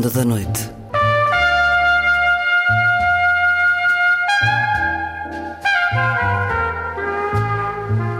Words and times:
Ronda 0.00 0.08
da 0.08 0.24
Noite. 0.24 0.70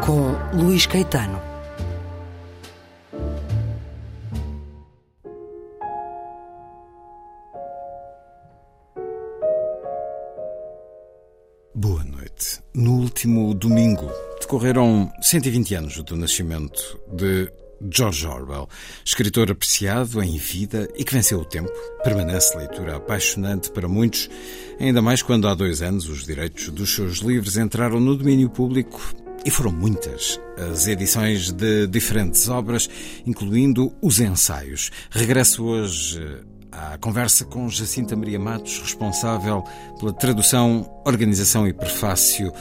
Com 0.04 0.58
Luís 0.58 0.84
Caetano. 0.84 1.40
Boa 11.74 12.04
noite. 12.04 12.60
No 12.74 12.96
último 12.96 13.54
domingo 13.54 14.10
decorreram 14.38 15.10
120 15.22 15.74
anos 15.76 16.02
do 16.02 16.15
nascimento 16.15 17.00
de 17.10 17.50
George 17.88 18.26
Orwell, 18.26 18.68
escritor 19.04 19.50
apreciado 19.50 20.23
em 20.23 20.36
vida 20.36 20.88
e 20.96 21.04
que 21.04 21.14
venceu 21.14 21.40
o 21.40 21.45
tempo, 21.45 21.70
permanece 22.02 22.56
leitura 22.56 22.96
apaixonante 22.96 23.70
para 23.70 23.88
muitos, 23.88 24.28
ainda 24.78 25.00
mais 25.00 25.22
quando 25.22 25.48
há 25.48 25.54
dois 25.54 25.80
anos 25.82 26.09
os 26.09 26.24
direitos 26.24 26.68
dos 26.68 26.95
seus 26.95 27.18
livros 27.18 27.56
entraram 27.56 28.00
no 28.00 28.16
domínio 28.16 28.50
público 28.50 29.00
e 29.45 29.50
foram 29.50 29.72
muitas 29.72 30.38
as 30.56 30.87
edições 30.87 31.50
de 31.52 31.87
diferentes 31.87 32.48
obras, 32.48 32.88
incluindo 33.26 33.94
os 34.02 34.20
ensaios. 34.20 34.90
Regresso 35.10 35.65
hoje 35.65 36.20
à 36.73 36.99
conversa 36.99 37.45
com 37.45 37.68
Jacinta 37.68 38.16
Maria 38.16 38.38
Matos, 38.38 38.79
responsável 38.80 39.63
pela 39.99 40.13
tradução, 40.13 40.88
organização 41.04 41.66
e 41.66 41.73
prefácio 41.73 42.52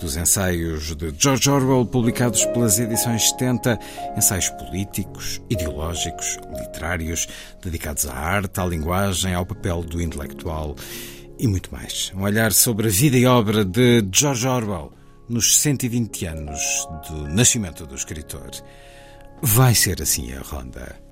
dos 0.00 0.16
ensaios 0.16 0.94
de 0.94 1.12
George 1.18 1.50
Orwell, 1.50 1.84
publicados 1.86 2.44
pelas 2.46 2.78
edições 2.78 3.30
70, 3.30 3.78
ensaios 4.16 4.48
políticos, 4.50 5.40
ideológicos, 5.50 6.38
literários, 6.58 7.26
dedicados 7.62 8.06
à 8.06 8.14
arte, 8.14 8.60
à 8.60 8.64
linguagem, 8.64 9.34
ao 9.34 9.46
papel 9.46 9.82
do 9.82 10.00
intelectual 10.00 10.76
e 11.38 11.46
muito 11.46 11.72
mais. 11.72 12.12
Um 12.14 12.22
olhar 12.22 12.52
sobre 12.52 12.88
a 12.88 12.90
vida 12.90 13.16
e 13.16 13.26
obra 13.26 13.64
de 13.64 14.04
George 14.12 14.46
Orwell 14.46 14.92
nos 15.28 15.58
120 15.58 16.26
anos 16.26 16.88
do 17.08 17.28
nascimento 17.28 17.86
do 17.86 17.94
escritor. 17.94 18.50
Vai 19.42 19.74
ser 19.74 20.02
assim 20.02 20.32
a 20.32 20.40
ronda. 20.40 21.07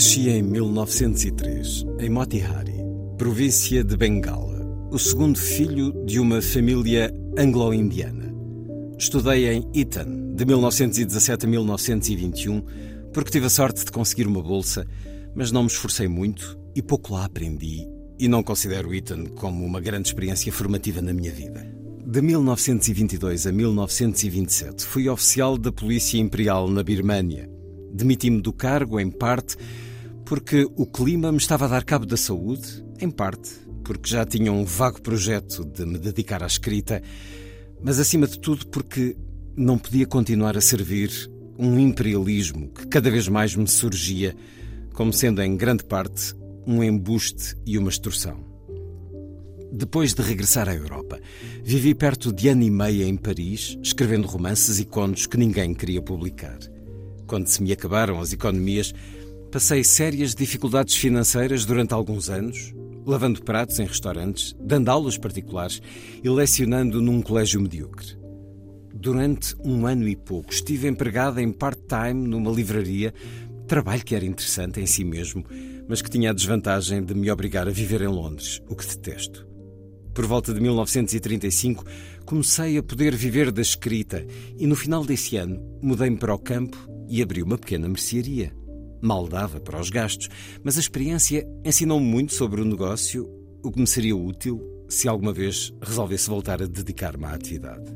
Nasci 0.00 0.30
em 0.30 0.42
1903, 0.42 1.84
em 1.98 2.08
Motihari, 2.08 2.82
província 3.18 3.84
de 3.84 3.98
Bengala, 3.98 4.88
o 4.90 4.98
segundo 4.98 5.38
filho 5.38 5.92
de 6.06 6.18
uma 6.18 6.40
família 6.40 7.12
anglo-indiana. 7.36 8.34
Estudei 8.98 9.50
em 9.50 9.68
Eton, 9.74 10.32
de 10.34 10.46
1917 10.46 11.44
a 11.44 11.48
1921, 11.50 12.62
porque 13.12 13.30
tive 13.30 13.44
a 13.44 13.50
sorte 13.50 13.84
de 13.84 13.92
conseguir 13.92 14.26
uma 14.26 14.42
bolsa, 14.42 14.86
mas 15.34 15.52
não 15.52 15.64
me 15.64 15.68
esforcei 15.68 16.08
muito 16.08 16.58
e 16.74 16.80
pouco 16.80 17.12
lá 17.12 17.26
aprendi, 17.26 17.86
e 18.18 18.26
não 18.26 18.42
considero 18.42 18.94
Eton 18.94 19.26
como 19.34 19.66
uma 19.66 19.82
grande 19.82 20.08
experiência 20.08 20.50
formativa 20.50 21.02
na 21.02 21.12
minha 21.12 21.30
vida. 21.30 21.62
De 22.06 22.22
1922 22.22 23.46
a 23.46 23.52
1927, 23.52 24.82
fui 24.82 25.10
oficial 25.10 25.58
da 25.58 25.70
Polícia 25.70 26.16
Imperial 26.16 26.70
na 26.70 26.82
Birmânia 26.82 27.50
Demiti-me 27.92 28.40
do 28.40 28.52
cargo, 28.52 29.00
em 29.00 29.10
parte, 29.10 29.56
porque 30.30 30.64
o 30.76 30.86
clima 30.86 31.32
me 31.32 31.38
estava 31.38 31.64
a 31.64 31.68
dar 31.68 31.82
cabo 31.82 32.06
da 32.06 32.16
saúde, 32.16 32.84
em 33.00 33.10
parte, 33.10 33.50
porque 33.82 34.08
já 34.08 34.24
tinha 34.24 34.52
um 34.52 34.64
vago 34.64 35.02
projeto 35.02 35.64
de 35.64 35.84
me 35.84 35.98
dedicar 35.98 36.40
à 36.40 36.46
escrita, 36.46 37.02
mas 37.82 37.98
acima 37.98 38.28
de 38.28 38.38
tudo 38.38 38.64
porque 38.68 39.16
não 39.56 39.76
podia 39.76 40.06
continuar 40.06 40.56
a 40.56 40.60
servir 40.60 41.10
um 41.58 41.76
imperialismo 41.80 42.68
que 42.68 42.86
cada 42.86 43.10
vez 43.10 43.26
mais 43.26 43.56
me 43.56 43.66
surgia 43.66 44.36
como 44.94 45.12
sendo 45.12 45.42
em 45.42 45.56
grande 45.56 45.82
parte 45.82 46.32
um 46.64 46.80
embuste 46.80 47.56
e 47.66 47.76
uma 47.76 47.90
extorsão. 47.90 48.38
Depois 49.72 50.14
de 50.14 50.22
regressar 50.22 50.68
à 50.68 50.76
Europa, 50.76 51.18
vivi 51.64 51.92
perto 51.92 52.32
de 52.32 52.46
ano 52.46 52.62
e 52.62 52.70
meio 52.70 53.02
em 53.02 53.16
Paris, 53.16 53.76
escrevendo 53.82 54.28
romances 54.28 54.78
e 54.78 54.84
contos 54.84 55.26
que 55.26 55.36
ninguém 55.36 55.74
queria 55.74 56.00
publicar. 56.00 56.60
Quando 57.26 57.48
se 57.48 57.60
me 57.60 57.72
acabaram 57.72 58.20
as 58.20 58.32
economias, 58.32 58.94
passei 59.50 59.82
sérias 59.82 60.34
dificuldades 60.34 60.94
financeiras 60.94 61.64
durante 61.64 61.92
alguns 61.92 62.30
anos, 62.30 62.72
lavando 63.04 63.42
pratos 63.42 63.80
em 63.80 63.84
restaurantes, 63.84 64.54
dando 64.60 64.88
aulas 64.88 65.18
particulares 65.18 65.82
e 66.22 66.28
lecionando 66.28 67.02
num 67.02 67.20
colégio 67.20 67.60
medíocre. 67.60 68.16
Durante 68.94 69.56
um 69.64 69.86
ano 69.86 70.06
e 70.06 70.14
pouco 70.14 70.52
estive 70.52 70.86
empregada 70.86 71.42
em 71.42 71.50
part-time 71.50 72.28
numa 72.28 72.50
livraria, 72.50 73.12
trabalho 73.66 74.04
que 74.04 74.14
era 74.14 74.24
interessante 74.24 74.80
em 74.80 74.86
si 74.86 75.04
mesmo, 75.04 75.44
mas 75.88 76.00
que 76.00 76.10
tinha 76.10 76.30
a 76.30 76.34
desvantagem 76.34 77.02
de 77.02 77.14
me 77.14 77.30
obrigar 77.30 77.66
a 77.66 77.72
viver 77.72 78.02
em 78.02 78.08
Londres, 78.08 78.60
o 78.68 78.76
que 78.76 78.86
detesto. 78.86 79.48
Por 80.14 80.26
volta 80.26 80.52
de 80.52 80.60
1935, 80.60 81.84
comecei 82.24 82.76
a 82.78 82.82
poder 82.82 83.16
viver 83.16 83.50
da 83.50 83.62
escrita 83.62 84.24
e 84.56 84.66
no 84.66 84.76
final 84.76 85.04
desse 85.04 85.36
ano 85.36 85.60
mudei-me 85.82 86.16
para 86.16 86.34
o 86.34 86.38
campo 86.38 86.76
e 87.08 87.22
abri 87.22 87.42
uma 87.42 87.58
pequena 87.58 87.88
mercearia. 87.88 88.59
Mal 89.00 89.26
dava 89.26 89.60
para 89.60 89.80
os 89.80 89.90
gastos, 89.90 90.28
mas 90.62 90.76
a 90.76 90.80
experiência 90.80 91.46
ensinou-me 91.64 92.06
muito 92.06 92.34
sobre 92.34 92.60
o 92.60 92.64
negócio, 92.64 93.28
o 93.62 93.70
que 93.70 93.80
me 93.80 93.86
seria 93.86 94.16
útil 94.16 94.60
se 94.88 95.08
alguma 95.08 95.32
vez 95.32 95.72
resolvesse 95.80 96.28
voltar 96.28 96.62
a 96.62 96.66
dedicar-me 96.66 97.24
à 97.24 97.32
atividade. 97.32 97.90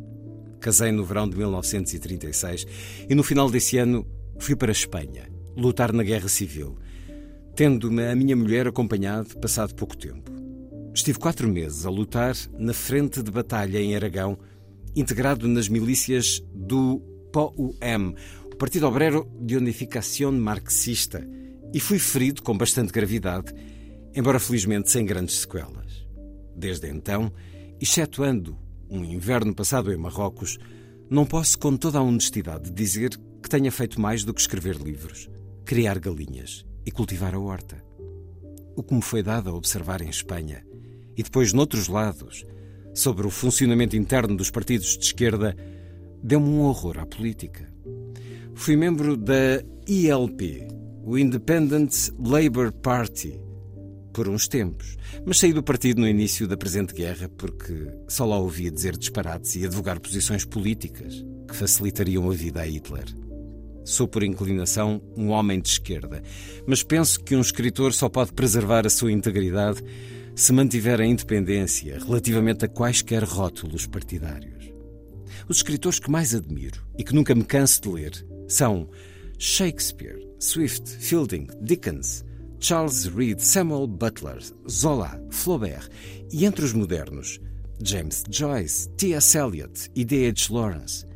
Casei 0.60 0.92
no 0.92 1.04
verão 1.04 1.28
de 1.28 1.36
1936 1.36 2.66
e 3.08 3.14
no 3.14 3.22
final 3.22 3.50
desse 3.50 3.76
ano 3.76 4.06
fui 4.38 4.56
para 4.56 4.70
a 4.70 4.72
Espanha, 4.72 5.28
lutar 5.56 5.92
na 5.92 6.02
Guerra 6.02 6.28
Civil, 6.28 6.78
tendo-me 7.54 8.06
a 8.06 8.16
minha 8.16 8.34
mulher 8.34 8.66
acompanhado 8.66 9.36
passado 9.38 9.74
pouco 9.74 9.96
tempo. 9.96 10.32
Estive 10.94 11.18
quatro 11.18 11.48
meses 11.48 11.84
a 11.84 11.90
lutar 11.90 12.34
na 12.56 12.72
frente 12.72 13.22
de 13.22 13.30
batalha 13.30 13.78
em 13.78 13.94
Aragão, 13.94 14.38
integrado 14.96 15.46
nas 15.48 15.68
milícias 15.68 16.42
do 16.54 17.02
POUM, 17.32 18.14
Partido 18.58 18.86
Obrero 18.86 19.28
de 19.40 19.56
Unificação 19.56 20.30
Marxista, 20.30 21.26
e 21.72 21.80
fui 21.80 21.98
ferido 21.98 22.40
com 22.40 22.56
bastante 22.56 22.92
gravidade, 22.92 23.52
embora 24.14 24.38
felizmente 24.38 24.90
sem 24.90 25.04
grandes 25.04 25.40
sequelas. 25.40 26.06
Desde 26.56 26.88
então, 26.88 27.32
excetuando 27.80 28.56
um 28.88 29.04
inverno 29.04 29.52
passado 29.52 29.92
em 29.92 29.96
Marrocos, 29.96 30.56
não 31.10 31.26
posso 31.26 31.58
com 31.58 31.76
toda 31.76 31.98
a 31.98 32.02
honestidade 32.02 32.70
dizer 32.70 33.18
que 33.42 33.48
tenha 33.48 33.72
feito 33.72 34.00
mais 34.00 34.22
do 34.22 34.32
que 34.32 34.40
escrever 34.40 34.76
livros, 34.76 35.28
criar 35.64 35.98
galinhas 35.98 36.64
e 36.86 36.92
cultivar 36.92 37.34
a 37.34 37.40
horta. 37.40 37.84
O 38.76 38.84
que 38.84 38.94
me 38.94 39.02
foi 39.02 39.22
dado 39.22 39.50
a 39.50 39.54
observar 39.54 40.00
em 40.00 40.08
Espanha 40.08 40.64
e 41.16 41.22
depois 41.24 41.52
noutros 41.52 41.88
lados, 41.88 42.46
sobre 42.94 43.26
o 43.26 43.30
funcionamento 43.30 43.96
interno 43.96 44.36
dos 44.36 44.50
partidos 44.50 44.96
de 44.96 45.06
esquerda, 45.06 45.56
deu-me 46.22 46.48
um 46.48 46.60
horror 46.60 47.00
à 47.00 47.06
política. 47.06 47.73
Fui 48.56 48.76
membro 48.76 49.16
da 49.16 49.62
ILP, 49.86 50.66
o 51.04 51.18
Independent 51.18 51.92
Labour 52.18 52.72
Party, 52.72 53.38
por 54.12 54.28
uns 54.28 54.48
tempos, 54.48 54.96
mas 55.26 55.38
saí 55.38 55.52
do 55.52 55.62
partido 55.62 56.00
no 56.00 56.08
início 56.08 56.46
da 56.46 56.56
presente 56.56 56.94
guerra 56.94 57.28
porque 57.28 57.88
só 58.08 58.24
lá 58.24 58.38
ouvia 58.38 58.70
dizer 58.70 58.96
disparates 58.96 59.56
e 59.56 59.66
advogar 59.66 60.00
posições 60.00 60.44
políticas 60.44 61.24
que 61.48 61.54
facilitariam 61.54 62.30
a 62.30 62.32
vida 62.32 62.62
a 62.62 62.66
Hitler. 62.66 63.04
Sou, 63.84 64.08
por 64.08 64.22
inclinação, 64.22 65.02
um 65.16 65.30
homem 65.30 65.60
de 65.60 65.68
esquerda, 65.68 66.22
mas 66.66 66.82
penso 66.82 67.20
que 67.20 67.36
um 67.36 67.40
escritor 67.40 67.92
só 67.92 68.08
pode 68.08 68.32
preservar 68.32 68.86
a 68.86 68.90
sua 68.90 69.12
integridade 69.12 69.82
se 70.34 70.52
mantiver 70.52 71.00
a 71.00 71.06
independência 71.06 71.98
relativamente 71.98 72.64
a 72.64 72.68
quaisquer 72.68 73.24
rótulos 73.24 73.86
partidários. 73.86 74.72
Os 75.48 75.58
escritores 75.58 75.98
que 75.98 76.10
mais 76.10 76.34
admiro 76.34 76.82
e 76.96 77.04
que 77.04 77.14
nunca 77.14 77.34
me 77.34 77.44
canso 77.44 77.82
de 77.82 77.88
ler 77.88 78.33
são 78.48 78.88
Shakespeare, 79.38 80.18
Swift, 80.38 80.88
Fielding, 80.88 81.48
Dickens, 81.60 82.24
Charles 82.60 83.06
Reed, 83.06 83.40
Samuel 83.40 83.86
Butler, 83.86 84.38
Zola, 84.70 85.20
Flaubert 85.30 85.88
e 86.32 86.46
entre 86.46 86.64
os 86.64 86.72
modernos, 86.72 87.38
James 87.82 88.24
Joyce, 88.30 88.88
T.S. 88.96 89.36
Eliot 89.36 89.90
e 89.94 90.04
D.H. 90.04 90.48
Lawrence. 90.50 91.06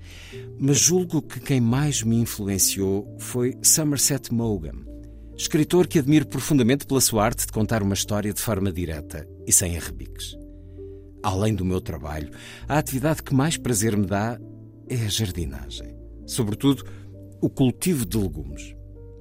Mas 0.58 0.78
julgo 0.78 1.22
que 1.22 1.40
quem 1.40 1.60
mais 1.60 2.02
me 2.02 2.16
influenciou 2.16 3.16
foi 3.18 3.54
Somerset 3.62 4.32
Maugham, 4.34 4.84
escritor 5.36 5.86
que 5.86 5.98
admiro 5.98 6.26
profundamente 6.26 6.86
pela 6.86 7.00
sua 7.00 7.24
arte 7.24 7.46
de 7.46 7.52
contar 7.52 7.82
uma 7.82 7.94
história 7.94 8.32
de 8.32 8.40
forma 8.40 8.72
direta 8.72 9.26
e 9.46 9.52
sem 9.52 9.76
arrebiques. 9.76 10.36
Além 11.22 11.54
do 11.54 11.64
meu 11.64 11.80
trabalho, 11.80 12.30
a 12.68 12.78
atividade 12.78 13.22
que 13.22 13.34
mais 13.34 13.56
prazer 13.56 13.96
me 13.96 14.06
dá 14.06 14.38
é 14.88 14.96
a 14.96 15.08
jardinagem, 15.08 15.96
sobretudo 16.26 16.84
o 17.40 17.48
cultivo 17.48 18.04
de 18.04 18.18
legumes. 18.18 18.74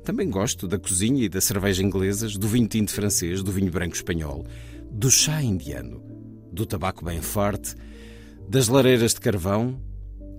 Também 0.04 0.30
gosto 0.30 0.68
da 0.68 0.80
cozinha 0.80 1.26
e 1.26 1.30
da 1.30 1.42
cerveja 1.42 1.84
inglesas, 1.84 2.38
do 2.38 2.48
vinho 2.48 2.68
tinto 2.68 2.92
francês, 2.92 3.44
do 3.44 3.52
vinho 3.52 3.72
branco 3.72 3.96
espanhol, 3.96 4.46
do 4.90 5.12
chá 5.12 5.42
indiano, 5.42 6.02
do 6.52 6.66
tabaco 6.66 7.04
bem 7.04 7.22
forte, 7.22 7.76
das 8.48 8.68
lareiras 8.68 9.14
de 9.14 9.20
carvão, 9.20 9.80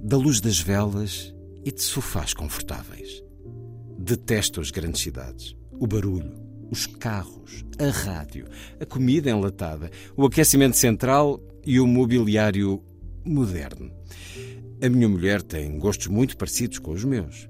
da 0.02 0.16
luz 0.16 0.40
das 0.40 0.58
velas 0.58 1.34
e 1.64 1.70
de 1.70 1.82
sofás 1.82 2.32
confortáveis. 2.32 3.22
Detesto 3.98 4.60
as 4.60 4.70
grandes 4.70 5.02
cidades, 5.02 5.54
o 5.72 5.86
barulho, 5.86 6.32
os 6.70 6.86
carros, 6.86 7.64
a 7.78 7.90
rádio, 7.90 8.46
a 8.80 8.86
comida 8.86 9.30
enlatada, 9.30 9.90
o 10.16 10.24
aquecimento 10.24 10.76
central 10.76 11.40
e 11.64 11.78
o 11.78 11.86
mobiliário 11.86 12.82
moderno. 13.24 13.92
A 14.82 14.88
minha 14.88 15.08
mulher 15.08 15.42
tem 15.42 15.78
gostos 15.78 16.06
muito 16.06 16.36
parecidos 16.36 16.78
com 16.78 16.92
os 16.92 17.04
meus. 17.04 17.48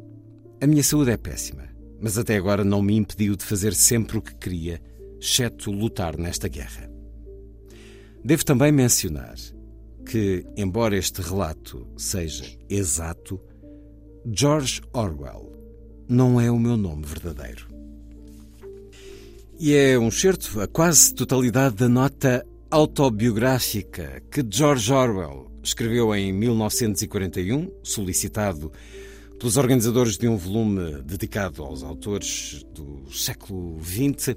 A 0.61 0.67
minha 0.67 0.83
saúde 0.83 1.13
é 1.13 1.17
péssima, 1.17 1.69
mas 2.01 2.19
até 2.19 2.37
agora 2.37 2.65
não 2.65 2.83
me 2.83 2.97
impediu 2.97 3.37
de 3.37 3.45
fazer 3.45 3.73
sempre 3.73 4.19
o 4.19 4.23
que 4.23 4.35
queria, 4.35 4.81
exceto 5.21 5.71
lutar 5.71 6.19
nesta 6.19 6.49
guerra. 6.49 6.91
Devo 8.25 8.45
também 8.45 8.73
mencionar 8.73 9.37
que, 10.05 10.45
embora 10.57 10.97
este 10.97 11.23
relato 11.23 11.87
seja 11.97 12.45
exato, 12.69 13.41
George 14.27 14.83
Orwell 14.93 15.53
não 16.09 16.41
é 16.41 16.51
o 16.51 16.59
meu 16.59 16.77
nome 16.77 17.07
verdadeiro. 17.07 17.69
E 19.61 19.73
é 19.75 19.97
um 19.97 20.11
certo 20.11 20.61
a 20.61 20.67
quase 20.67 21.15
totalidade 21.15 21.77
da 21.77 21.89
nota 21.89 22.45
autobiográfica 22.69 24.23
que 24.29 24.45
George 24.51 24.93
Orwell 24.93 25.53
escreveu 25.63 26.13
em 26.17 26.33
1941, 26.33 27.71
solicitado 27.85 28.73
pelos 29.39 29.57
organizadores 29.57 30.19
de 30.19 30.27
um 30.27 30.37
volume 30.37 31.01
dedicado 31.03 31.63
aos 31.63 31.83
autores 31.83 32.65
do 32.75 33.11
século 33.13 33.79
XX, 33.83 34.37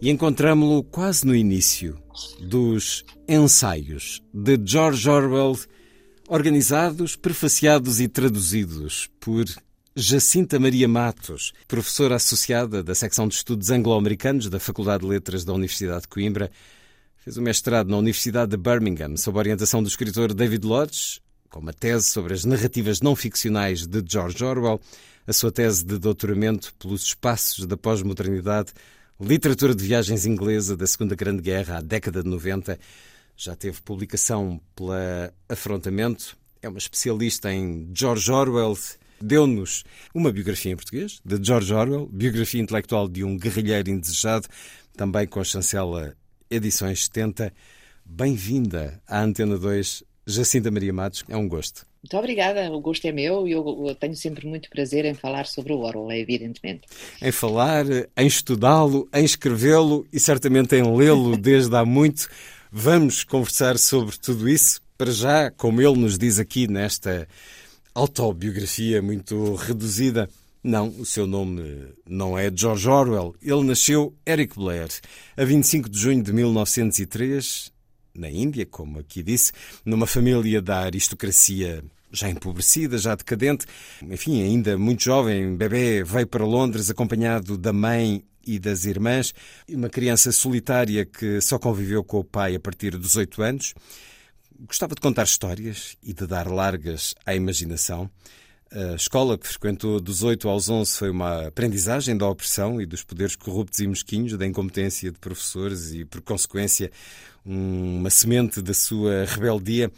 e 0.00 0.08
encontramos-lo 0.08 0.82
quase 0.82 1.26
no 1.26 1.36
início 1.36 1.98
dos 2.40 3.04
ensaios 3.28 4.22
de 4.32 4.58
George 4.64 5.08
Orwell, 5.08 5.58
organizados, 6.26 7.16
prefaciados 7.16 8.00
e 8.00 8.08
traduzidos 8.08 9.10
por 9.20 9.44
Jacinta 9.94 10.58
Maria 10.58 10.88
Matos, 10.88 11.52
professora 11.68 12.16
associada 12.16 12.82
da 12.82 12.94
secção 12.94 13.28
de 13.28 13.34
estudos 13.34 13.70
anglo-americanos 13.70 14.48
da 14.48 14.58
Faculdade 14.58 15.02
de 15.02 15.10
Letras 15.10 15.44
da 15.44 15.52
Universidade 15.52 16.02
de 16.02 16.08
Coimbra, 16.08 16.50
fez 17.18 17.36
o 17.36 17.42
mestrado 17.42 17.90
na 17.90 17.98
Universidade 17.98 18.52
de 18.52 18.56
Birmingham 18.56 19.16
sob 19.16 19.36
a 19.36 19.40
orientação 19.40 19.82
do 19.82 19.88
escritor 19.88 20.32
David 20.32 20.64
Lodge, 20.64 21.20
com 21.50 21.58
uma 21.58 21.72
tese 21.72 22.06
sobre 22.06 22.32
as 22.32 22.44
narrativas 22.44 23.00
não 23.00 23.16
ficcionais 23.16 23.86
de 23.86 24.02
George 24.08 24.42
Orwell, 24.42 24.80
a 25.26 25.32
sua 25.32 25.50
tese 25.50 25.84
de 25.84 25.98
doutoramento 25.98 26.72
pelos 26.78 27.02
espaços 27.02 27.66
da 27.66 27.76
pós-modernidade 27.76 28.72
Literatura 29.20 29.74
de 29.74 29.84
viagens 29.84 30.24
inglesa 30.24 30.74
da 30.74 30.86
Segunda 30.86 31.14
Grande 31.14 31.42
Guerra 31.42 31.76
à 31.76 31.80
década 31.82 32.22
de 32.22 32.28
90. 32.30 32.78
Já 33.36 33.54
teve 33.54 33.82
publicação 33.82 34.58
pela 34.74 35.30
Afrontamento. 35.46 36.38
É 36.62 36.68
uma 36.70 36.78
especialista 36.78 37.52
em 37.52 37.90
George 37.94 38.32
Orwell. 38.32 38.78
Deu-nos 39.20 39.84
uma 40.14 40.32
biografia 40.32 40.72
em 40.72 40.76
português 40.76 41.20
de 41.22 41.38
George 41.42 41.70
Orwell, 41.74 42.06
biografia 42.10 42.62
intelectual 42.62 43.06
de 43.06 43.22
um 43.22 43.36
guerrilheiro 43.36 43.90
indesejado, 43.90 44.48
também 44.96 45.26
com 45.26 45.38
a 45.38 45.44
chancela 45.44 46.16
Edições 46.50 47.04
70. 47.04 47.52
Bem-vinda 48.06 49.02
à 49.06 49.20
Antena 49.20 49.58
2, 49.58 50.02
Jacinta 50.30 50.70
Maria 50.70 50.92
Matos. 50.92 51.24
É 51.28 51.36
um 51.36 51.48
gosto. 51.48 51.86
Muito 52.02 52.16
obrigada, 52.16 52.70
o 52.72 52.80
gosto 52.80 53.06
é 53.06 53.12
meu 53.12 53.46
e 53.46 53.52
eu, 53.52 53.84
eu, 53.88 53.94
tenho 53.94 54.16
sempre 54.16 54.46
muito 54.46 54.70
prazer 54.70 55.04
em 55.04 55.12
falar 55.12 55.46
sobre 55.46 55.72
o 55.72 55.80
Orwell, 55.80 56.10
evidentemente. 56.12 56.82
Em 57.20 57.30
falar, 57.30 57.84
em 58.16 58.26
estudá-lo, 58.26 59.06
em 59.12 59.24
escrevê-lo 59.24 60.06
e 60.10 60.18
certamente 60.18 60.74
em 60.74 60.96
lê-lo 60.96 61.36
desde 61.38 61.76
há 61.76 61.84
muito. 61.84 62.28
Vamos 62.72 63.22
conversar 63.22 63.78
sobre 63.78 64.16
tudo 64.16 64.48
isso. 64.48 64.80
Para 64.96 65.10
já, 65.10 65.50
como 65.50 65.82
ele 65.82 65.98
nos 65.98 66.16
diz 66.16 66.38
aqui 66.38 66.66
nesta 66.66 67.28
autobiografia 67.94 69.02
muito 69.02 69.54
reduzida, 69.54 70.28
não, 70.62 70.88
o 70.88 71.04
seu 71.04 71.26
nome 71.26 71.88
não 72.08 72.38
é 72.38 72.50
George 72.54 72.88
Orwell. 72.88 73.34
Ele 73.42 73.64
nasceu 73.64 74.14
Eric 74.26 74.54
Blair 74.54 74.88
a 75.36 75.44
25 75.44 75.88
de 75.88 75.98
junho 75.98 76.22
de 76.22 76.32
1903 76.32 77.72
na 78.14 78.30
Índia, 78.30 78.66
como 78.66 78.98
aqui 78.98 79.22
disse, 79.22 79.52
numa 79.84 80.06
família 80.06 80.60
da 80.60 80.80
aristocracia 80.80 81.84
já 82.12 82.28
empobrecida, 82.28 82.98
já 82.98 83.14
decadente. 83.14 83.66
Enfim, 84.02 84.42
ainda 84.42 84.76
muito 84.76 85.04
jovem, 85.04 85.56
bebê, 85.56 86.02
veio 86.02 86.26
para 86.26 86.44
Londres 86.44 86.90
acompanhado 86.90 87.56
da 87.56 87.72
mãe 87.72 88.24
e 88.46 88.58
das 88.58 88.84
irmãs, 88.84 89.32
uma 89.68 89.88
criança 89.88 90.32
solitária 90.32 91.04
que 91.04 91.40
só 91.40 91.58
conviveu 91.58 92.02
com 92.02 92.18
o 92.18 92.24
pai 92.24 92.54
a 92.56 92.60
partir 92.60 92.96
dos 92.96 93.16
oito 93.16 93.42
anos. 93.42 93.74
Gostava 94.66 94.94
de 94.94 95.00
contar 95.00 95.24
histórias 95.24 95.96
e 96.02 96.12
de 96.12 96.26
dar 96.26 96.48
largas 96.48 97.14
à 97.24 97.34
imaginação. 97.34 98.10
A 98.72 98.94
escola 98.94 99.36
que 99.36 99.48
frequentou 99.48 100.00
dos 100.00 100.22
8 100.22 100.48
aos 100.48 100.68
11 100.68 100.96
foi 100.96 101.10
uma 101.10 101.48
aprendizagem 101.48 102.16
da 102.16 102.28
opressão 102.28 102.80
e 102.80 102.86
dos 102.86 103.02
poderes 103.02 103.34
corruptos 103.34 103.80
e 103.80 103.86
mesquinhos, 103.86 104.38
da 104.38 104.46
incompetência 104.46 105.10
de 105.10 105.18
professores 105.18 105.92
e, 105.92 106.04
por 106.04 106.20
consequência, 106.20 106.88
uma 107.44 108.10
semente 108.10 108.60
da 108.62 108.74
sua 108.74 109.24
rebeldia. 109.24 109.90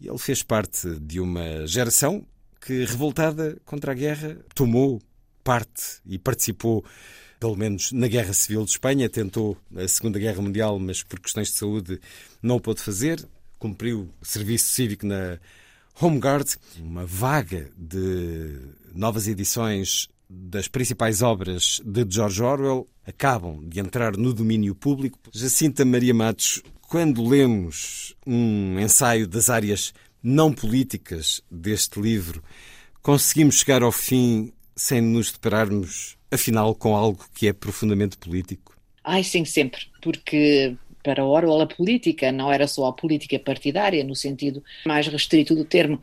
E 0.00 0.08
ele 0.08 0.18
fez 0.18 0.42
parte 0.42 0.88
de 1.00 1.20
uma 1.20 1.66
geração 1.66 2.24
que, 2.60 2.84
revoltada 2.84 3.58
contra 3.64 3.92
a 3.92 3.94
guerra, 3.94 4.36
tomou 4.54 5.00
parte 5.42 6.00
e 6.06 6.18
participou, 6.18 6.84
pelo 7.38 7.56
menos 7.56 7.92
na 7.92 8.08
Guerra 8.08 8.32
Civil 8.32 8.64
de 8.64 8.70
Espanha, 8.70 9.08
tentou 9.08 9.56
a 9.74 9.88
Segunda 9.88 10.18
Guerra 10.18 10.42
Mundial, 10.42 10.78
mas 10.78 11.02
por 11.02 11.20
questões 11.20 11.48
de 11.48 11.54
saúde 11.54 12.00
não 12.42 12.56
o 12.56 12.60
pôde 12.60 12.80
fazer. 12.80 13.26
Cumpriu 13.58 14.08
serviço 14.22 14.72
cívico 14.72 15.06
na 15.06 15.38
Home 16.00 16.18
Guard, 16.18 16.48
uma 16.78 17.04
vaga 17.04 17.70
de 17.76 18.58
novas 18.94 19.28
edições 19.28 20.08
das 20.30 20.68
principais 20.68 21.20
obras 21.20 21.80
de 21.84 22.06
George 22.08 22.42
Orwell 22.42 22.88
acabam 23.04 23.68
de 23.68 23.80
entrar 23.80 24.16
no 24.16 24.32
domínio 24.32 24.74
público. 24.74 25.18
Jacinta 25.32 25.84
Maria 25.84 26.14
Matos, 26.14 26.62
quando 26.90 27.24
lemos 27.24 28.16
um 28.26 28.76
ensaio 28.80 29.28
das 29.28 29.48
áreas 29.48 29.94
não 30.20 30.52
políticas 30.52 31.40
deste 31.48 32.00
livro, 32.00 32.42
conseguimos 33.00 33.60
chegar 33.60 33.84
ao 33.84 33.92
fim 33.92 34.52
sem 34.74 35.00
nos 35.00 35.30
depararmos, 35.30 36.16
afinal, 36.32 36.74
com 36.74 36.96
algo 36.96 37.24
que 37.32 37.46
é 37.46 37.52
profundamente 37.52 38.18
político? 38.18 38.76
Ai, 39.04 39.22
sim, 39.22 39.44
sempre, 39.44 39.82
porque 40.02 40.74
para 41.00 41.24
Orwell 41.24 41.60
a 41.60 41.66
política 41.66 42.32
não 42.32 42.52
era 42.52 42.66
só 42.66 42.86
a 42.86 42.92
política 42.92 43.38
partidária, 43.38 44.02
no 44.02 44.16
sentido 44.16 44.60
mais 44.84 45.06
restrito 45.06 45.54
do 45.54 45.64
termo, 45.64 46.00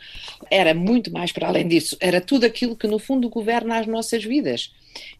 era 0.49 0.73
muito 0.73 1.11
mais 1.11 1.33
para 1.33 1.49
além 1.49 1.67
disso, 1.67 1.97
era 1.99 2.21
tudo 2.21 2.45
aquilo 2.45 2.77
que 2.77 2.87
no 2.87 2.97
fundo 2.97 3.29
governa 3.29 3.77
as 3.77 3.87
nossas 3.87 4.23
vidas. 4.23 4.71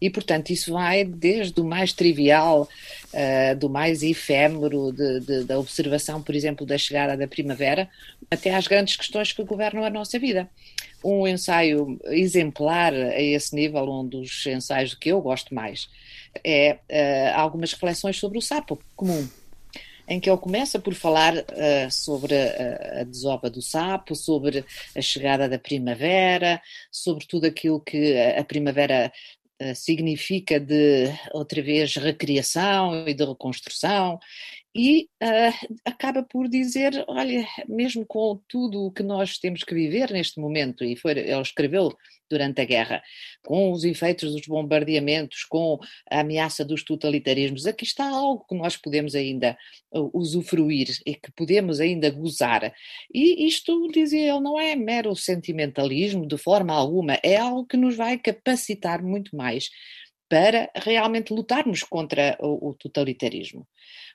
E, 0.01 0.09
portanto, 0.09 0.49
isso 0.49 0.71
vai 0.71 1.03
desde 1.03 1.59
o 1.61 1.63
mais 1.63 1.93
trivial, 1.93 2.67
uh, 3.13 3.55
do 3.57 3.69
mais 3.69 4.03
efêmero, 4.03 4.91
de, 4.91 5.19
de, 5.21 5.43
da 5.43 5.59
observação, 5.59 6.21
por 6.21 6.35
exemplo, 6.35 6.65
da 6.65 6.77
chegada 6.77 7.15
da 7.15 7.27
primavera, 7.27 7.89
até 8.29 8.53
às 8.53 8.67
grandes 8.67 8.95
questões 8.95 9.31
que 9.31 9.43
governam 9.43 9.83
a 9.83 9.89
nossa 9.89 10.17
vida. 10.19 10.49
Um 11.03 11.27
ensaio 11.27 11.99
exemplar 12.05 12.93
a 12.93 13.21
esse 13.21 13.55
nível, 13.55 13.83
um 13.89 14.07
dos 14.07 14.45
ensaios 14.45 14.93
que 14.93 15.09
eu 15.09 15.21
gosto 15.21 15.53
mais, 15.53 15.89
é 16.43 16.73
uh, 16.73 17.39
algumas 17.39 17.71
reflexões 17.73 18.17
sobre 18.17 18.37
o 18.37 18.41
sapo 18.41 18.79
comum 18.95 19.27
em 20.07 20.19
que 20.19 20.29
ele 20.29 20.37
começa 20.37 20.79
por 20.79 20.93
falar 20.93 21.35
uh, 21.35 21.91
sobre 21.91 22.33
a, 22.33 23.01
a, 23.01 23.03
desova 23.03 23.49
do 23.49 23.61
sapo, 23.61 24.15
sobre 24.15 24.63
a 24.95 25.01
chegada 25.01 25.49
da 25.49 25.59
primavera, 25.59 26.61
sobre 26.89 27.25
tudo 27.27 27.45
aquilo 27.45 27.81
que 27.81 28.17
a, 28.17 28.39
a 28.39 28.43
primavera 28.43 29.11
significa 29.75 30.59
de, 30.59 31.05
outra 31.33 31.61
vez, 31.61 31.95
recriação 31.95 33.07
e 33.07 33.13
de 33.13 33.23
reconstrução, 33.23 34.19
e 34.75 35.09
uh, 35.23 35.77
acaba 35.85 36.23
por 36.23 36.47
dizer, 36.47 37.03
olha, 37.07 37.47
mesmo 37.67 38.05
com 38.05 38.39
tudo 38.47 38.85
o 38.85 38.91
que 38.91 39.01
nós 39.01 39.37
temos 39.37 39.63
que 39.63 39.73
viver 39.73 40.11
neste 40.11 40.39
momento, 40.39 40.83
e 40.83 40.95
foi, 40.95 41.13
ele 41.13 41.41
escreveu 41.41 41.95
durante 42.29 42.61
a 42.61 42.65
guerra, 42.65 43.01
com 43.43 43.71
os 43.71 43.83
efeitos 43.83 44.33
dos 44.33 44.45
bombardeamentos, 44.45 45.43
com 45.45 45.79
a 46.11 46.19
ameaça 46.19 46.63
dos 46.63 46.83
totalitarismos, 46.83 47.65
aqui 47.65 47.85
está 47.85 48.07
algo 48.07 48.45
que 48.47 48.55
nós 48.55 48.77
podemos 48.77 49.15
ainda 49.15 49.57
uh, 49.91 50.09
usufruir 50.13 50.89
e 51.05 51.15
que 51.15 51.31
podemos 51.31 51.79
ainda 51.79 52.09
gozar. 52.09 52.73
E 53.13 53.47
isto, 53.47 53.87
dizia 53.91 54.31
ele, 54.31 54.39
não 54.41 54.59
é 54.59 54.75
mero 54.75 55.15
sentimentalismo 55.15 56.27
de 56.27 56.37
forma 56.37 56.73
alguma, 56.73 57.19
é 57.23 57.37
algo 57.37 57.65
que 57.65 57.77
nos 57.77 57.95
vai 57.95 58.17
capacitar 58.17 59.01
muito 59.01 59.35
mais 59.35 59.69
para 60.29 60.69
realmente 60.75 61.33
lutarmos 61.33 61.83
contra 61.83 62.37
o, 62.39 62.69
o 62.69 62.73
totalitarismo. 62.73 63.65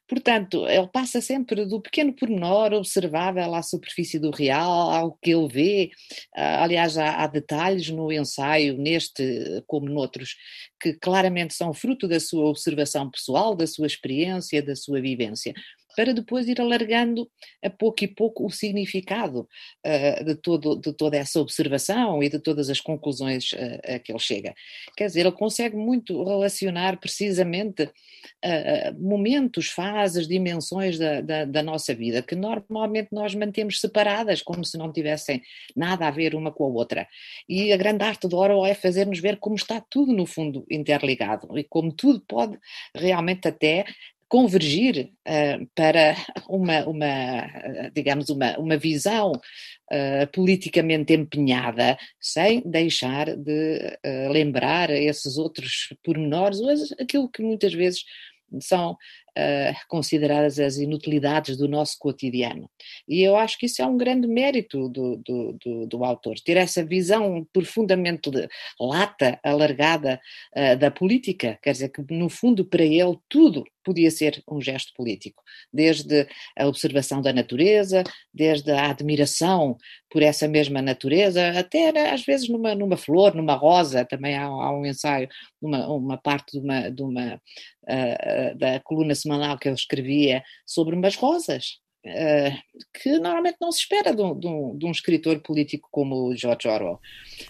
Portanto, 0.09 0.67
ele 0.69 0.89
passa 0.89 1.21
sempre 1.21 1.65
do 1.65 1.81
pequeno 1.81 2.13
pormenor 2.13 2.73
observável 2.73 3.55
à 3.55 3.63
superfície 3.63 4.19
do 4.19 4.31
real, 4.31 4.91
ao 4.91 5.13
que 5.23 5.31
ele 5.31 5.49
vê. 5.49 5.91
Ah, 6.35 6.65
aliás, 6.65 6.99
há, 6.99 7.23
há, 7.23 7.27
detalhes 7.27 7.89
no 7.89 8.13
ensaio, 8.13 8.77
neste 8.77 9.63
como 9.67 9.89
noutros, 9.89 10.37
que 10.81 10.93
claramente 10.95 11.55
são 11.55 11.73
fruto 11.73 12.07
da 12.07 12.21
sua 12.21 12.45
observação 12.47 13.11
pessoal, 13.11 13.55
da 13.55 13.67
sua 13.67 13.87
experiência, 13.87 14.63
da 14.63 14.77
sua 14.77 15.01
vivência 15.01 15.55
para 15.97 16.13
depois 16.13 16.49
ir 16.49 16.61
alargando 16.61 17.29
a 17.63 17.71
pouco 17.71 18.05
e 18.05 18.09
pouco 18.09 18.47
o 18.47 18.51
significado 18.51 19.49
uh, 19.87 20.25
de, 20.25 20.35
todo, 20.35 20.77
de 20.77 20.93
toda 20.93 21.17
essa 21.17 21.41
observação 21.41 22.23
e 22.23 22.29
de 22.29 22.39
todas 22.39 22.71
as 22.71 22.81
conclusões 22.81 23.53
uh, 23.53 23.95
a 23.95 23.99
que 23.99 24.13
ele 24.13 24.19
chega. 24.19 24.55
Quer 24.97 25.07
dizer, 25.07 25.21
ele 25.21 25.33
consegue 25.33 25.77
muito 25.77 26.23
relacionar 26.25 26.99
precisamente 26.99 27.85
uh, 27.85 29.01
momentos, 29.01 29.69
fases, 29.69 30.27
dimensões 30.27 30.99
da, 30.99 31.21
da, 31.21 31.45
da, 31.45 31.63
nossa 31.63 31.95
vida 31.95 32.23
que 32.23 32.35
normalmente 32.35 33.09
nós 33.13 33.35
mantemos 33.35 33.81
separadas, 33.81 34.43
como 34.43 34.65
se 34.65 34.77
não 34.77 34.93
tivessem 34.93 35.43
nada 35.77 36.07
a 36.07 36.11
ver 36.11 36.35
uma 36.35 36.53
com 36.53 36.65
a 36.65 36.69
outra. 36.69 37.07
E 37.49 37.73
a 37.73 37.77
grande 37.77 38.05
arte 38.05 38.29
do 38.29 38.37
Orwell 38.37 38.67
é 38.67 38.75
fazer-nos 38.75 39.21
ver 39.21 39.39
como 39.39 39.57
está 39.57 39.81
tudo, 39.81 40.13
no 40.13 40.27
fundo, 40.27 40.65
interligado 40.71 41.59
e 41.59 41.65
como 41.65 41.93
tudo 41.93 42.21
pode 42.27 42.59
realmente 42.95 43.49
até 43.49 43.85
convergir 44.33 45.13
uh, 45.29 45.69
para 45.75 46.17
uma, 46.49 46.87
uma, 46.87 47.91
digamos, 47.95 48.31
uma, 48.31 48.59
uma 48.59 48.79
visão 48.79 49.33
uh, 49.33 50.27
politicamente 50.33 51.13
empenhada, 51.13 51.99
sem 52.19 52.63
deixar 52.65 53.37
de 53.37 53.99
uh, 54.03 54.33
lembrar 54.33 54.89
esses 54.89 55.37
outros 55.37 55.95
pormenores, 56.03 56.61
ou 56.61 56.71
aquilo 56.99 57.29
que 57.29 57.43
muitas 57.43 57.75
vezes 57.75 58.05
são 58.59 58.97
uh, 59.39 59.75
consideradas 59.89 60.59
as 60.59 60.77
inutilidades 60.77 61.57
do 61.57 61.69
nosso 61.69 61.97
cotidiano. 61.99 62.69
E 63.09 63.23
eu 63.23 63.37
acho 63.37 63.59
que 63.59 63.67
isso 63.67 63.83
é 63.83 63.87
um 63.87 63.97
grande 63.97 64.27
mérito 64.27 64.89
do, 64.89 65.17
do, 65.17 65.57
do, 65.61 65.87
do 65.87 66.05
autor, 66.05 66.37
ter 66.45 66.57
essa 66.57 66.85
visão 66.85 67.47
profundamente 67.53 68.31
lata, 68.81 69.39
alargada 69.43 70.21
uh, 70.57 70.77
da 70.77 70.91
política, 70.91 71.59
quer 71.63 71.73
dizer 71.73 71.89
que 71.91 72.03
no 72.15 72.29
fundo 72.29 72.65
para 72.65 72.85
ele 72.85 73.19
tudo 73.29 73.65
podia 73.85 74.11
ser 74.11 74.43
um 74.49 74.61
gesto 74.61 74.93
político, 74.95 75.43
desde 75.73 76.27
a 76.57 76.67
observação 76.67 77.21
da 77.21 77.33
natureza, 77.33 78.05
desde 78.33 78.71
a 78.71 78.91
admiração 78.91 79.77
por 80.11 80.23
essa 80.23 80.47
mesma 80.47 80.81
natureza, 80.81 81.59
até 81.59 81.93
né, 81.93 82.11
às 82.11 82.23
vezes 82.23 82.49
numa, 82.49 82.75
numa 82.75 82.97
flor, 82.97 83.35
numa 83.35 83.55
rosa, 83.55 84.05
também 84.05 84.37
há, 84.37 84.45
há 84.45 84.73
um 84.73 84.87
ensaio, 84.87 85.29
uma, 85.61 85.89
uma 85.89 86.17
parte 86.17 86.53
de 86.53 86.59
uma, 86.59 86.91
de 86.91 87.03
uma 87.03 87.35
uh, 87.35 88.59
da 88.59 88.81
coluna 88.81 89.15
semanal 89.23 89.59
que 89.59 89.69
ele 89.69 89.75
escrevia 89.75 90.43
sobre 90.67 90.95
umas 90.95 91.17
rosas, 91.17 91.81
Uh, 92.05 92.51
que 93.01 93.11
normalmente 93.21 93.59
não 93.61 93.71
se 93.71 93.79
espera 93.79 94.13
de 94.13 94.21
um, 94.21 94.37
de, 94.37 94.49
um, 94.49 94.77
de 94.77 94.87
um, 94.87 94.91
escritor 94.91 95.39
político 95.39 95.89
como 95.89 96.17
o 96.17 96.37
George 96.37 96.67
Orwell. 96.67 97.01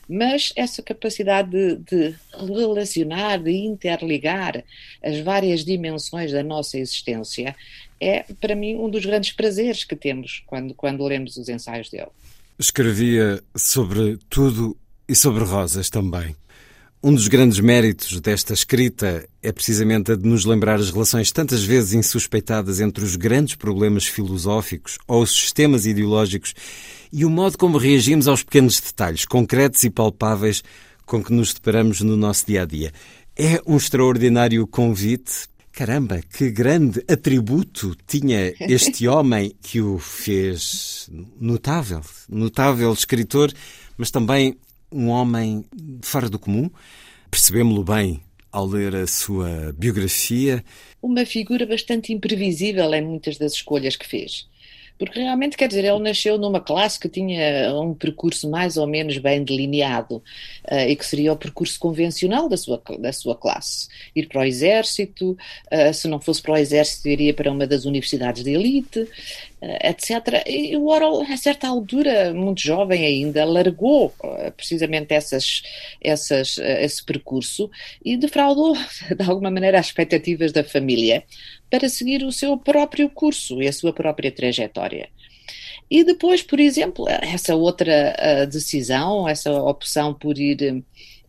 Mas 0.06 0.52
essa 0.54 0.82
capacidade 0.82 1.48
de, 1.50 1.76
de, 1.76 2.14
relacionar, 2.38 3.38
de 3.38 3.50
interligar 3.50 4.62
as 5.02 5.20
várias 5.20 5.64
dimensões 5.64 6.32
da 6.32 6.42
nossa 6.42 6.76
existência 6.76 7.56
é, 7.98 8.24
para 8.40 8.56
mim, 8.56 8.74
um 8.74 8.90
dos 8.90 9.06
grandes 9.06 9.32
prazeres 9.32 9.84
que 9.84 9.94
temos 9.96 10.42
quando, 10.44 10.74
quando 10.74 11.06
lemos 11.06 11.36
os 11.36 11.48
ensaios 11.48 11.88
dele. 11.88 12.10
Escrevia 12.58 13.40
sobre 13.56 14.18
tudo 14.28 14.76
e 15.08 15.14
sobre 15.14 15.44
rosas 15.44 15.88
também. 15.88 16.34
Um 17.04 17.12
dos 17.12 17.26
grandes 17.26 17.58
méritos 17.58 18.20
desta 18.20 18.54
escrita 18.54 19.28
é 19.42 19.50
precisamente 19.50 20.12
a 20.12 20.14
de 20.14 20.24
nos 20.24 20.44
lembrar 20.44 20.78
as 20.78 20.90
relações 20.90 21.32
tantas 21.32 21.64
vezes 21.64 21.94
insuspeitadas 21.94 22.78
entre 22.78 23.02
os 23.02 23.16
grandes 23.16 23.56
problemas 23.56 24.06
filosóficos 24.06 24.98
ou 25.08 25.22
os 25.22 25.32
sistemas 25.32 25.84
ideológicos 25.84 26.54
e 27.12 27.24
o 27.24 27.30
modo 27.30 27.58
como 27.58 27.76
reagimos 27.76 28.28
aos 28.28 28.44
pequenos 28.44 28.78
detalhes 28.78 29.24
concretos 29.24 29.82
e 29.82 29.90
palpáveis 29.90 30.62
com 31.04 31.20
que 31.24 31.32
nos 31.32 31.52
deparamos 31.52 32.00
no 32.02 32.16
nosso 32.16 32.46
dia 32.46 32.62
a 32.62 32.64
dia. 32.64 32.92
É 33.36 33.60
um 33.66 33.76
extraordinário 33.76 34.64
convite. 34.68 35.48
Caramba, 35.72 36.20
que 36.20 36.52
grande 36.52 37.02
atributo 37.08 37.96
tinha 38.06 38.54
este 38.60 39.08
homem 39.08 39.56
que 39.60 39.80
o 39.80 39.98
fez 39.98 41.10
notável, 41.40 42.02
notável 42.28 42.92
escritor, 42.92 43.52
mas 43.98 44.12
também 44.12 44.56
um 44.92 45.08
homem 45.08 45.64
fora 46.02 46.28
do 46.28 46.38
comum. 46.38 46.70
Percebemos-lo 47.30 47.82
bem 47.82 48.20
ao 48.50 48.66
ler 48.66 48.94
a 48.94 49.06
sua 49.06 49.74
biografia. 49.76 50.62
Uma 51.00 51.24
figura 51.24 51.66
bastante 51.66 52.12
imprevisível 52.12 52.92
em 52.94 53.02
muitas 53.02 53.38
das 53.38 53.54
escolhas 53.54 53.96
que 53.96 54.06
fez. 54.06 54.46
Porque 54.98 55.18
realmente, 55.18 55.56
quer 55.56 55.66
dizer, 55.66 55.84
ele 55.84 55.98
nasceu 55.98 56.38
numa 56.38 56.60
classe 56.60 57.00
que 57.00 57.08
tinha 57.08 57.74
um 57.74 57.92
percurso 57.92 58.48
mais 58.48 58.76
ou 58.76 58.86
menos 58.86 59.18
bem 59.18 59.42
delineado 59.42 60.22
uh, 60.70 60.88
e 60.88 60.94
que 60.94 61.04
seria 61.04 61.32
o 61.32 61.36
percurso 61.36 61.76
convencional 61.80 62.48
da 62.48 62.56
sua, 62.56 62.80
da 63.00 63.12
sua 63.12 63.34
classe. 63.34 63.88
Ir 64.14 64.28
para 64.28 64.42
o 64.42 64.44
exército, 64.44 65.32
uh, 65.32 65.92
se 65.92 66.06
não 66.06 66.20
fosse 66.20 66.40
para 66.40 66.52
o 66.52 66.56
exército, 66.56 67.08
iria 67.08 67.34
para 67.34 67.50
uma 67.50 67.66
das 67.66 67.84
universidades 67.84 68.44
de 68.44 68.52
elite, 68.52 69.08
etc. 69.82 70.42
E 70.46 70.76
o 70.76 70.86
Orwell, 70.86 71.22
a 71.22 71.36
certa 71.36 71.68
altura, 71.68 72.34
muito 72.34 72.60
jovem 72.60 73.04
ainda, 73.04 73.44
largou 73.44 74.12
precisamente 74.56 75.14
essas, 75.14 75.62
essas, 76.00 76.58
esse 76.58 77.04
percurso 77.04 77.70
e 78.04 78.16
defraudou, 78.16 78.74
de 79.16 79.22
alguma 79.28 79.50
maneira, 79.50 79.78
as 79.78 79.86
expectativas 79.86 80.52
da 80.52 80.64
família 80.64 81.24
para 81.70 81.88
seguir 81.88 82.24
o 82.24 82.32
seu 82.32 82.56
próprio 82.58 83.08
curso 83.08 83.62
e 83.62 83.68
a 83.68 83.72
sua 83.72 83.92
própria 83.92 84.32
trajetória. 84.32 85.08
E 85.90 86.04
depois, 86.04 86.42
por 86.42 86.58
exemplo, 86.58 87.06
essa 87.08 87.54
outra 87.54 88.46
decisão, 88.46 89.28
essa 89.28 89.52
opção 89.52 90.14
por 90.14 90.38
ir 90.38 90.82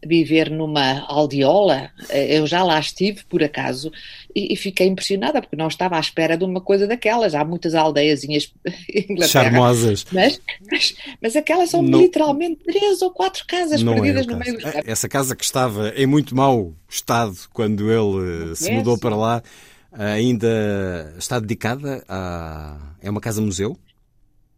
viver 0.06 0.50
numa 0.50 1.06
aldeola, 1.08 1.90
uh, 2.10 2.16
eu 2.16 2.46
já 2.48 2.64
lá 2.64 2.80
estive 2.80 3.24
por 3.26 3.44
acaso 3.44 3.92
e, 4.36 4.54
e, 4.54 4.56
fiquei 4.56 4.88
impressionada 4.88 5.42
porque 5.42 5.56
não 5.56 5.68
estava 5.68 5.98
à 5.98 6.00
espera 6.00 6.38
de 6.38 6.44
uma 6.44 6.60
coisa 6.60 6.88
daquelas. 6.88 7.36
Há 7.36 7.46
muitas 7.46 7.76
aldeiazinhas 7.76 8.52
charmosas, 9.30 10.06
mas, 10.12 10.42
mas, 10.70 10.96
mas 11.22 11.36
aquelas 11.36 11.70
são 11.70 11.82
não, 11.82 12.02
literalmente 12.02 12.64
três 12.64 13.02
ou 13.02 13.12
quatro 13.12 13.46
casas 13.48 13.82
é 13.82 13.86
perdidas 13.86 14.28
é 14.28 14.32
no 14.32 14.38
meio 14.38 14.58
do 14.58 14.64
Essa 14.86 15.08
casa 15.08 15.36
que 15.36 15.44
estava 15.44 15.94
em 15.96 16.06
muito 16.06 16.36
mau 16.36 16.74
estado 16.90 17.36
quando 17.52 17.92
ele 17.92 18.56
se 18.56 18.72
mudou 18.72 18.98
para 18.98 19.16
lá 19.16 19.44
ainda 19.92 21.14
está 21.18 21.40
dedicada 21.40 22.04
a. 22.08 22.78
É 23.02 23.10
uma 23.10 23.22
casa-museu? 23.22 23.78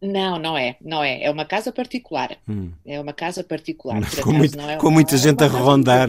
Não, 0.06 0.38
não 0.38 0.56
é, 0.56 0.76
não 0.80 1.02
é. 1.02 1.22
É 1.22 1.30
uma 1.30 1.44
casa 1.44 1.72
particular. 1.72 2.36
Hum. 2.48 2.70
É 2.86 3.00
uma 3.00 3.12
casa 3.12 3.42
particular. 3.42 4.00
com, 4.22 4.32
muito, 4.32 4.60
é 4.60 4.76
com 4.76 4.90
muita 4.90 5.16
gente 5.16 5.42
a 5.42 5.48
rondar. 5.48 6.08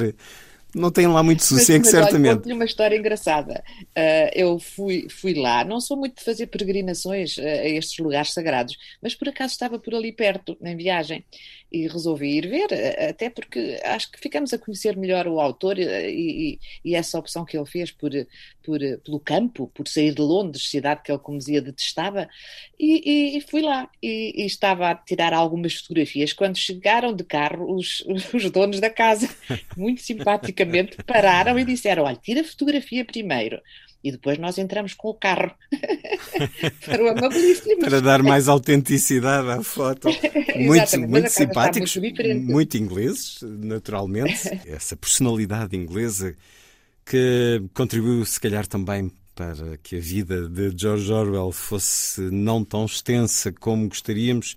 Não 0.76 0.92
tem 0.92 1.08
lá 1.08 1.24
muito 1.24 1.44
sossego, 1.44 1.86
mas, 1.86 1.94
mas, 1.94 2.04
certamente. 2.04 2.46
Olha, 2.46 2.56
uma 2.56 2.66
história 2.66 2.98
engraçada. 2.98 3.64
Uh, 3.80 4.30
eu 4.34 4.60
fui, 4.60 5.08
fui 5.10 5.34
lá, 5.34 5.64
não 5.64 5.80
sou 5.80 5.96
muito 5.96 6.18
de 6.18 6.24
fazer 6.24 6.48
peregrinações 6.48 7.38
uh, 7.38 7.42
a 7.42 7.68
estes 7.70 7.98
lugares 8.00 8.34
sagrados, 8.34 8.78
mas 9.02 9.16
por 9.16 9.30
acaso 9.30 9.54
estava 9.54 9.80
por 9.80 9.96
ali 9.96 10.12
perto, 10.12 10.58
em 10.62 10.76
viagem, 10.76 11.24
e 11.72 11.88
resolvi 11.88 12.38
ir 12.38 12.48
ver, 12.48 12.68
uh, 12.72 13.10
até 13.10 13.30
porque 13.30 13.80
acho 13.84 14.12
que 14.12 14.20
ficamos 14.20 14.54
a 14.54 14.58
conhecer 14.58 14.98
melhor 14.98 15.28
o 15.28 15.40
autor 15.40 15.80
e, 15.80 16.60
e, 16.84 16.96
essa 16.96 17.18
opção 17.18 17.46
que 17.46 17.58
ele 17.58 17.66
fez 17.66 17.92
por, 17.92 18.12
por, 18.64 18.80
pelo 19.06 19.20
campo, 19.20 19.72
por 19.74 19.88
sair 19.88 20.14
de 20.14 20.22
Londres, 20.22 20.70
cidade 20.70 21.02
que 21.02 21.12
ele, 21.12 21.20
como 21.20 21.38
dizia, 21.38 21.62
detestava, 21.62 22.28
e, 22.78 23.38
e 23.38 23.42
fui 23.42 23.62
lá 23.62 23.90
e, 24.04 24.46
estava 24.46 24.90
a 24.90 24.96
tirar 24.96 25.34
algumas 25.34 25.76
fotografias. 25.76 26.34
Quando 26.34 26.58
chegaram 26.58 27.16
de 27.16 27.24
carro, 27.24 27.74
os, 27.74 28.04
os 28.34 28.52
donos 28.52 28.80
da 28.80 28.90
casa, 28.90 29.30
muito 29.76 30.02
simpáticos 30.02 30.57
basicamente 30.58 30.98
pararam 31.04 31.60
e 31.60 31.66
disseram: 31.66 32.04
olha, 32.04 32.16
tira 32.16 32.42
a 32.42 32.44
fotografia 32.44 33.06
primeiro. 33.06 33.62
E 34.04 34.12
depois 34.12 34.38
nós 34.38 34.58
entramos 34.58 34.94
com 34.94 35.10
o 35.10 35.14
carro 35.14 35.52
para 36.86 37.04
o 37.04 37.10
amabilíssimo. 37.10 37.80
Para 37.80 38.00
dar 38.00 38.24
mais 38.24 38.48
autenticidade 38.48 39.50
à 39.50 39.64
foto. 39.64 40.08
muito, 40.56 41.00
muito 41.02 41.30
simpáticos, 41.30 41.98
muito, 41.98 42.24
muito 42.36 42.78
ingleses, 42.78 43.40
naturalmente. 43.42 44.50
Essa 44.66 44.96
personalidade 44.96 45.76
inglesa 45.76 46.36
que 47.04 47.62
contribuiu, 47.74 48.24
se 48.24 48.40
calhar, 48.40 48.68
também 48.68 49.12
para 49.34 49.78
que 49.84 49.98
a 49.98 50.00
vida 50.00 50.48
de 50.48 50.72
George 50.76 51.12
Orwell 51.12 51.52
fosse 51.52 52.22
não 52.22 52.64
tão 52.64 52.86
extensa 52.86 53.52
como 53.52 53.88
gostaríamos 53.88 54.56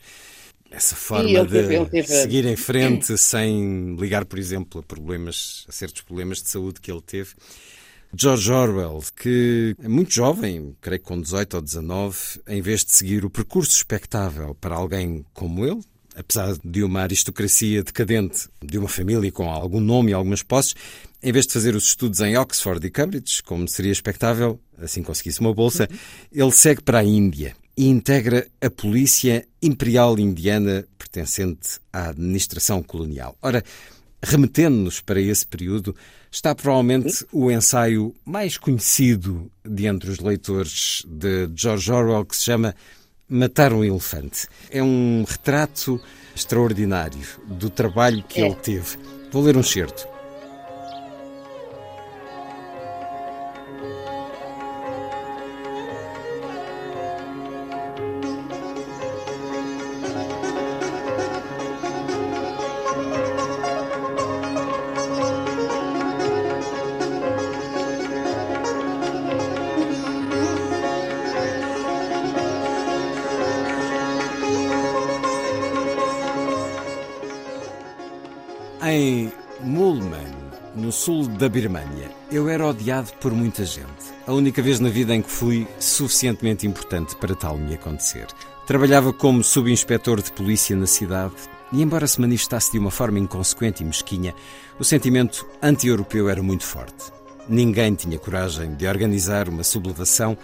essa 0.71 0.95
forma 0.95 1.45
de 1.45 1.87
teve... 1.91 2.07
seguir 2.07 2.47
em 2.47 2.57
frente 2.57 3.17
sem 3.19 3.97
ligar, 3.97 4.25
por 4.25 4.39
exemplo, 4.39 4.81
a 4.81 4.83
problemas, 4.83 5.65
a 5.69 5.73
certos 5.73 6.03
problemas 6.03 6.43
de 6.43 6.49
saúde 6.49 6.81
que 6.81 6.91
ele 6.91 7.03
teve. 7.03 7.31
George 8.17 8.51
Orwell, 8.51 9.03
que 9.17 9.77
é 9.83 9.89
muito 9.89 10.13
jovem, 10.13 10.77
creio 10.81 11.01
que 11.01 11.07
com 11.07 11.21
18 11.21 11.55
ou 11.55 11.63
19, 11.63 12.19
em 12.49 12.61
vez 12.61 12.85
de 12.85 12.93
seguir 12.93 13.25
o 13.25 13.31
percurso 13.31 13.77
expectável 13.77 14.55
para 14.55 14.75
alguém 14.75 15.25
como 15.33 15.65
ele, 15.65 15.81
apesar 16.17 16.57
de 16.65 16.83
uma 16.83 17.03
aristocracia 17.03 17.85
decadente, 17.85 18.49
de 18.65 18.79
uma 18.79 18.89
família 18.89 19.31
com 19.31 19.49
algum 19.49 19.81
nome 19.81 20.11
e 20.11 20.15
algumas 20.15 20.43
posses, 20.43 20.75
Em 21.23 21.33
vez 21.33 21.47
de 21.47 21.53
fazer 21.53 21.77
os 21.77 21.85
estudos 21.85 22.21
em 22.21 22.37
Oxford 22.37 22.85
e 22.85 22.91
Cambridge, 22.91 23.43
como 23.43 23.69
seria 23.69 23.93
expectável, 23.93 24.59
assim 24.79 25.03
conseguisse 25.03 25.41
uma 25.41 25.53
bolsa, 25.53 25.89
ele 26.33 26.51
segue 26.51 26.81
para 26.81 27.01
a 27.01 27.05
Índia 27.05 27.55
e 27.77 27.89
integra 27.89 28.47
a 28.61 28.71
Polícia 28.71 29.47
Imperial 29.63 30.19
Indiana 30.19 30.87
pertencente 30.99 31.79
à 31.93 32.09
administração 32.09 32.83
colonial. 32.83 33.37
Ora, 33.41 33.65
remetendo-nos 34.23 35.01
para 35.01 35.21
esse 35.21 35.47
período, 35.47 35.95
está 36.31 36.55
provavelmente 36.55 37.27
o 37.33 37.51
ensaio 37.51 38.15
mais 38.25 38.57
conhecido 38.57 39.51
de 39.65 39.87
entre 39.87 40.11
os 40.11 40.19
leitores 40.19 41.05
de 41.07 41.49
George 41.55 41.91
Orwell, 41.91 42.25
que 42.25 42.37
se 42.37 42.45
chama 42.45 42.75
Matar 43.29 43.73
um 43.73 43.85
Elefante. 43.85 44.47
É 44.71 44.83
um 44.83 45.25
retrato 45.27 46.01
extraordinário 46.35 47.21
do 47.47 47.71
trabalho 47.71 48.23
que 48.29 48.41
é. 48.41 48.47
ele 48.47 48.57
teve. 48.57 48.99
Vou 49.33 49.43
ler 49.43 49.57
um 49.57 49.63
certo. 49.63 50.10
Da 81.41 81.49
Birmânia, 81.49 82.11
eu 82.31 82.51
era 82.51 82.67
odiado 82.67 83.11
por 83.19 83.33
muita 83.33 83.65
gente. 83.65 84.13
A 84.27 84.33
única 84.35 84.61
vez 84.61 84.79
na 84.79 84.91
vida 84.91 85.15
em 85.15 85.23
que 85.23 85.31
fui 85.31 85.67
suficientemente 85.79 86.67
importante 86.67 87.17
para 87.17 87.35
tal 87.35 87.57
me 87.57 87.73
acontecer. 87.73 88.27
Trabalhava 88.67 89.11
como 89.11 89.43
subinspetor 89.43 90.21
de 90.21 90.31
polícia 90.33 90.77
na 90.77 90.87
cidade 90.87 91.33
e, 91.73 91.81
embora 91.81 92.07
se 92.07 92.21
manifestasse 92.21 92.71
de 92.73 92.79
uma 92.79 92.91
forma 92.91 93.19
inconsequente 93.19 93.83
e 93.83 93.87
mesquinha, 93.87 94.35
o 94.79 94.85
sentimento 94.85 95.47
anti-europeu 95.63 96.29
era 96.29 96.43
muito 96.43 96.65
forte. 96.65 97.11
Ninguém 97.49 97.95
tinha 97.95 98.19
coragem 98.19 98.75
de 98.75 98.87
organizar 98.87 99.49
uma 99.49 99.65
sublevação, 99.65 100.37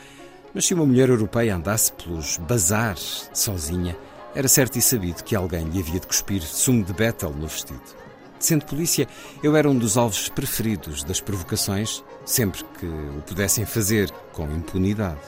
mas 0.55 0.65
se 0.65 0.73
uma 0.73 0.87
mulher 0.87 1.11
europeia 1.11 1.57
andasse 1.57 1.93
pelos 1.93 2.39
bazares 2.39 3.29
sozinha, 3.35 3.95
era 4.35 4.49
certo 4.49 4.79
e 4.79 4.83
sabido 4.83 5.23
que 5.23 5.37
alguém 5.37 5.69
lhe 5.69 5.81
havia 5.81 6.01
de 6.01 6.07
cuspir 6.07 6.41
sumo 6.41 6.83
de 6.83 6.95
Bethel 6.95 7.35
no 7.35 7.49
vestido. 7.49 8.06
Sendo 8.39 8.67
polícia, 8.67 9.09
eu 9.43 9.57
era 9.57 9.69
um 9.69 9.79
dos 9.79 9.97
alvos 9.97 10.29
preferidos 10.29 11.03
das 11.03 11.21
provocações, 11.21 12.05
sempre 12.25 12.63
que 12.79 12.87
o 12.87 13.23
pudessem 13.27 13.65
fazer 13.65 14.11
com 14.33 14.51
impunidade. 14.51 15.21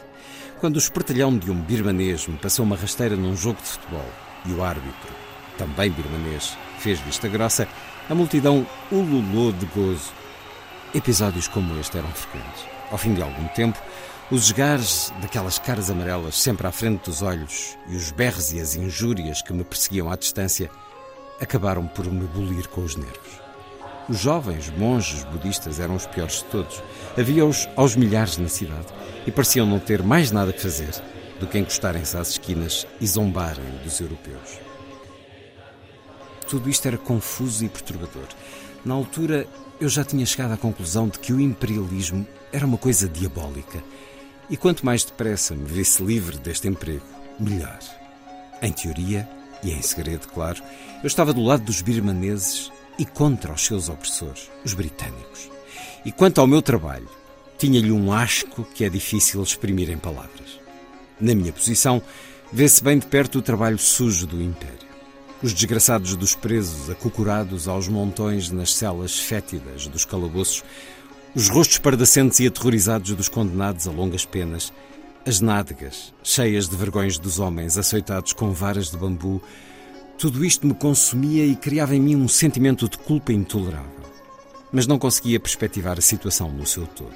Quando 0.61 0.77
o 0.77 0.79
espertalhão 0.79 1.37
de 1.37 1.51
um 1.51 1.61
birmanês 1.61 2.27
me 2.27 2.37
passou 2.37 2.64
uma 2.64 2.77
rasteira 2.77 3.16
num 3.16 3.37
jogo 3.37 3.61
de 3.62 3.68
futebol 3.68 4.05
e 4.44 4.53
o 4.53 4.62
árbitro, 4.62 5.12
também 5.57 5.90
birmanês, 5.90 6.57
fez 6.79 7.01
vista 7.01 7.29
grossa, 7.29 7.66
a 8.11 8.14
multidão 8.14 8.66
ululou 8.90 9.53
de 9.53 9.66
gozo. 9.66 10.12
Episódios 10.94 11.49
como 11.49 11.79
este 11.81 11.99
eram 11.99 12.09
frequentes. 12.11 12.64
Ao 12.90 12.99
fim 12.99 13.14
de 13.14 13.23
algum 13.23 13.47
tempo, 13.49 13.79
os 14.31 14.44
esgares 14.47 15.12
daquelas 15.21 15.59
caras 15.59 15.90
amarelas 15.90 16.37
sempre 16.37 16.66
à 16.66 16.73
frente 16.73 17.05
dos 17.05 17.23
olhos 17.23 17.79
e 17.88 17.97
os 17.97 18.11
berros 18.11 18.53
e 18.53 18.61
as 18.61 18.75
injúrias 18.75 19.42
que 19.42 19.53
me 19.53 19.64
perseguiam 19.64 20.11
à 20.11 20.16
distância 20.16 20.71
acabaram 21.40 21.87
por 21.87 22.11
me 22.11 22.27
bolir 22.27 22.68
com 22.68 22.83
os 22.83 22.96
nervos. 22.96 23.40
Os 24.09 24.18
jovens 24.18 24.70
monges 24.70 25.22
budistas 25.24 25.79
eram 25.79 25.94
os 25.94 26.07
piores 26.07 26.37
de 26.37 26.44
todos. 26.44 26.83
Havia-os 27.18 27.68
aos 27.77 27.94
milhares 27.94 28.38
na 28.38 28.48
cidade 28.48 28.87
e 29.27 29.31
pareciam 29.31 29.66
não 29.66 29.79
ter 29.79 30.03
mais 30.03 30.31
nada 30.31 30.53
que 30.53 30.62
fazer 30.62 30.90
do 31.38 31.46
que 31.46 31.59
encostarem-se 31.59 32.16
às 32.16 32.31
esquinas 32.31 32.87
e 33.01 33.07
zombarem 33.07 33.64
dos 33.85 34.01
europeus. 34.01 34.61
Tudo 36.48 36.70
isto 36.70 36.88
era 36.88 36.96
confuso 36.96 37.64
e 37.64 37.68
perturbador. 37.68 38.29
Na 38.85 38.94
altura, 38.94 39.46
eu 39.79 39.88
já 39.88 40.03
tinha 40.03 40.24
chegado 40.24 40.53
à 40.53 40.57
conclusão 40.57 41.07
de 41.09 41.18
que 41.18 41.33
o 41.33 41.40
imperialismo 41.40 42.27
era 42.51 42.64
uma 42.64 42.79
coisa 42.79 43.07
diabólica. 43.07 43.83
E 44.48 44.57
quanto 44.57 44.87
mais 44.87 45.05
depressa 45.05 45.55
me 45.55 45.66
visse 45.66 46.03
livre 46.03 46.38
deste 46.38 46.66
emprego, 46.66 47.05
melhor. 47.38 47.79
Em 48.62 48.72
teoria, 48.72 49.29
e 49.62 49.73
em 49.73 49.83
segredo, 49.83 50.29
claro, 50.29 50.62
eu 51.03 51.07
estava 51.07 51.33
do 51.33 51.42
lado 51.42 51.64
dos 51.64 51.83
birmaneses 51.83 52.71
e 52.99 53.05
contra 53.05 53.53
os 53.53 53.64
seus 53.64 53.88
opressores, 53.88 54.51
os 54.64 54.75
britânicos. 54.75 55.51
E 56.05 56.12
quanto 56.12 56.40
ao 56.40 56.47
meu 56.47 56.62
trabalho, 56.62 57.09
tinha-lhe 57.59 57.92
um 57.92 58.12
asco 58.12 58.64
que 58.75 58.85
é 58.85 58.88
difícil 58.88 59.42
exprimir 59.42 59.90
em 59.90 59.99
palavras. 59.99 60.61
Na 61.21 61.35
minha 61.35 61.53
posição, 61.53 62.01
vê-se 62.53 62.83
bem 62.83 62.99
de 62.99 63.07
perto 63.07 63.38
o 63.38 63.42
trabalho 63.42 63.79
sujo 63.79 64.27
do 64.27 64.40
Império. 64.40 64.88
Os 65.42 65.53
desgraçados 65.53 66.16
dos 66.16 66.35
presos 66.35 66.90
acocorados 66.90 67.68
aos 67.68 67.88
montões 67.88 68.51
nas 68.51 68.75
celas 68.75 69.18
fétidas 69.18 69.87
dos 69.87 70.05
calabouços, 70.05 70.64
os 71.35 71.49
rostos 71.49 71.79
pardacentes 71.79 72.40
e 72.40 72.47
aterrorizados 72.47 73.14
dos 73.14 73.29
condenados 73.29 73.87
a 73.87 73.90
longas 73.90 74.25
penas, 74.25 74.73
as 75.26 75.40
nádegas, 75.40 76.14
cheias 76.22 76.68
de 76.68 76.76
vergões 76.76 77.18
dos 77.18 77.38
homens 77.38 77.76
açoitados 77.76 78.33
com 78.33 78.52
varas 78.52 78.90
de 78.90 78.96
bambu, 78.96 79.42
tudo 80.16 80.44
isto 80.44 80.66
me 80.66 80.74
consumia 80.74 81.44
e 81.44 81.54
criava 81.54 81.94
em 81.94 82.00
mim 82.00 82.16
um 82.16 82.28
sentimento 82.28 82.88
de 82.88 82.98
culpa 82.98 83.33
intolerável. 83.33 84.09
Mas 84.72 84.87
não 84.87 84.98
conseguia 84.98 85.38
perspectivar 85.38 85.98
a 85.98 86.02
situação 86.02 86.50
no 86.50 86.66
seu 86.66 86.87
todo. 86.87 87.14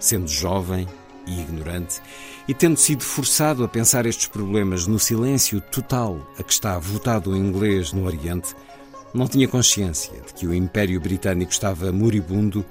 Sendo 0.00 0.26
jovem 0.26 0.88
e 1.26 1.40
ignorante, 1.40 2.00
e 2.48 2.52
tendo 2.52 2.76
sido 2.76 3.04
forçado 3.04 3.62
a 3.62 3.68
pensar 3.68 4.06
estes 4.06 4.26
problemas 4.26 4.86
no 4.86 4.98
silêncio 4.98 5.60
total 5.60 6.26
a 6.38 6.42
que 6.42 6.52
está 6.52 6.78
votado 6.78 7.30
o 7.30 7.36
inglês 7.36 7.92
no 7.92 8.04
Oriente, 8.04 8.54
não 9.14 9.28
tinha 9.28 9.46
consciência 9.46 10.12
de 10.26 10.34
que 10.34 10.46
o 10.46 10.54
Império 10.54 11.00
Britânico 11.00 11.52
estava 11.52 11.92
moribundo, 11.92 12.64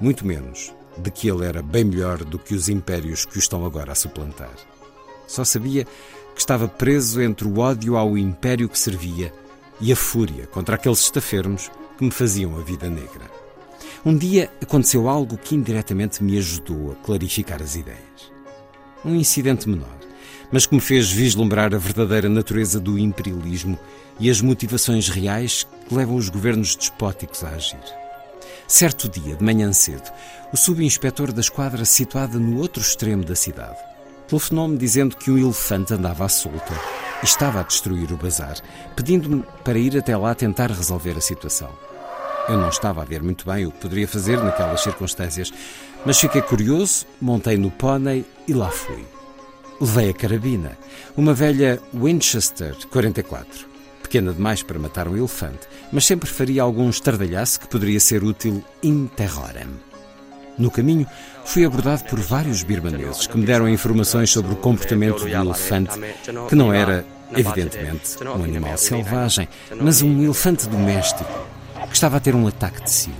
muito 0.00 0.26
menos 0.26 0.74
de 0.96 1.10
que 1.10 1.28
ele 1.28 1.44
era 1.44 1.62
bem 1.62 1.84
melhor 1.84 2.24
do 2.24 2.38
que 2.38 2.54
os 2.54 2.68
impérios 2.68 3.24
que 3.24 3.36
o 3.36 3.38
estão 3.38 3.64
agora 3.64 3.92
a 3.92 3.94
suplantar. 3.94 4.54
Só 5.26 5.44
sabia 5.44 5.84
que 6.34 6.40
estava 6.40 6.68
preso 6.68 7.20
entre 7.20 7.46
o 7.46 7.58
ódio 7.58 7.96
ao 7.96 8.18
império 8.18 8.68
que 8.68 8.78
servia 8.78 9.32
e 9.80 9.92
a 9.92 9.96
fúria 9.96 10.46
contra 10.46 10.76
aqueles 10.76 11.00
estafermos 11.00 11.70
que 11.96 12.04
me 12.04 12.10
faziam 12.10 12.56
a 12.56 12.60
vida 12.60 12.88
negra. 12.88 13.30
Um 14.04 14.16
dia 14.16 14.50
aconteceu 14.60 15.08
algo 15.08 15.38
que 15.38 15.54
indiretamente 15.54 16.22
me 16.22 16.36
ajudou 16.36 16.92
a 16.92 16.94
clarificar 16.96 17.62
as 17.62 17.74
ideias. 17.74 18.32
Um 19.04 19.14
incidente 19.14 19.68
menor, 19.68 19.98
mas 20.52 20.66
que 20.66 20.74
me 20.74 20.80
fez 20.80 21.10
vislumbrar 21.10 21.74
a 21.74 21.78
verdadeira 21.78 22.28
natureza 22.28 22.78
do 22.78 22.98
imperialismo 22.98 23.78
e 24.20 24.30
as 24.30 24.40
motivações 24.40 25.08
reais 25.08 25.66
que 25.88 25.94
levam 25.94 26.16
os 26.16 26.28
governos 26.28 26.76
despóticos 26.76 27.42
a 27.44 27.50
agir. 27.50 28.03
Certo 28.66 29.08
dia, 29.08 29.36
de 29.36 29.44
manhã 29.44 29.72
cedo, 29.72 30.10
o 30.52 30.56
subinspetor 30.56 31.32
da 31.32 31.40
esquadra 31.40 31.84
situada 31.84 32.38
no 32.38 32.58
outro 32.58 32.80
extremo 32.80 33.24
da 33.24 33.36
cidade 33.36 33.76
telefonou-me 34.26 34.76
dizendo 34.76 35.16
que 35.16 35.30
um 35.30 35.38
elefante 35.38 35.92
andava 35.92 36.24
à 36.24 36.28
solta 36.28 36.72
e 37.22 37.24
estava 37.24 37.60
a 37.60 37.62
destruir 37.62 38.10
o 38.12 38.16
bazar, 38.16 38.56
pedindo-me 38.96 39.44
para 39.62 39.78
ir 39.78 39.96
até 39.96 40.16
lá 40.16 40.34
tentar 40.34 40.70
resolver 40.70 41.16
a 41.16 41.20
situação. 41.20 41.70
Eu 42.48 42.58
não 42.58 42.68
estava 42.68 43.02
a 43.02 43.04
ver 43.04 43.22
muito 43.22 43.46
bem 43.46 43.66
o 43.66 43.70
que 43.70 43.80
poderia 43.80 44.08
fazer 44.08 44.42
naquelas 44.42 44.82
circunstâncias, 44.82 45.52
mas 46.04 46.18
fiquei 46.18 46.42
curioso, 46.42 47.06
montei 47.20 47.56
no 47.56 47.70
pônei 47.70 48.24
e 48.46 48.52
lá 48.52 48.70
fui. 48.70 49.06
Levei 49.80 50.10
a 50.10 50.14
carabina, 50.14 50.78
uma 51.16 51.34
velha 51.34 51.80
Winchester 51.92 52.74
44 52.88 53.73
pequena 54.14 54.32
demais 54.32 54.62
para 54.62 54.78
matar 54.78 55.08
um 55.08 55.16
elefante, 55.16 55.66
mas 55.90 56.06
sempre 56.06 56.30
faria 56.30 56.62
algum 56.62 56.88
estardalhaço 56.88 57.58
que 57.58 57.66
poderia 57.66 57.98
ser 57.98 58.22
útil 58.22 58.62
in 58.80 59.08
terrorem. 59.08 59.66
No 60.56 60.70
caminho, 60.70 61.04
fui 61.44 61.64
abordado 61.64 62.04
por 62.04 62.20
vários 62.20 62.62
birmaneses 62.62 63.26
que 63.26 63.36
me 63.36 63.44
deram 63.44 63.68
informações 63.68 64.30
sobre 64.30 64.52
o 64.52 64.56
comportamento 64.56 65.24
do 65.24 65.28
elefante, 65.28 65.98
que 66.48 66.54
não 66.54 66.72
era, 66.72 67.04
evidentemente, 67.32 68.22
um 68.22 68.44
animal 68.44 68.78
selvagem, 68.78 69.48
mas 69.80 70.00
um 70.00 70.22
elefante 70.22 70.68
doméstico, 70.68 71.32
que 71.88 71.94
estava 71.94 72.18
a 72.18 72.20
ter 72.20 72.36
um 72.36 72.46
ataque 72.46 72.84
de 72.84 72.90
ciúme. 72.92 73.18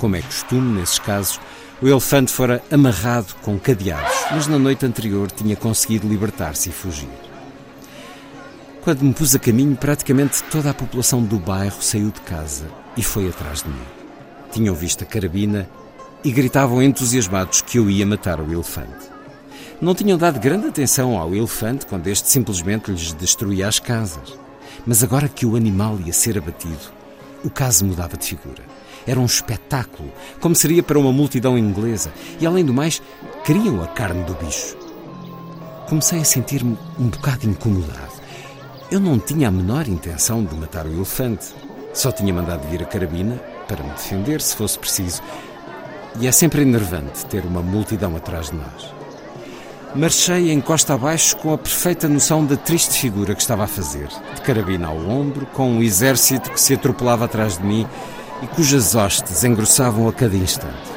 Como 0.00 0.16
é 0.16 0.22
costume 0.22 0.80
nesses 0.80 0.98
casos, 0.98 1.40
o 1.80 1.86
elefante 1.86 2.32
fora 2.32 2.60
amarrado 2.72 3.36
com 3.40 3.56
cadeados, 3.56 4.16
mas 4.32 4.48
na 4.48 4.58
noite 4.58 4.84
anterior 4.84 5.30
tinha 5.30 5.54
conseguido 5.54 6.08
libertar-se 6.08 6.70
e 6.70 6.72
fugir. 6.72 7.21
Quando 8.82 9.02
me 9.02 9.14
pus 9.14 9.32
a 9.32 9.38
caminho, 9.38 9.76
praticamente 9.76 10.42
toda 10.50 10.70
a 10.70 10.74
população 10.74 11.22
do 11.22 11.38
bairro 11.38 11.80
saiu 11.80 12.10
de 12.10 12.20
casa 12.22 12.66
e 12.96 13.02
foi 13.02 13.28
atrás 13.28 13.62
de 13.62 13.68
mim. 13.68 13.80
Tinham 14.50 14.74
visto 14.74 15.04
a 15.04 15.06
carabina 15.06 15.70
e 16.24 16.32
gritavam 16.32 16.82
entusiasmados 16.82 17.60
que 17.60 17.78
eu 17.78 17.88
ia 17.88 18.04
matar 18.04 18.40
o 18.40 18.52
elefante. 18.52 19.08
Não 19.80 19.94
tinham 19.94 20.18
dado 20.18 20.40
grande 20.40 20.66
atenção 20.66 21.16
ao 21.16 21.32
elefante 21.32 21.86
quando 21.86 22.08
este 22.08 22.28
simplesmente 22.28 22.90
lhes 22.90 23.12
destruía 23.12 23.68
as 23.68 23.78
casas. 23.78 24.36
Mas 24.84 25.04
agora 25.04 25.28
que 25.28 25.46
o 25.46 25.54
animal 25.54 25.96
ia 26.04 26.12
ser 26.12 26.36
abatido, 26.36 26.90
o 27.44 27.50
caso 27.50 27.84
mudava 27.84 28.16
de 28.16 28.26
figura. 28.26 28.64
Era 29.06 29.20
um 29.20 29.26
espetáculo, 29.26 30.10
como 30.40 30.56
seria 30.56 30.82
para 30.82 30.98
uma 30.98 31.12
multidão 31.12 31.56
inglesa. 31.56 32.12
E, 32.40 32.44
além 32.44 32.64
do 32.64 32.74
mais, 32.74 33.00
queriam 33.44 33.80
a 33.80 33.86
carne 33.86 34.24
do 34.24 34.34
bicho. 34.34 34.76
Comecei 35.88 36.18
a 36.18 36.24
sentir-me 36.24 36.76
um 36.98 37.06
bocado 37.06 37.48
incomodado. 37.48 38.21
Eu 38.92 39.00
não 39.00 39.18
tinha 39.18 39.48
a 39.48 39.50
menor 39.50 39.88
intenção 39.88 40.44
de 40.44 40.54
matar 40.54 40.86
o 40.86 40.92
elefante. 40.92 41.46
Só 41.94 42.12
tinha 42.12 42.30
mandado 42.30 42.68
vir 42.68 42.82
a 42.82 42.84
carabina 42.84 43.36
para 43.66 43.82
me 43.82 43.88
defender, 43.88 44.42
se 44.42 44.54
fosse 44.54 44.78
preciso. 44.78 45.22
E 46.20 46.26
é 46.26 46.30
sempre 46.30 46.60
enervante 46.60 47.24
ter 47.24 47.42
uma 47.46 47.62
multidão 47.62 48.14
atrás 48.14 48.50
de 48.50 48.56
nós. 48.56 48.94
Marchei 49.94 50.52
em 50.52 50.60
costa 50.60 50.92
abaixo 50.92 51.38
com 51.38 51.54
a 51.54 51.58
perfeita 51.58 52.06
noção 52.06 52.44
da 52.44 52.54
triste 52.54 53.00
figura 53.00 53.34
que 53.34 53.40
estava 53.40 53.64
a 53.64 53.66
fazer, 53.66 54.08
de 54.34 54.42
carabina 54.42 54.88
ao 54.88 54.98
ombro, 54.98 55.46
com 55.46 55.70
um 55.70 55.82
exército 55.82 56.50
que 56.50 56.60
se 56.60 56.74
atropelava 56.74 57.24
atrás 57.24 57.56
de 57.56 57.64
mim 57.64 57.86
e 58.42 58.46
cujas 58.46 58.94
hostes 58.94 59.42
engrossavam 59.42 60.06
a 60.06 60.12
cada 60.12 60.36
instante. 60.36 60.92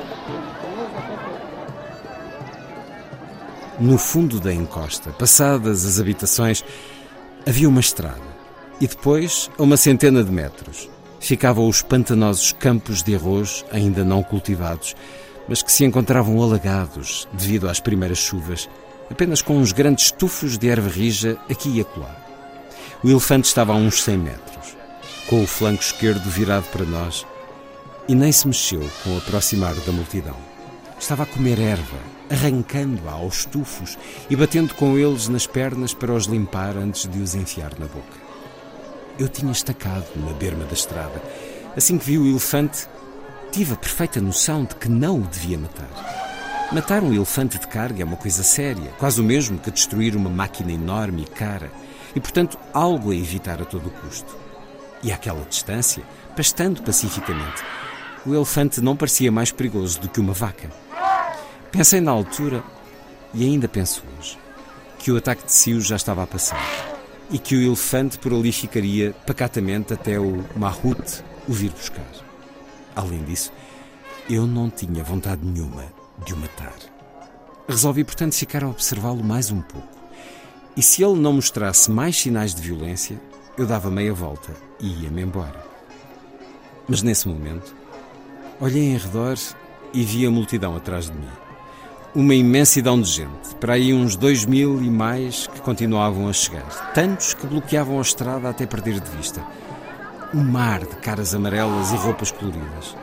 No 3.80 3.98
fundo 3.98 4.42
da 4.42 4.54
encosta, 4.54 5.12
passadas 5.12 5.86
as 5.86 5.98
habitações, 5.98 6.62
havia 7.46 7.70
uma 7.70 7.80
estrada 7.80 8.36
e 8.80 8.88
depois, 8.88 9.50
a 9.58 9.64
uma 9.64 9.78
centena 9.78 10.24
de 10.24 10.32
metros, 10.32 10.90
ficavam 11.20 11.68
os 11.68 11.82
pantanosos 11.82 12.52
campos 12.52 13.02
de 13.02 13.16
arroz 13.16 13.66
ainda 13.72 14.04
não 14.04 14.22
cultivados, 14.22 14.96
mas 15.48 15.62
que 15.62 15.72
se 15.72 15.86
encontravam 15.86 16.42
alagados 16.42 17.28
devido 17.34 17.70
às 17.70 17.80
primeiras 17.80 18.18
chuvas 18.18 18.68
apenas 19.10 19.42
com 19.42 19.58
uns 19.58 19.72
grandes 19.72 20.12
tufos 20.12 20.58
de 20.58 20.68
erva 20.68 20.90
rija 20.90 21.38
aqui 21.50 21.70
e 21.70 21.82
acolá. 21.82 22.16
O 23.04 23.10
elefante 23.10 23.48
estava 23.48 23.74
a 23.74 23.76
uns 23.76 24.04
100 24.04 24.18
metros, 24.18 24.76
com 25.28 25.44
o 25.44 25.48
flanco 25.48 25.84
esquerdo 25.84 26.28
virado 26.30 26.66
para 26.72 26.86
nós, 26.86 27.26
e 28.08 28.16
nem 28.16 28.32
se 28.32 28.48
mexeu 28.48 28.88
com 29.04 29.16
o 29.16 29.18
aproximar 29.18 29.76
da 29.76 29.92
multidão. 29.92 30.36
Estava 31.00 31.24
a 31.24 31.26
comer 31.26 31.60
erva, 31.60 31.98
arrancando-a 32.30 33.14
aos 33.14 33.46
tufos 33.46 33.98
e 34.30 34.36
batendo 34.36 34.74
com 34.76 34.98
eles 34.98 35.28
nas 35.28 35.46
pernas 35.46 35.94
para 35.94 36.14
os 36.14 36.26
limpar 36.26 36.76
antes 36.78 37.08
de 37.08 37.20
os 37.20 37.36
enfiar 37.36 37.72
na 37.80 37.86
boca. 37.86 38.26
Eu 39.18 39.30
tinha 39.30 39.52
estacado 39.52 40.08
na 40.16 40.34
berma 40.34 40.66
da 40.66 40.74
estrada. 40.74 41.22
Assim 41.76 41.98
que 41.98 42.06
vi 42.06 42.18
o 42.18 42.28
elefante, 42.28 42.88
tive 43.52 43.74
a 43.74 43.78
perfeita 43.78 44.20
noção 44.20 44.66
de 44.66 44.76
que 44.76 44.90
não 44.90 45.20
o 45.20 45.28
devia 45.28 45.58
matar. 45.58 45.90
Matar 46.72 47.04
um 47.04 47.14
elefante 47.14 47.60
de 47.60 47.68
carga 47.68 48.02
é 48.02 48.06
uma 48.06 48.18
coisa 48.18 48.44
séria, 48.44 48.92
quase 48.98 49.22
o 49.22 49.24
mesmo 49.24 49.60
que 49.60 49.72
destruir 49.72 50.16
uma 50.16 50.30
máquina 50.30 50.72
enorme 50.72 51.22
e 51.22 51.26
cara, 51.26 51.72
e 52.16 52.20
portanto 52.20 52.58
algo 52.74 53.12
a 53.12 53.16
evitar 53.16 53.62
a 53.62 53.66
todo 53.66 53.90
custo. 54.02 54.36
E 55.04 55.12
àquela 55.12 55.46
distância, 55.46 56.04
pastando 56.36 56.82
pacificamente, 56.82 57.64
o 58.26 58.34
elefante 58.34 58.82
não 58.82 58.96
parecia 58.96 59.32
mais 59.32 59.52
perigoso 59.52 60.02
do 60.02 60.10
que 60.10 60.20
uma 60.20 60.34
vaca. 60.34 60.85
Pensei 61.76 62.00
na 62.00 62.12
altura, 62.12 62.64
e 63.34 63.44
ainda 63.44 63.68
penso 63.68 64.02
hoje, 64.18 64.38
que 64.98 65.12
o 65.12 65.18
ataque 65.18 65.44
de 65.44 65.52
Cio 65.52 65.82
já 65.82 65.98
estava 65.98 66.24
a 66.24 66.28
passar 66.28 66.66
e 67.30 67.38
que 67.38 67.54
o 67.54 67.62
elefante 67.62 68.18
por 68.18 68.32
ali 68.32 68.54
ficaria 68.54 69.14
pacatamente 69.28 69.94
até 69.94 70.18
o 70.18 70.42
Mahut 70.56 71.22
o 71.46 71.52
vir 71.52 71.72
buscar. 71.72 72.10
Além 72.96 73.22
disso, 73.26 73.52
eu 74.30 74.48
não 74.48 74.70
tinha 74.70 75.04
vontade 75.04 75.46
nenhuma 75.46 75.84
de 76.26 76.34
o 76.34 76.38
matar. 76.38 76.76
Resolvi, 77.68 78.06
portanto, 78.06 78.36
ficar 78.36 78.64
a 78.64 78.70
observá-lo 78.70 79.22
mais 79.22 79.52
um 79.52 79.60
pouco. 79.60 80.00
E 80.78 80.82
se 80.82 81.04
ele 81.04 81.20
não 81.20 81.34
mostrasse 81.34 81.92
mais 81.92 82.16
sinais 82.16 82.56
de 82.56 82.62
violência, 82.62 83.20
eu 83.58 83.66
dava 83.66 83.92
meia 83.92 84.14
volta 84.14 84.56
e 84.80 85.04
ia-me 85.04 85.24
embora. 85.24 85.62
Mas 86.88 87.02
nesse 87.02 87.28
momento, 87.28 87.76
olhei 88.62 88.94
em 88.94 88.98
redor 88.98 89.38
e 89.94 90.04
vi 90.06 90.26
a 90.26 90.32
multidão 90.32 90.74
atrás 90.74 91.08
de 91.08 91.14
mim. 91.18 91.45
Uma 92.16 92.34
imensidão 92.34 93.02
de 93.02 93.10
gente, 93.10 93.56
para 93.60 93.74
aí 93.74 93.94
uns 93.94 94.16
dois 94.16 94.46
mil 94.46 94.82
e 94.82 94.90
mais 94.90 95.48
que 95.48 95.60
continuavam 95.60 96.30
a 96.30 96.32
chegar. 96.34 96.94
Tantos 96.94 97.34
que 97.34 97.46
bloqueavam 97.46 97.98
a 97.98 98.02
estrada 98.02 98.50
até 98.50 98.66
perder 98.66 99.02
de 99.02 99.12
vista. 99.18 99.46
Um 100.34 100.42
mar 100.42 100.80
de 100.80 100.96
caras 100.96 101.36
amarelas 101.36 101.92
e 101.92 101.96
roupas 101.98 102.32
coloridas. 102.32 102.96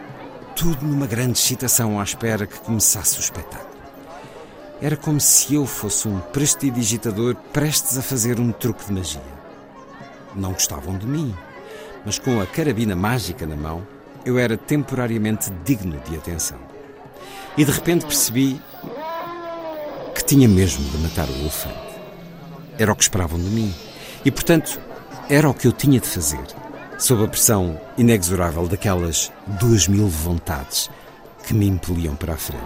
Tudo 0.57 0.87
numa 0.87 1.07
grande 1.07 1.39
excitação 1.39 2.01
à 2.01 2.03
espera 2.03 2.47
que 2.47 2.59
começasse 2.61 3.19
o 3.19 3.21
espetáculo. 3.21 3.69
Era 4.81 4.97
como 4.97 5.21
se 5.21 5.57
eu 5.57 5.67
fosse 5.67 6.09
um 6.09 6.19
prestidigitador 6.19 7.37
prestes 7.53 7.99
a 7.99 8.03
fazer 8.03 8.41
um 8.41 8.51
truque 8.51 8.87
de 8.87 8.95
magia. 8.95 9.21
Não 10.35 10.55
gostavam 10.55 10.97
de 10.97 11.07
mim, 11.07 11.35
mas 12.07 12.19
com 12.19 12.41
a 12.41 12.47
carabina 12.47 12.97
mágica 12.97 13.47
na 13.47 13.57
mão, 13.57 13.87
eu 14.25 14.39
era 14.39 14.57
temporariamente 14.57 15.53
digno 15.67 16.01
de 16.09 16.17
atenção. 16.17 16.59
E 17.59 17.65
de 17.67 17.71
repente 17.71 18.07
percebi 18.07 18.59
tinha 20.33 20.49
mesmo 20.49 20.83
de 20.89 20.97
matar 20.97 21.29
o 21.29 21.41
elefante. 21.41 21.77
Era 22.79 22.91
o 22.91 22.97
que 22.97 23.03
esperavam 23.03 23.39
de 23.39 23.51
mim. 23.51 23.71
E, 24.25 24.31
portanto, 24.31 24.81
era 25.29 25.47
o 25.47 25.53
que 25.53 25.67
eu 25.67 25.73
tinha 25.73 26.01
de 26.01 26.09
fazer 26.09 26.41
sob 26.99 27.23
a 27.23 27.29
pressão 27.29 27.79
inexorável 27.99 28.67
daquelas 28.67 29.31
duas 29.61 29.87
mil 29.87 30.09
vontades 30.09 30.89
que 31.47 31.53
me 31.53 31.67
impeliam 31.69 32.15
para 32.17 32.33
a 32.33 32.37
frente. 32.39 32.63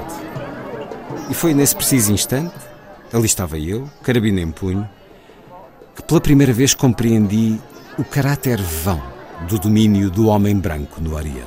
E 1.28 1.34
foi 1.34 1.54
nesse 1.54 1.74
preciso 1.74 2.12
instante, 2.12 2.54
ali 3.12 3.26
estava 3.26 3.58
eu, 3.58 3.90
carabina 4.00 4.40
em 4.40 4.52
punho, 4.52 4.88
que 5.96 6.04
pela 6.04 6.20
primeira 6.20 6.52
vez 6.52 6.72
compreendi 6.72 7.60
o 7.98 8.04
caráter 8.04 8.62
vão 8.62 9.02
do 9.48 9.58
domínio 9.58 10.08
do 10.08 10.28
homem 10.28 10.56
branco 10.56 11.00
no 11.00 11.16
Oriente. 11.16 11.42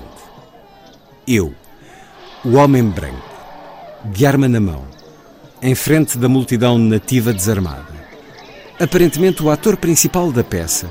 Eu, 1.25 1.53
o 2.43 2.55
homem 2.57 2.83
branco, 2.83 3.29
de 4.03 4.25
arma 4.25 4.49
na 4.49 4.59
mão, 4.59 4.98
em 5.61 5.75
frente 5.75 6.17
da 6.17 6.29
multidão 6.29 6.77
nativa 6.77 7.33
desarmada, 7.33 7.87
aparentemente 8.79 9.43
o 9.43 9.49
ator 9.49 9.75
principal 9.75 10.31
da 10.31 10.43
peça, 10.43 10.89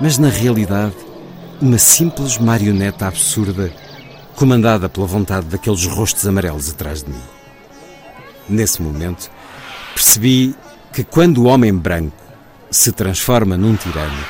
mas 0.00 0.18
na 0.18 0.28
realidade 0.28 0.94
uma 1.60 1.78
simples 1.78 2.38
marioneta 2.38 3.06
absurda 3.06 3.72
comandada 4.34 4.88
pela 4.88 5.06
vontade 5.06 5.46
daqueles 5.46 5.84
rostos 5.86 6.26
amarelos 6.26 6.70
atrás 6.70 7.02
de 7.02 7.10
mim. 7.10 7.22
Nesse 8.48 8.82
momento, 8.82 9.30
percebi 9.94 10.54
que 10.92 11.04
quando 11.04 11.38
o 11.38 11.44
homem 11.44 11.72
branco 11.72 12.16
se 12.70 12.92
transforma 12.92 13.56
num 13.56 13.76
tirano, 13.76 14.24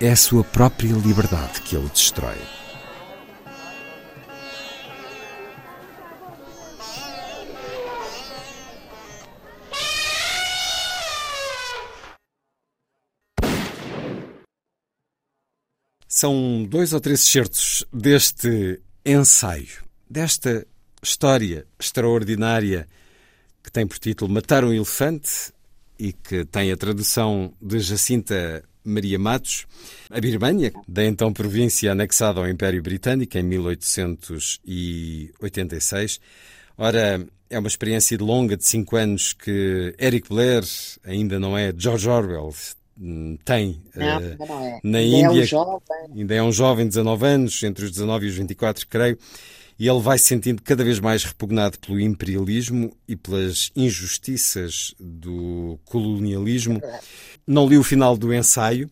é 0.00 0.10
a 0.10 0.16
sua 0.16 0.42
própria 0.42 0.92
liberdade 0.92 1.60
que 1.60 1.76
ele 1.76 1.88
destrói. 1.92 2.38
São 16.22 16.62
dois 16.62 16.92
ou 16.92 17.00
três 17.00 17.18
certos 17.18 17.84
deste 17.92 18.80
ensaio, 19.04 19.82
desta 20.08 20.64
história 21.02 21.66
extraordinária 21.80 22.86
que 23.60 23.72
tem 23.72 23.84
por 23.84 23.98
título 23.98 24.32
Matar 24.32 24.64
um 24.64 24.72
Elefante 24.72 25.52
e 25.98 26.12
que 26.12 26.44
tem 26.44 26.70
a 26.70 26.76
tradução 26.76 27.52
de 27.60 27.80
Jacinta 27.80 28.62
Maria 28.84 29.18
Matos, 29.18 29.66
a 30.08 30.20
Birmânia, 30.20 30.72
da 30.86 31.04
então 31.04 31.32
província 31.32 31.90
anexada 31.90 32.38
ao 32.38 32.48
Império 32.48 32.80
Britânico 32.80 33.36
em 33.36 33.42
1886. 33.42 36.20
Ora, 36.78 37.26
é 37.50 37.58
uma 37.58 37.66
experiência 37.66 38.16
longa 38.20 38.56
de 38.56 38.64
cinco 38.64 38.94
anos 38.94 39.32
que 39.32 39.92
Eric 39.98 40.28
Blair 40.28 40.62
ainda 41.02 41.40
não 41.40 41.58
é 41.58 41.74
George 41.76 42.08
Orwell, 42.08 42.54
tem 43.44 43.82
não, 43.94 44.18
uh, 44.18 44.36
não 44.38 44.64
é. 44.64 44.80
na 44.82 44.98
ainda 44.98 45.28
Índia. 45.28 45.40
É 45.40 45.42
um 45.42 45.46
jovem. 45.46 45.80
Ainda 46.14 46.34
é 46.34 46.42
um 46.42 46.52
jovem 46.52 46.84
de 46.84 46.90
19 46.90 47.26
anos, 47.26 47.62
entre 47.62 47.84
os 47.84 47.90
19 47.90 48.26
e 48.26 48.28
os 48.28 48.34
24, 48.36 48.86
creio. 48.86 49.18
E 49.78 49.88
ele 49.88 50.00
vai 50.00 50.18
se 50.18 50.26
sentindo 50.26 50.62
cada 50.62 50.84
vez 50.84 51.00
mais 51.00 51.24
repugnado 51.24 51.78
pelo 51.78 51.98
imperialismo 51.98 52.94
e 53.08 53.16
pelas 53.16 53.72
injustiças 53.74 54.94
do 55.00 55.78
colonialismo. 55.84 56.80
Não 57.46 57.66
li 57.66 57.76
o 57.76 57.82
final 57.82 58.16
do 58.16 58.32
ensaio, 58.32 58.88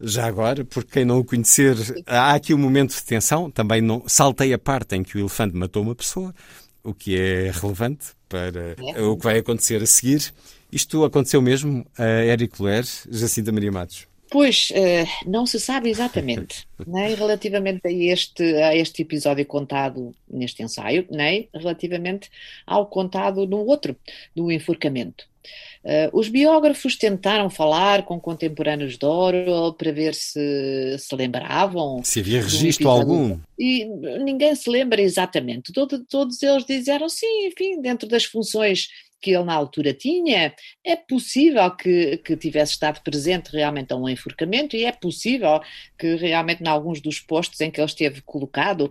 já 0.00 0.26
agora, 0.26 0.64
porque 0.64 0.92
quem 0.92 1.04
não 1.04 1.18
o 1.18 1.24
conhecer, 1.24 1.76
há 2.06 2.34
aqui 2.34 2.54
um 2.54 2.58
momento 2.58 2.94
de 2.94 3.02
tensão. 3.02 3.50
Também 3.50 3.80
não 3.82 4.04
saltei 4.06 4.52
a 4.52 4.58
parte 4.58 4.96
em 4.96 5.02
que 5.02 5.16
o 5.16 5.20
elefante 5.20 5.54
matou 5.54 5.82
uma 5.82 5.94
pessoa, 5.94 6.34
o 6.82 6.94
que 6.94 7.16
é 7.16 7.50
relevante 7.50 8.06
para 8.28 8.74
é. 8.96 9.02
o 9.02 9.16
que 9.16 9.24
vai 9.24 9.38
acontecer 9.38 9.82
a 9.82 9.86
seguir. 9.86 10.32
Isto 10.72 11.04
aconteceu 11.04 11.42
mesmo 11.42 11.84
a 11.98 12.24
Eric 12.24 12.62
Ler, 12.62 12.84
Jacinta 13.10 13.52
Maria 13.52 13.70
Matos. 13.70 14.06
Pois, 14.32 14.70
uh, 14.70 15.30
não 15.30 15.44
se 15.44 15.60
sabe 15.60 15.90
exatamente, 15.90 16.66
nem 16.86 17.14
relativamente 17.14 17.86
a 17.86 17.92
este, 17.92 18.42
a 18.62 18.74
este 18.74 19.02
episódio 19.02 19.44
contado 19.44 20.14
neste 20.26 20.62
ensaio, 20.62 21.06
nem 21.10 21.50
relativamente 21.54 22.30
ao 22.66 22.86
contado 22.86 23.46
no 23.46 23.58
outro, 23.66 23.94
do 24.34 24.50
enforcamento. 24.50 25.30
Uh, 25.84 26.18
os 26.18 26.28
biógrafos 26.28 26.96
tentaram 26.96 27.50
falar 27.50 28.04
com 28.04 28.18
contemporâneos 28.18 28.96
de 28.96 29.04
Orwell 29.04 29.74
para 29.74 29.92
ver 29.92 30.14
se 30.14 30.96
se 30.98 31.14
lembravam. 31.14 32.00
Se 32.02 32.20
havia 32.20 32.40
registro 32.40 32.88
algum. 32.88 33.38
E 33.58 33.84
ninguém 34.24 34.54
se 34.54 34.70
lembra 34.70 35.02
exatamente. 35.02 35.72
Todo, 35.72 36.04
todos 36.04 36.42
eles 36.42 36.64
disseram 36.64 37.08
sim, 37.08 37.48
enfim, 37.48 37.82
dentro 37.82 38.08
das 38.08 38.24
funções 38.24 38.88
que 39.22 39.30
ele 39.30 39.44
na 39.44 39.54
altura 39.54 39.94
tinha, 39.94 40.52
é 40.84 40.96
possível 40.96 41.70
que, 41.76 42.18
que 42.18 42.36
tivesse 42.36 42.72
estado 42.72 43.00
presente 43.02 43.52
realmente 43.52 43.92
a 43.92 43.96
um 43.96 44.08
enforcamento 44.08 44.76
e 44.76 44.84
é 44.84 44.92
possível 44.92 45.60
que 45.96 46.16
realmente 46.16 46.62
em 46.62 46.68
alguns 46.68 47.00
dos 47.00 47.20
postos 47.20 47.60
em 47.60 47.70
que 47.70 47.80
ele 47.80 47.86
esteve 47.86 48.20
colocado 48.22 48.90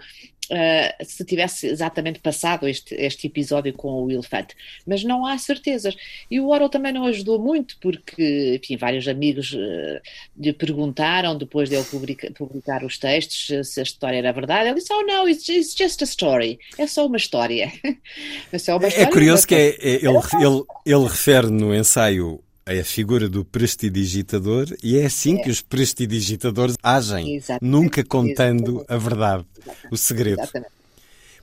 uh, 0.51 1.05
se 1.05 1.23
tivesse 1.23 1.67
exatamente 1.67 2.19
passado 2.19 2.67
este, 2.67 2.93
este 2.95 3.27
episódio 3.27 3.73
com 3.73 3.89
o 3.89 4.03
Will 4.05 4.21
Fudd, 4.21 4.49
mas 4.85 5.03
não 5.03 5.25
há 5.25 5.37
certezas. 5.37 5.95
E 6.29 6.39
o 6.39 6.49
Orwell 6.49 6.69
também 6.69 6.91
não 6.91 7.05
ajudou 7.05 7.39
muito, 7.39 7.77
porque, 7.79 8.59
enfim, 8.61 8.77
vários 8.77 9.07
amigos 9.07 9.53
uh, 9.53 10.01
lhe 10.37 10.53
perguntaram, 10.53 11.37
depois 11.37 11.69
de 11.69 11.75
ele 11.75 11.85
publica, 11.85 12.31
publicar 12.31 12.83
os 12.83 12.97
textos, 12.97 13.67
se 13.67 13.79
a 13.79 13.83
história 13.83 14.17
era 14.17 14.31
verdade. 14.31 14.69
Ele 14.69 14.75
disse: 14.79 14.93
Oh, 14.93 15.03
não, 15.03 15.27
it's, 15.27 15.47
it's 15.47 15.75
just 15.75 16.01
a 16.01 16.05
story. 16.05 16.59
É 16.77 16.85
só 16.85 17.05
uma 17.05 17.17
história. 17.17 17.71
é, 18.51 18.57
só 18.57 18.77
uma 18.77 18.85
é 18.85 18.87
história, 18.89 19.07
é 19.07 19.11
curioso 19.11 19.47
que 19.47 19.55
é, 19.55 19.69
é, 19.79 19.95
ele, 19.95 20.19
ele, 20.39 20.63
ele 20.85 21.03
refere 21.03 21.47
no 21.47 21.73
ensaio 21.73 22.43
a 22.65 22.83
figura 22.83 23.27
do 23.27 23.43
prestidigitador 23.43 24.67
e 24.83 24.97
é 24.97 25.05
assim 25.05 25.39
é. 25.39 25.43
que 25.43 25.49
os 25.49 25.61
prestidigitadores 25.61 26.75
agem, 26.81 27.35
Exatamente. 27.35 27.71
nunca 27.71 28.03
contando 28.03 28.79
Exatamente. 28.79 28.93
a 28.93 28.97
verdade, 28.97 29.45
o 29.91 29.97
segredo. 29.97 30.41
Exatamente. 30.41 30.81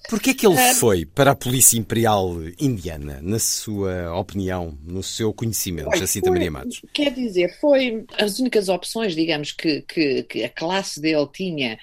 Porquê 0.08 0.30
é 0.30 0.34
que 0.34 0.46
ele 0.46 0.56
foi 0.74 1.04
para 1.04 1.32
a 1.32 1.36
Polícia 1.36 1.76
Imperial 1.76 2.34
Indiana, 2.58 3.18
na 3.20 3.38
sua 3.38 4.18
opinião, 4.18 4.78
no 4.82 5.02
seu 5.02 5.34
conhecimento, 5.34 5.94
Jacinta 5.98 6.30
Maria 6.30 6.50
Matos? 6.50 6.80
Quer 6.94 7.12
dizer, 7.12 7.54
foi 7.60 8.06
as 8.16 8.38
únicas 8.38 8.70
opções, 8.70 9.14
digamos, 9.14 9.52
que, 9.52 9.82
que, 9.82 10.22
que 10.22 10.44
a 10.44 10.48
classe 10.48 10.98
dele 10.98 11.28
tinha 11.30 11.78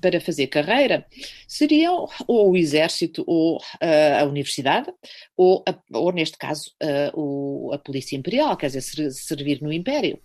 para 0.00 0.20
fazer 0.20 0.46
carreira 0.48 1.06
seriam 1.46 2.08
ou 2.26 2.52
o 2.52 2.56
exército 2.56 3.24
ou 3.26 3.56
uh, 3.58 4.20
a 4.20 4.24
universidade 4.24 4.92
ou, 5.36 5.62
a, 5.66 5.74
ou 5.96 6.12
neste 6.12 6.36
caso 6.36 6.72
uh, 6.82 7.20
o, 7.20 7.72
a 7.72 7.78
polícia 7.78 8.16
imperial, 8.16 8.56
quer 8.56 8.68
dizer, 8.68 9.10
servir 9.10 9.62
no 9.62 9.72
império. 9.72 10.18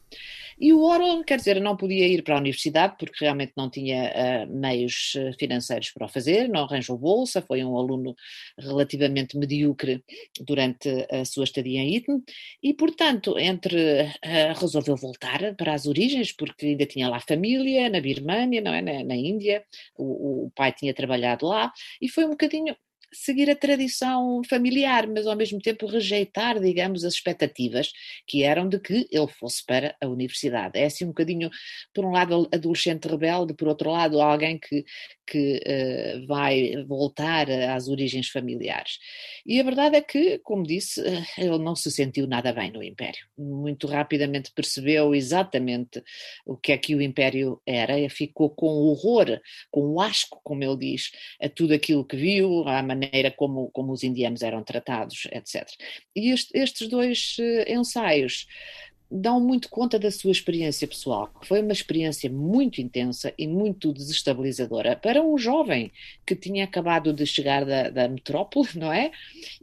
E 0.59 0.73
o 0.73 0.81
Orwell, 0.81 1.23
quer 1.23 1.37
dizer, 1.37 1.59
não 1.61 1.75
podia 1.75 2.07
ir 2.07 2.23
para 2.23 2.35
a 2.35 2.39
universidade 2.39 2.95
porque 2.97 3.23
realmente 3.23 3.53
não 3.55 3.69
tinha 3.69 4.11
uh, 4.47 4.53
meios 4.55 5.13
eh, 5.15 5.31
financeiros 5.39 5.91
para 5.91 6.05
o 6.05 6.09
fazer, 6.09 6.47
não 6.47 6.63
arranjou 6.63 6.97
bolsa, 6.97 7.41
foi 7.41 7.63
um 7.63 7.77
aluno 7.77 8.15
relativamente 8.57 9.37
medíocre 9.37 10.03
durante 10.41 10.89
a 11.11 11.25
sua 11.25 11.43
estadia 11.43 11.81
em 11.81 11.95
Eton. 11.95 12.21
E, 12.61 12.73
portanto, 12.73 13.37
entre 13.37 14.03
uh, 14.03 14.59
resolveu 14.59 14.95
voltar 14.95 15.55
para 15.55 15.73
as 15.73 15.85
origens 15.85 16.31
porque 16.31 16.67
ainda 16.67 16.85
tinha 16.85 17.09
lá 17.09 17.19
família 17.19 17.89
na 17.89 17.99
Birmânia, 17.99 18.61
não 18.61 18.73
é, 18.73 18.81
na, 18.81 19.03
na 19.03 19.15
Índia, 19.15 19.63
o, 19.97 20.45
o 20.45 20.51
pai 20.51 20.71
tinha 20.71 20.93
trabalhado 20.93 21.45
lá 21.47 21.71
e 22.01 22.07
foi 22.09 22.25
um 22.25 22.31
bocadinho 22.31 22.75
seguir 23.13 23.49
a 23.49 23.55
tradição 23.55 24.41
familiar, 24.49 25.07
mas 25.07 25.27
ao 25.27 25.35
mesmo 25.35 25.59
tempo 25.59 25.85
rejeitar, 25.85 26.59
digamos, 26.59 27.03
as 27.03 27.13
expectativas 27.13 27.91
que 28.27 28.43
eram 28.43 28.67
de 28.67 28.79
que 28.79 29.07
ele 29.11 29.27
fosse 29.27 29.65
para 29.65 29.95
a 30.01 30.07
universidade. 30.07 30.79
É 30.79 30.85
assim 30.85 31.05
um 31.05 31.09
bocadinho, 31.09 31.49
por 31.93 32.05
um 32.05 32.11
lado, 32.11 32.49
adolescente 32.51 33.07
rebelde, 33.07 33.53
por 33.53 33.67
outro 33.67 33.91
lado, 33.91 34.19
alguém 34.19 34.57
que, 34.57 34.83
que 35.27 35.61
uh, 35.65 36.25
vai 36.27 36.83
voltar 36.87 37.49
às 37.49 37.87
origens 37.87 38.29
familiares. 38.29 38.97
E 39.45 39.59
a 39.59 39.63
verdade 39.63 39.95
é 39.97 40.01
que, 40.01 40.39
como 40.39 40.63
disse, 40.63 40.99
uh, 41.01 41.23
ele 41.37 41.59
não 41.59 41.75
se 41.75 41.91
sentiu 41.91 42.25
nada 42.27 42.51
bem 42.51 42.71
no 42.71 42.83
Império. 42.83 43.25
Muito 43.37 43.87
rapidamente 43.87 44.51
percebeu 44.53 45.13
exatamente 45.13 46.03
o 46.45 46.57
que 46.57 46.71
é 46.71 46.77
que 46.77 46.95
o 46.95 47.01
Império 47.01 47.61
era, 47.65 47.99
e 47.99 48.09
ficou 48.09 48.49
com 48.49 48.67
horror, 48.67 49.39
com 49.69 49.99
asco, 50.01 50.41
como 50.43 50.63
ele 50.63 50.77
diz, 50.77 51.11
a 51.41 51.47
tudo 51.47 51.73
aquilo 51.73 52.05
que 52.05 52.15
viu, 52.15 52.67
à 52.67 52.81
maneira 52.81 53.02
como, 53.35 53.69
como 53.71 53.93
os 53.93 54.03
indianos 54.03 54.41
eram 54.41 54.63
tratados, 54.63 55.27
etc. 55.31 55.67
E 56.15 56.29
este, 56.31 56.57
estes 56.57 56.87
dois 56.87 57.37
uh, 57.39 57.71
ensaios 57.71 58.47
dão 59.13 59.39
muito 59.39 59.69
conta 59.69 59.99
da 59.99 60.09
sua 60.09 60.31
experiência 60.31 60.87
pessoal, 60.87 61.29
que 61.39 61.47
foi 61.47 61.61
uma 61.61 61.71
experiência 61.71 62.29
muito 62.31 62.81
intensa 62.81 63.31
e 63.37 63.47
muito 63.47 63.93
desestabilizadora 63.93 64.95
para 64.95 65.21
um 65.21 65.37
jovem 65.37 65.91
que 66.25 66.35
tinha 66.35 66.63
acabado 66.63 67.13
de 67.13 67.25
chegar 67.25 67.63
da, 67.63 67.89
da 67.89 68.07
metrópole, 68.07 68.67
não 68.75 68.91
é? 68.91 69.11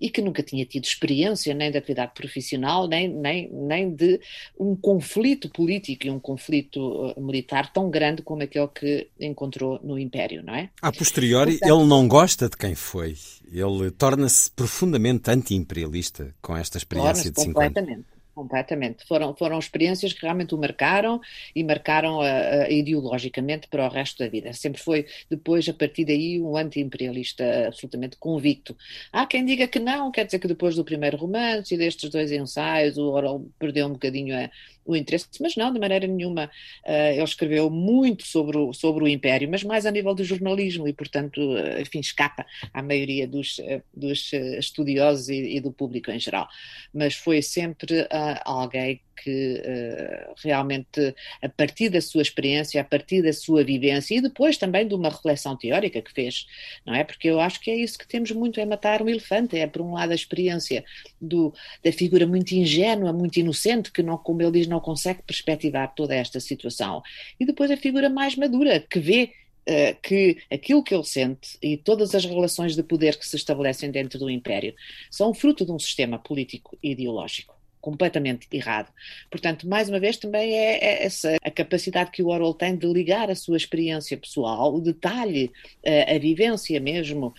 E 0.01 0.09
que 0.09 0.23
nunca 0.23 0.43
tinha 0.43 0.65
tido 0.65 0.85
experiência 0.85 1.53
nem 1.53 1.71
de 1.71 1.79
atividade 1.79 2.13
profissional, 2.15 2.87
nem, 2.87 3.09
nem, 3.09 3.51
nem 3.51 3.91
de 3.93 4.21
um 4.59 4.77
conflito 4.77 5.49
político 5.49 6.07
e 6.07 6.11
um 6.11 6.21
conflito 6.21 6.81
uh, 6.81 7.21
militar 7.21 7.73
tão 7.73 7.91
grande 7.91 8.23
como 8.23 8.43
aquele 8.43 8.69
que 8.69 9.09
encontrou 9.19 9.81
no 9.83 9.99
Império, 9.99 10.45
não 10.45 10.55
é? 10.55 10.71
A 10.81 10.93
posteriori, 10.93 11.53
Portanto, 11.53 11.79
ele 11.79 11.89
não 11.89 12.07
gosta 12.07 12.49
de 12.49 12.57
quem 12.57 12.75
foi. 12.77 13.17
Ele 13.51 13.91
torna-se 13.91 14.51
profundamente 14.53 15.29
anti-imperialista 15.29 16.33
com 16.41 16.57
esta 16.57 16.79
experiência 16.79 17.33
de 17.33 17.41
50 17.41 17.81
anos. 17.81 18.20
Completamente. 18.41 19.05
Foram, 19.07 19.37
foram 19.37 19.59
experiências 19.59 20.15
que 20.15 20.23
realmente 20.23 20.55
o 20.55 20.59
marcaram 20.59 21.21
e 21.55 21.63
marcaram 21.63 22.23
a, 22.23 22.63
a, 22.63 22.71
ideologicamente 22.71 23.69
para 23.69 23.85
o 23.85 23.91
resto 23.91 24.19
da 24.19 24.31
vida. 24.31 24.51
Sempre 24.55 24.81
foi, 24.81 25.07
depois, 25.29 25.69
a 25.69 25.75
partir 25.75 26.07
daí, 26.07 26.41
um 26.41 26.57
anti-imperialista 26.57 27.67
absolutamente 27.67 28.17
convicto. 28.17 28.75
Há 29.13 29.27
quem 29.27 29.45
diga 29.45 29.69
que 29.69 29.79
não, 29.79 30.11
quer 30.11 30.25
dizer 30.25 30.39
que 30.39 30.49
depois 30.49 30.75
do 30.75 30.83
primeiro 30.83 31.19
romance 31.19 31.75
e 31.75 31.77
destes 31.77 32.09
dois 32.09 32.33
ensaios, 32.33 32.97
o 32.97 33.11
Orwell 33.11 33.47
perdeu 33.59 33.87
um 33.87 33.93
bocadinho 33.93 34.35
a, 34.35 34.51
o 34.85 34.97
interesse, 34.97 35.27
mas 35.41 35.57
não, 35.57 35.73
de 35.73 35.79
maneira 35.79 36.07
nenhuma. 36.07 36.51
Uh, 36.85 37.13
ele 37.13 37.23
escreveu 37.23 37.71
muito 37.71 38.27
sobre 38.27 38.57
o, 38.57 38.73
sobre 38.73 39.05
o 39.05 39.09
Império, 39.09 39.49
mas 39.51 39.63
mais 39.63 39.87
a 39.87 39.91
nível 39.91 40.15
do 40.15 40.25
jornalismo 40.25 40.89
e, 40.89 40.93
portanto, 40.93 41.39
uh, 41.41 41.81
enfim, 41.81 42.01
escapa 42.01 42.47
à 42.73 42.83
maioria 42.83 43.27
dos, 43.27 43.59
uh, 43.59 43.83
dos 43.95 44.33
estudiosos 44.33 45.29
e, 45.29 45.57
e, 45.57 45.61
do 45.61 45.73
público 45.73 46.11
em 46.11 46.19
geral. 46.19 46.49
Mas 46.93 47.15
foi 47.15 47.43
sempre 47.43 48.07
alguém 48.45 49.01
que 49.23 49.61
uh, 49.61 50.35
realmente, 50.43 51.15
a 51.43 51.49
partir 51.49 51.91
da 51.91 52.01
sua 52.01 52.23
experiência, 52.23 52.81
a 52.81 52.85
partir 52.85 53.23
da 53.23 53.33
sua 53.33 53.63
vivência 53.63 54.15
e 54.15 54.21
depois 54.21 54.57
também 54.57 54.87
de 54.87 54.95
uma 54.95 55.11
reflexão 55.11 55.57
teórica 55.57 56.01
que 56.01 56.13
fez, 56.13 56.47
não 56.87 56.95
é? 56.95 57.05
Porque 57.05 57.29
eu 57.29 57.41
acho 57.41 57.61
que 57.61 57.71
é 57.71 57.77
isso 57.77 57.99
que 57.99 58.09
temos 58.09 58.31
muito, 58.33 58.61
é 58.61 58.65
matar 58.65 59.03
um 59.03 59.09
elefante, 59.09 59.59
é 59.59 59.67
por 59.67 59.83
um 59.83 59.93
lado 59.93 60.13
a 60.13 60.15
experiência 60.15 60.85
do, 61.21 61.53
da 61.85 61.93
figura 61.93 62.27
muito 62.27 62.53
ingênua, 62.53 63.13
muito 63.13 63.39
inocente, 63.39 63.93
que 63.93 64.03
não, 64.03 64.17
como 64.17 64.43
ele 64.43 64.53
diz, 64.53 64.67
não 64.67 64.81
consegue 64.81 65.23
perspectivar 65.23 65.95
toda 65.95 66.15
esta 66.15 66.41
situação, 66.41 67.03
e 67.39 67.45
depois 67.45 67.71
a 67.71 67.77
figura 67.77 68.09
mais 68.09 68.37
madura, 68.37 68.81
que 68.81 68.99
vê 68.99 69.33
Uh, 69.69 69.95
que 70.03 70.39
aquilo 70.51 70.83
que 70.83 70.93
ele 70.93 71.05
sente 71.05 71.59
e 71.63 71.77
todas 71.77 72.15
as 72.15 72.25
relações 72.25 72.75
de 72.75 72.83
poder 72.83 73.19
que 73.19 73.29
se 73.29 73.37
estabelecem 73.37 73.91
dentro 73.91 74.19
do 74.19 74.31
Império 74.31 74.75
são 75.11 75.35
fruto 75.35 75.67
de 75.67 75.71
um 75.71 75.79
sistema 75.79 76.19
político 76.19 76.79
e 76.83 76.93
ideológico 76.93 77.60
completamente 77.81 78.47
errado. 78.53 78.93
Portanto, 79.31 79.69
mais 79.69 79.89
uma 79.89 79.99
vez, 79.99 80.17
também 80.17 80.53
é, 80.53 80.79
é 80.79 81.05
essa 81.05 81.37
a 81.43 81.51
capacidade 81.51 82.11
que 82.11 82.23
o 82.23 82.29
Orwell 82.29 82.55
tem 82.55 82.77
de 82.77 82.87
ligar 82.87 83.31
a 83.31 83.35
sua 83.35 83.57
experiência 83.57 84.17
pessoal, 84.17 84.75
o 84.75 84.81
detalhe, 84.81 85.51
a, 85.87 86.15
a 86.15 86.19
vivência 86.19 86.79
mesmo 86.81 87.35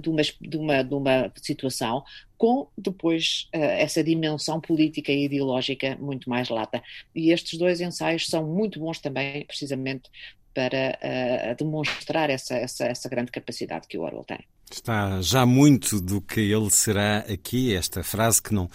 de, 0.00 0.08
uma, 0.08 0.22
de, 0.22 0.56
uma, 0.56 0.82
de 0.82 0.94
uma 0.94 1.32
situação, 1.36 2.04
com 2.36 2.68
depois 2.78 3.48
essa 3.52 4.02
dimensão 4.02 4.60
política 4.60 5.10
e 5.10 5.24
ideológica 5.24 5.96
muito 6.00 6.30
mais 6.30 6.48
lata. 6.48 6.82
E 7.14 7.32
estes 7.32 7.58
dois 7.58 7.80
ensaios 7.80 8.26
são 8.26 8.46
muito 8.46 8.78
bons 8.78 9.00
também, 9.00 9.44
precisamente, 9.44 10.08
para 10.54 11.54
demonstrar 11.58 12.30
essa, 12.30 12.54
essa, 12.54 12.86
essa 12.86 13.08
grande 13.08 13.30
capacidade 13.30 13.86
que 13.86 13.98
o 13.98 14.02
Orwell 14.02 14.24
tem. 14.24 14.40
Está 14.70 15.20
já 15.22 15.46
muito 15.46 16.00
do 16.00 16.20
que 16.20 16.40
ele 16.40 16.70
será 16.70 17.18
aqui, 17.20 17.74
esta 17.74 18.02
frase 18.02 18.42
que 18.42 18.52
não 18.52 18.68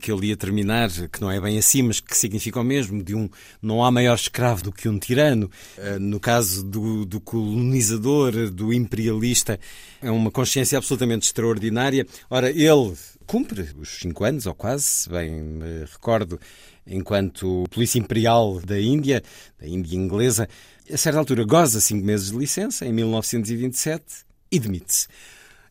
que 0.00 0.12
ele 0.12 0.28
ia 0.28 0.36
terminar, 0.36 0.90
que 0.90 1.20
não 1.20 1.30
é 1.30 1.40
bem 1.40 1.58
assim, 1.58 1.82
mas 1.82 2.00
que 2.00 2.16
significa 2.16 2.60
o 2.60 2.64
mesmo, 2.64 3.02
de 3.02 3.14
um 3.14 3.28
não 3.62 3.84
há 3.84 3.90
maior 3.90 4.14
escravo 4.14 4.62
do 4.62 4.72
que 4.72 4.88
um 4.88 4.98
tirano. 4.98 5.50
Eh, 5.78 5.98
no 5.98 6.20
caso 6.20 6.64
do, 6.64 7.04
do 7.04 7.20
colonizador, 7.20 8.50
do 8.50 8.72
imperialista, 8.72 9.58
é 10.02 10.10
uma 10.10 10.30
consciência 10.30 10.76
absolutamente 10.78 11.26
extraordinária. 11.26 12.06
Ora, 12.28 12.50
ele 12.50 12.94
cumpre 13.26 13.68
os 13.78 14.00
cinco 14.00 14.24
anos, 14.24 14.46
ou 14.46 14.54
quase, 14.54 14.84
se 14.84 15.08
bem 15.08 15.30
me 15.30 15.84
recordo, 15.84 16.38
enquanto 16.86 17.64
polícia 17.70 17.98
imperial 17.98 18.60
da 18.60 18.80
Índia, 18.80 19.22
da 19.58 19.66
Índia 19.66 19.96
inglesa. 19.96 20.48
A 20.92 20.96
certa 20.96 21.18
altura 21.18 21.44
goza 21.44 21.80
cinco 21.80 22.04
meses 22.04 22.32
de 22.32 22.36
licença, 22.36 22.84
em 22.84 22.92
1927, 22.92 24.04
e 24.50 24.58
demite-se. 24.58 25.06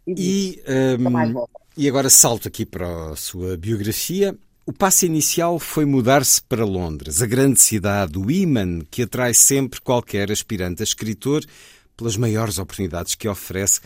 E, 0.08 0.62
um, 0.98 1.45
e 1.80 1.88
agora 1.88 2.10
salto 2.10 2.46
aqui 2.46 2.65
para 2.65 3.12
a 3.12 3.15
sua 3.15 3.56
biografia. 3.56 4.38
O 4.65 4.74
passo 4.74 5.06
inicial 5.06 5.58
foi 5.58 5.86
mudar-se 5.86 6.42
para 6.42 6.65
Londres, 6.65 7.22
a 7.22 7.26
grande 7.26 7.62
cidade, 7.62 8.20
o 8.20 8.30
imã 8.30 8.82
que 8.92 9.04
atrai 9.04 9.34
sempre 9.34 9.80
qualquer 9.80 10.30
aspirante 10.30 10.82
a 10.82 10.84
escritor 10.84 11.42
pelas 11.96 12.18
maiores 12.18 12.60
oportunidades 12.60 13.15
que 13.15 13.30
oferece 13.30 13.80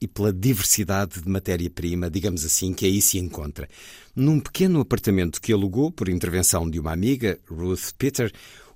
e 0.00 0.06
pela 0.06 0.32
diversidade 0.32 1.20
de 1.20 1.28
matéria-prima, 1.28 2.08
digamos 2.08 2.44
assim, 2.44 2.72
que 2.72 2.86
aí 2.86 3.02
se 3.02 3.18
encontra. 3.18 3.68
Num 4.14 4.38
pequeno 4.38 4.78
apartamento 4.78 5.40
que 5.40 5.52
alugou 5.52 5.90
por 5.90 6.08
intervenção 6.08 6.70
de 6.70 6.78
uma 6.78 6.92
amiga, 6.92 7.36
Ruth 7.50 7.90
Peter, 7.98 8.32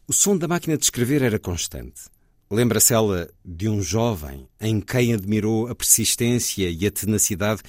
o 0.09 0.13
som 0.13 0.37
da 0.37 0.49
máquina 0.49 0.77
de 0.77 0.83
escrever 0.83 1.23
era 1.23 1.39
constante. 1.39 2.13
Lembra-se 2.51 2.93
ela 2.93 3.29
de 3.45 3.69
um 3.69 3.81
jovem 3.81 4.47
em 4.61 4.81
quem 4.81 5.15
admirou 5.15 5.67
a 5.69 5.75
persistência 5.75 6.69
e 6.69 6.87
a 6.87 6.91
tenacidade, 6.91 7.63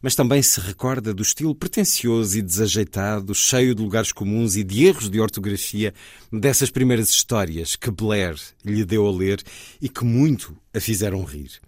mas 0.00 0.14
também 0.14 0.42
se 0.42 0.58
recorda 0.58 1.12
do 1.12 1.22
estilo 1.22 1.54
pretencioso 1.54 2.38
e 2.38 2.42
desajeitado, 2.42 3.34
cheio 3.34 3.74
de 3.74 3.82
lugares 3.82 4.10
comuns 4.10 4.56
e 4.56 4.64
de 4.64 4.86
erros 4.86 5.10
de 5.10 5.20
ortografia 5.20 5.92
dessas 6.32 6.70
primeiras 6.70 7.10
histórias 7.10 7.76
que 7.76 7.90
Blair 7.90 8.36
lhe 8.64 8.84
deu 8.84 9.06
a 9.06 9.12
ler 9.12 9.42
e 9.80 9.88
que 9.88 10.04
muito 10.04 10.56
a 10.74 10.80
fizeram 10.80 11.22
rir. 11.24 11.60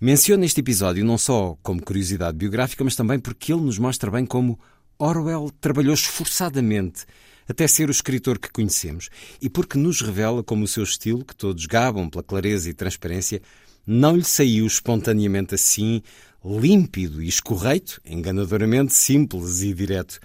Menciona 0.00 0.44
este 0.44 0.60
episódio 0.60 1.04
não 1.04 1.18
só 1.18 1.58
como 1.62 1.82
curiosidade 1.82 2.38
biográfica, 2.38 2.84
mas 2.84 2.94
também 2.94 3.18
porque 3.18 3.52
ele 3.52 3.62
nos 3.62 3.78
mostra 3.78 4.10
bem 4.10 4.24
como 4.24 4.58
Orwell 4.96 5.50
trabalhou 5.60 5.94
esforçadamente 5.94 7.04
até 7.48 7.66
ser 7.66 7.88
o 7.88 7.90
escritor 7.90 8.38
que 8.38 8.50
conhecemos, 8.50 9.08
e 9.40 9.48
porque 9.48 9.78
nos 9.78 10.00
revela 10.00 10.44
como 10.44 10.64
o 10.64 10.68
seu 10.68 10.82
estilo, 10.82 11.24
que 11.24 11.34
todos 11.34 11.64
gabam 11.66 12.10
pela 12.10 12.22
clareza 12.22 12.68
e 12.68 12.74
transparência, 12.74 13.40
não 13.86 14.14
lhe 14.14 14.24
saiu 14.24 14.66
espontaneamente 14.66 15.54
assim, 15.54 16.02
límpido 16.44 17.22
e 17.22 17.28
escorreito, 17.28 18.00
enganadoramente 18.04 18.92
simples 18.92 19.62
e 19.62 19.72
direto. 19.72 20.20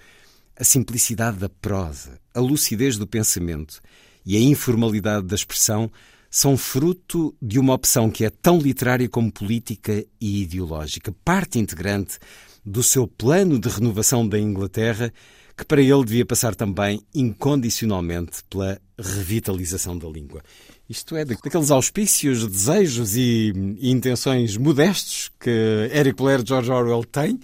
A 0.56 0.64
simplicidade 0.64 1.38
da 1.38 1.50
prosa, 1.50 2.20
a 2.34 2.40
lucidez 2.40 2.98
do 2.98 3.08
pensamento 3.08 3.82
e 4.26 4.36
a 4.36 4.40
informalidade 4.40 5.26
da 5.26 5.36
expressão 5.36 5.90
são 6.30 6.58
fruto 6.58 7.36
de 7.42 7.60
uma 7.60 7.74
opção 7.74 8.10
que 8.10 8.26
é 8.26 8.30
tão 8.30 8.60
literária 8.60 9.08
como 9.08 9.32
política 9.32 10.04
e 10.20 10.42
ideológica, 10.42 11.16
parte 11.24 11.60
integrante 11.60 12.18
do 12.66 12.82
seu 12.82 13.08
plano 13.08 13.60
de 13.60 13.70
renovação 13.70 14.28
da 14.28 14.40
Inglaterra 14.40 15.14
que 15.58 15.66
para 15.66 15.82
ele 15.82 16.04
devia 16.04 16.26
passar 16.26 16.56
também 16.56 17.02
incondicionalmente 17.14 18.44
pela 18.50 18.80
revitalização 18.98 19.98
da 19.98 20.08
língua. 20.08 20.42
Isto 20.90 21.16
é, 21.16 21.24
daqueles 21.24 21.72
auspícios, 21.72 22.46
desejos 22.46 23.16
e, 23.16 23.54
e 23.80 23.90
intenções 23.90 24.58
modestos 24.58 25.32
que 25.40 25.90
Eric 25.94 26.22
Blair 26.22 26.44
George 26.46 26.70
Orwell 26.70 27.06
tem 27.06 27.36
uh, 27.36 27.40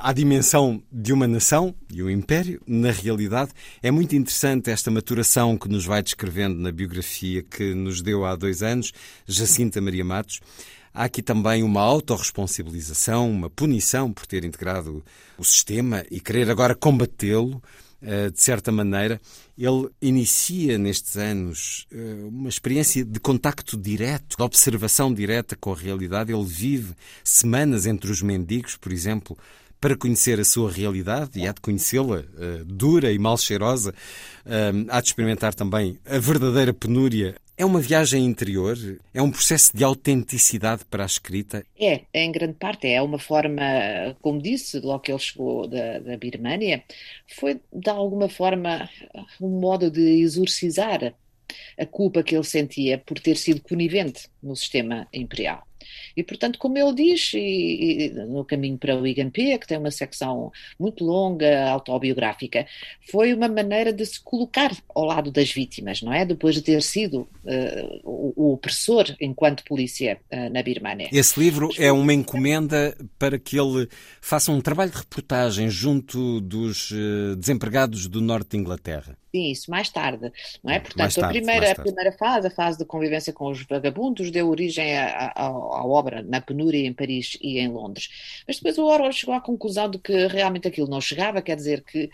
à 0.00 0.12
dimensão 0.12 0.82
de 0.92 1.12
uma 1.12 1.26
nação 1.26 1.74
e 1.92 2.02
um 2.02 2.10
império. 2.10 2.60
Na 2.66 2.90
realidade, 2.90 3.50
é 3.82 3.90
muito 3.90 4.14
interessante 4.14 4.70
esta 4.70 4.90
maturação 4.90 5.56
que 5.56 5.68
nos 5.68 5.86
vai 5.86 6.02
descrevendo 6.02 6.60
na 6.60 6.70
biografia 6.70 7.42
que 7.42 7.74
nos 7.74 8.02
deu 8.02 8.26
há 8.26 8.36
dois 8.36 8.62
anos, 8.62 8.92
Jacinta 9.26 9.80
Maria 9.80 10.04
Matos. 10.04 10.40
Há 10.96 11.04
aqui 11.04 11.20
também 11.20 11.62
uma 11.62 11.82
autorresponsabilização, 11.82 13.30
uma 13.30 13.50
punição 13.50 14.10
por 14.10 14.24
ter 14.24 14.46
integrado 14.46 15.04
o 15.36 15.44
sistema 15.44 16.02
e 16.10 16.18
querer 16.18 16.50
agora 16.50 16.74
combatê-lo, 16.74 17.62
eh, 18.00 18.30
de 18.30 18.40
certa 18.42 18.72
maneira. 18.72 19.20
Ele 19.58 19.90
inicia 20.00 20.78
nestes 20.78 21.18
anos 21.18 21.86
eh, 21.92 22.24
uma 22.26 22.48
experiência 22.48 23.04
de 23.04 23.20
contacto 23.20 23.76
direto, 23.76 24.38
de 24.38 24.42
observação 24.42 25.12
direta 25.12 25.54
com 25.54 25.70
a 25.70 25.76
realidade. 25.76 26.32
Ele 26.32 26.46
vive 26.46 26.94
semanas 27.22 27.84
entre 27.84 28.10
os 28.10 28.22
mendigos, 28.22 28.74
por 28.76 28.90
exemplo, 28.90 29.36
para 29.78 29.98
conhecer 29.98 30.40
a 30.40 30.46
sua 30.46 30.72
realidade 30.72 31.38
e 31.38 31.46
há 31.46 31.52
de 31.52 31.60
conhecê-la 31.60 32.20
uh, 32.20 32.64
dura 32.64 33.12
e 33.12 33.18
mal 33.18 33.36
cheirosa, 33.36 33.92
há 34.88 35.00
de 35.02 35.08
experimentar 35.08 35.52
também 35.52 35.98
a 36.06 36.18
verdadeira 36.18 36.72
penúria 36.72 37.36
é 37.56 37.64
uma 37.64 37.80
viagem 37.80 38.24
interior? 38.24 38.76
É 39.14 39.22
um 39.22 39.30
processo 39.30 39.76
de 39.76 39.82
autenticidade 39.82 40.84
para 40.84 41.02
a 41.02 41.06
escrita? 41.06 41.64
É, 41.78 42.02
em 42.12 42.30
grande 42.30 42.54
parte. 42.54 42.86
É 42.86 43.00
uma 43.00 43.18
forma, 43.18 43.62
como 44.20 44.40
disse, 44.42 44.78
logo 44.80 45.00
que 45.00 45.12
ele 45.12 45.18
chegou 45.18 45.66
da, 45.66 45.98
da 45.98 46.16
Birmânia, 46.16 46.84
foi 47.26 47.60
de 47.72 47.90
alguma 47.90 48.28
forma 48.28 48.88
um 49.40 49.60
modo 49.60 49.90
de 49.90 50.20
exorcizar 50.20 51.14
a 51.78 51.86
culpa 51.86 52.22
que 52.22 52.34
ele 52.34 52.44
sentia 52.44 52.98
por 52.98 53.18
ter 53.18 53.36
sido 53.36 53.60
conivente 53.60 54.28
no 54.42 54.54
sistema 54.56 55.06
imperial. 55.12 55.66
E, 56.16 56.22
portanto, 56.22 56.58
como 56.58 56.78
ele 56.78 56.94
diz, 56.94 57.32
e, 57.34 57.38
e, 57.38 58.10
no 58.10 58.44
caminho 58.44 58.78
para 58.78 58.96
o 58.96 59.06
IGMP, 59.06 59.58
que 59.58 59.66
tem 59.66 59.78
uma 59.78 59.90
secção 59.90 60.50
muito 60.78 61.04
longa, 61.04 61.68
autobiográfica, 61.68 62.66
foi 63.10 63.32
uma 63.34 63.48
maneira 63.48 63.92
de 63.92 64.04
se 64.04 64.20
colocar 64.20 64.74
ao 64.94 65.04
lado 65.04 65.30
das 65.30 65.50
vítimas, 65.50 66.02
não 66.02 66.12
é? 66.12 66.24
Depois 66.24 66.54
de 66.54 66.62
ter 66.62 66.82
sido 66.82 67.20
uh, 67.44 68.00
o, 68.02 68.32
o, 68.36 68.52
opressor 68.54 69.14
enquanto 69.20 69.64
polícia 69.64 70.18
uh, 70.32 70.50
na 70.50 70.62
Birmania. 70.62 71.08
Esse 71.12 71.38
livro 71.38 71.68
é 71.78 71.92
uma 71.92 72.12
encomenda 72.12 72.96
para 73.18 73.38
que 73.38 73.58
ele 73.58 73.88
faça 74.20 74.50
um 74.50 74.60
trabalho 74.60 74.90
de 74.90 74.98
reportagem 74.98 75.68
junto 75.68 76.40
dos 76.40 76.90
uh, 76.90 77.36
desempregados 77.36 78.06
do 78.06 78.20
norte 78.20 78.50
de 78.50 78.56
Inglaterra. 78.56 79.16
Sim, 79.36 79.50
isso 79.50 79.70
mais 79.70 79.90
tarde, 79.90 80.32
não 80.64 80.72
é? 80.72 80.80
Portanto, 80.80 81.14
tarde, 81.14 81.20
a, 81.20 81.28
primeira, 81.28 81.72
a 81.72 81.74
primeira 81.74 82.10
fase, 82.10 82.46
a 82.46 82.50
fase 82.50 82.78
de 82.78 82.86
convivência 82.86 83.34
com 83.34 83.50
os 83.50 83.62
vagabundos, 83.66 84.30
deu 84.30 84.48
origem 84.48 84.96
à, 84.96 85.52
obra 85.84 86.22
na 86.22 86.40
penúria 86.40 86.86
em 86.86 86.92
Paris 86.94 87.36
e 87.42 87.58
em 87.58 87.68
Londres. 87.68 88.08
Mas 88.48 88.56
depois 88.56 88.78
o 88.78 88.86
Orwell 88.86 89.12
chegou 89.12 89.34
à 89.34 89.40
conclusão 89.42 89.90
de 89.90 89.98
que 89.98 90.26
realmente 90.26 90.66
aquilo 90.66 90.88
não 90.88 91.02
chegava, 91.02 91.42
quer 91.42 91.54
dizer 91.54 91.82
que, 91.82 92.04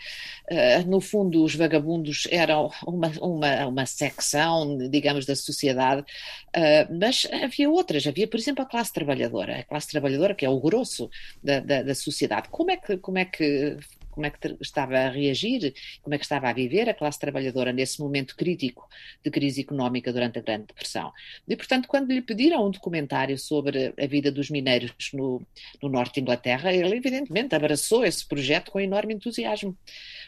uh, 0.51 0.85
no 0.85 0.99
fundo, 0.99 1.45
os 1.45 1.55
vagabundos 1.55 2.27
eram 2.29 2.69
uma, 2.85 3.07
uma, 3.21 3.67
uma 3.67 3.85
secção, 3.85 4.77
digamos, 4.89 5.25
da 5.25 5.37
sociedade, 5.37 6.01
uh, 6.01 6.99
mas 6.99 7.25
havia 7.31 7.69
outras. 7.69 8.05
Havia, 8.05 8.27
por 8.27 8.37
exemplo, 8.37 8.63
a 8.63 8.67
classe 8.67 8.91
trabalhadora, 8.91 9.59
a 9.59 9.63
classe 9.63 9.87
trabalhadora 9.87 10.35
que 10.35 10.45
é 10.45 10.49
o 10.49 10.59
grosso 10.59 11.09
da, 11.41 11.61
da, 11.61 11.83
da 11.83 11.95
sociedade. 11.95 12.49
Como 12.49 12.69
é 12.69 12.75
que, 12.75 12.97
como 12.97 13.17
é 13.17 13.23
que 13.23 13.77
como 14.13 14.25
é 14.25 14.29
que 14.29 14.55
estava 14.61 14.97
a 14.97 15.09
reagir, 15.09 15.73
como 16.01 16.13
é 16.15 16.17
que 16.17 16.25
estava 16.25 16.49
a 16.49 16.53
viver 16.53 16.89
a 16.89 16.93
classe 16.93 17.19
trabalhadora 17.19 17.73
nesse 17.73 17.99
momento 17.99 18.35
crítico 18.35 18.87
de 19.23 19.31
crise 19.31 19.61
económica 19.61 20.11
durante 20.13 20.39
a 20.39 20.41
Grande 20.41 20.67
Depressão. 20.67 21.11
E, 21.47 21.55
portanto, 21.55 21.87
quando 21.87 22.11
lhe 22.11 22.21
pediram 22.21 22.67
um 22.67 22.71
documentário 22.71 23.37
sobre 23.37 23.93
a 23.99 24.07
vida 24.07 24.31
dos 24.31 24.49
mineiros 24.49 24.93
no, 25.13 25.41
no 25.81 25.89
norte 25.89 26.15
de 26.15 26.21
Inglaterra, 26.21 26.71
ele 26.73 26.95
evidentemente 26.95 27.55
abraçou 27.55 28.05
esse 28.05 28.25
projeto 28.25 28.71
com 28.71 28.79
enorme 28.79 29.13
entusiasmo, 29.13 29.75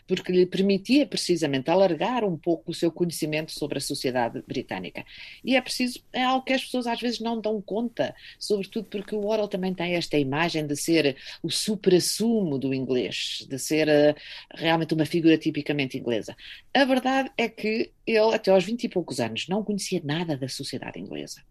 porque 0.08 0.32
lhe 0.32 0.46
permitia 0.46 1.06
precisamente 1.06 1.70
alargar 1.70 2.24
um 2.24 2.38
pouco 2.38 2.72
o 2.72 2.74
seu 2.74 2.92
conhecimento 2.92 3.52
sobre 3.52 3.78
a 3.78 3.82
sociedade 3.82 4.44
britânica. 4.48 5.06
E 5.44 5.56
é 5.56 5.62
preciso, 5.62 6.02
é 6.12 6.24
algo 6.24 6.46
que 6.46 6.54
as 6.54 6.64
pessoas 6.64 6.88
às 6.88 7.00
vezes 7.00 7.20
não 7.20 7.40
dão 7.40 7.62
conta, 7.62 8.16
sobretudo 8.40 8.88
porque 8.90 9.16
o 9.16 9.26
Orwell 9.26 9.48
também 9.48 9.74
tem 9.74 9.96
esta 9.96 10.18
imagem 10.18 10.66
de 10.66 10.76
ser 10.76 11.18
o 11.42 11.50
supra-sumo 11.50 12.58
do 12.58 12.74
inglês, 12.74 13.46
de 13.50 13.58
ser 13.60 13.75
ser 13.76 13.88
uh, 13.88 14.16
realmente 14.54 14.94
uma 14.94 15.06
figura 15.06 15.38
tipicamente 15.38 15.98
inglesa. 15.98 16.36
A 16.74 16.86
verdade 16.86 17.32
é 17.38 17.50
que 17.50 17.92
ele, 18.06 18.34
até 18.34 18.52
aos 18.52 18.64
20 18.64 18.84
e 18.84 18.90
poucos 18.90 19.20
anos, 19.20 19.48
não 19.48 19.64
conhecia 19.64 20.02
nada 20.04 20.38
da 20.38 20.48
sociedade 20.48 21.00
inglesa 21.00 21.42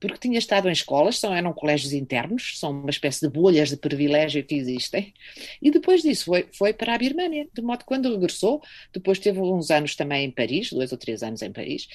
porque 0.00 0.18
tinha 0.18 0.38
estado 0.38 0.68
em 0.68 0.72
escolas, 0.72 1.18
são, 1.18 1.34
eram 1.34 1.52
colégios 1.52 1.92
internos, 1.92 2.58
são 2.58 2.70
uma 2.70 2.90
espécie 2.90 3.20
de 3.20 3.28
bolhas 3.28 3.70
de 3.70 3.76
privilégio 3.76 4.44
que 4.44 4.54
existem, 4.54 5.12
e 5.60 5.70
depois 5.70 6.02
disso 6.02 6.26
foi, 6.26 6.48
foi 6.52 6.72
para 6.72 6.94
a 6.94 6.98
Birmânia, 6.98 7.48
de 7.52 7.62
modo 7.62 7.80
que 7.80 7.84
quando 7.84 8.10
regressou, 8.10 8.62
depois 8.92 9.18
teve 9.18 9.40
uns 9.40 9.70
anos 9.70 9.96
também 9.96 10.26
em 10.26 10.30
Paris, 10.30 10.70
dois 10.70 10.92
ou 10.92 10.98
três 10.98 11.22
anos 11.22 11.42
em 11.42 11.52
Paris, 11.52 11.88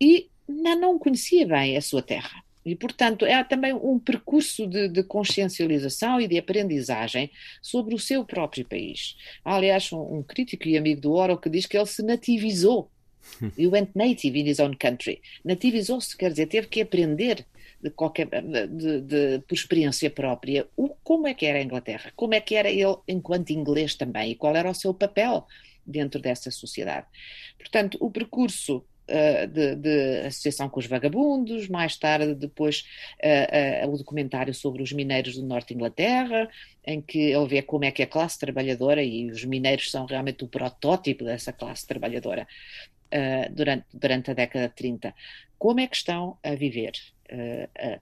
e 0.00 0.28
não, 0.48 0.80
não 0.80 0.98
conhecia 0.98 1.46
bem 1.46 1.76
a 1.76 1.80
sua 1.80 2.02
terra. 2.02 2.42
E, 2.64 2.76
portanto, 2.76 3.24
é 3.24 3.42
também 3.42 3.72
um 3.72 3.98
percurso 3.98 4.66
de, 4.66 4.88
de, 4.88 5.02
consciencialização 5.02 6.20
e 6.20 6.28
de 6.28 6.38
aprendizagem 6.38 7.30
sobre 7.60 7.94
o 7.94 7.98
seu 7.98 8.24
próprio 8.24 8.64
país. 8.64 9.16
Há, 9.44 9.56
aliás, 9.56 9.92
um, 9.92 10.18
um, 10.18 10.22
crítico 10.22 10.68
e 10.68 10.76
amigo 10.76 11.00
do 11.00 11.12
Oro 11.12 11.38
que 11.38 11.50
diz 11.50 11.66
que 11.66 11.76
ele 11.76 11.86
se 11.86 12.02
nativizou. 12.02 12.90
He 13.58 13.66
went 13.66 13.90
native 13.94 14.38
in 14.38 14.48
his 14.48 14.60
own 14.60 14.74
country. 14.78 15.20
Nativizou-se, 15.44 16.16
quer 16.16 16.30
dizer, 16.30 16.46
teve 16.46 16.68
que 16.68 16.80
aprender 16.80 17.46
de 17.82 17.90
qualquer, 17.90 18.28
de, 18.28 19.00
de, 19.00 19.38
por 19.40 19.54
experiência 19.54 20.08
própria 20.08 20.68
o, 20.76 20.90
como 21.02 21.26
é 21.26 21.34
que 21.34 21.46
era 21.46 21.58
a 21.58 21.62
Inglaterra, 21.62 22.12
como 22.14 22.34
é 22.34 22.40
que 22.40 22.54
era 22.54 22.70
ele 22.70 22.96
enquanto 23.08 23.50
inglês 23.50 23.96
também 23.96 24.30
e 24.30 24.34
qual 24.36 24.54
era 24.54 24.70
o 24.70 24.74
seu 24.74 24.94
papel 24.94 25.46
dentro 25.84 26.20
dessa 26.20 26.50
sociedade. 26.50 27.06
Portanto, 27.58 27.98
o 28.00 28.10
percurso 28.10 28.84
uh, 29.08 29.46
de, 29.46 29.76
de, 29.76 30.26
associação 30.26 30.68
com 30.68 30.80
os 30.80 30.86
vagabundos, 30.86 31.68
mais 31.68 31.96
tarde 31.96 32.34
depois 32.34 32.84
uh, 33.22 33.86
uh, 33.86 33.92
o 33.92 33.98
documentário 33.98 34.54
sobre 34.54 34.82
os 34.82 34.92
mineiros 34.92 35.36
do 35.36 35.42
norte 35.42 35.68
de 35.68 35.74
Inglaterra, 35.74 36.48
em 36.84 37.00
que 37.00 37.18
ele 37.18 37.46
vê 37.46 37.62
como 37.62 37.84
é 37.84 37.90
que 37.90 38.02
a 38.02 38.06
classe 38.06 38.38
trabalhadora, 38.38 39.02
e 39.02 39.30
os 39.30 39.44
mineiros 39.44 39.90
são 39.90 40.06
realmente 40.06 40.44
o 40.44 40.48
protótipo 40.48 41.24
dessa 41.24 41.52
classe 41.52 41.86
trabalhadora 41.86 42.46
durante, 43.50 43.84
durante 43.92 44.30
a 44.30 44.34
década 44.34 44.68
de 44.68 44.74
30, 44.74 45.14
como 45.58 45.80
é 45.80 45.86
que 45.86 45.96
estão 45.96 46.38
a 46.42 46.54
viver 46.54 46.92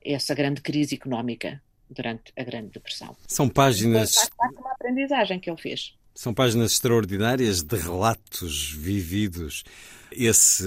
essa 0.04 0.34
grande 0.34 0.60
crise 0.60 0.94
económica 0.94 1.60
durante 1.90 2.32
a 2.36 2.44
Grande 2.44 2.70
Depressão. 2.70 3.16
São 3.26 3.48
páginas. 3.48 4.14
Faz 4.14 4.28
parte 4.30 4.54
de 4.54 4.60
uma 4.60 4.72
aprendizagem 4.72 5.40
que 5.40 5.50
ele 5.50 5.60
fez. 5.60 5.94
São 6.14 6.32
páginas 6.32 6.72
extraordinárias 6.72 7.62
de 7.62 7.76
relatos 7.76 8.72
vividos. 8.72 9.64
Esse 10.12 10.64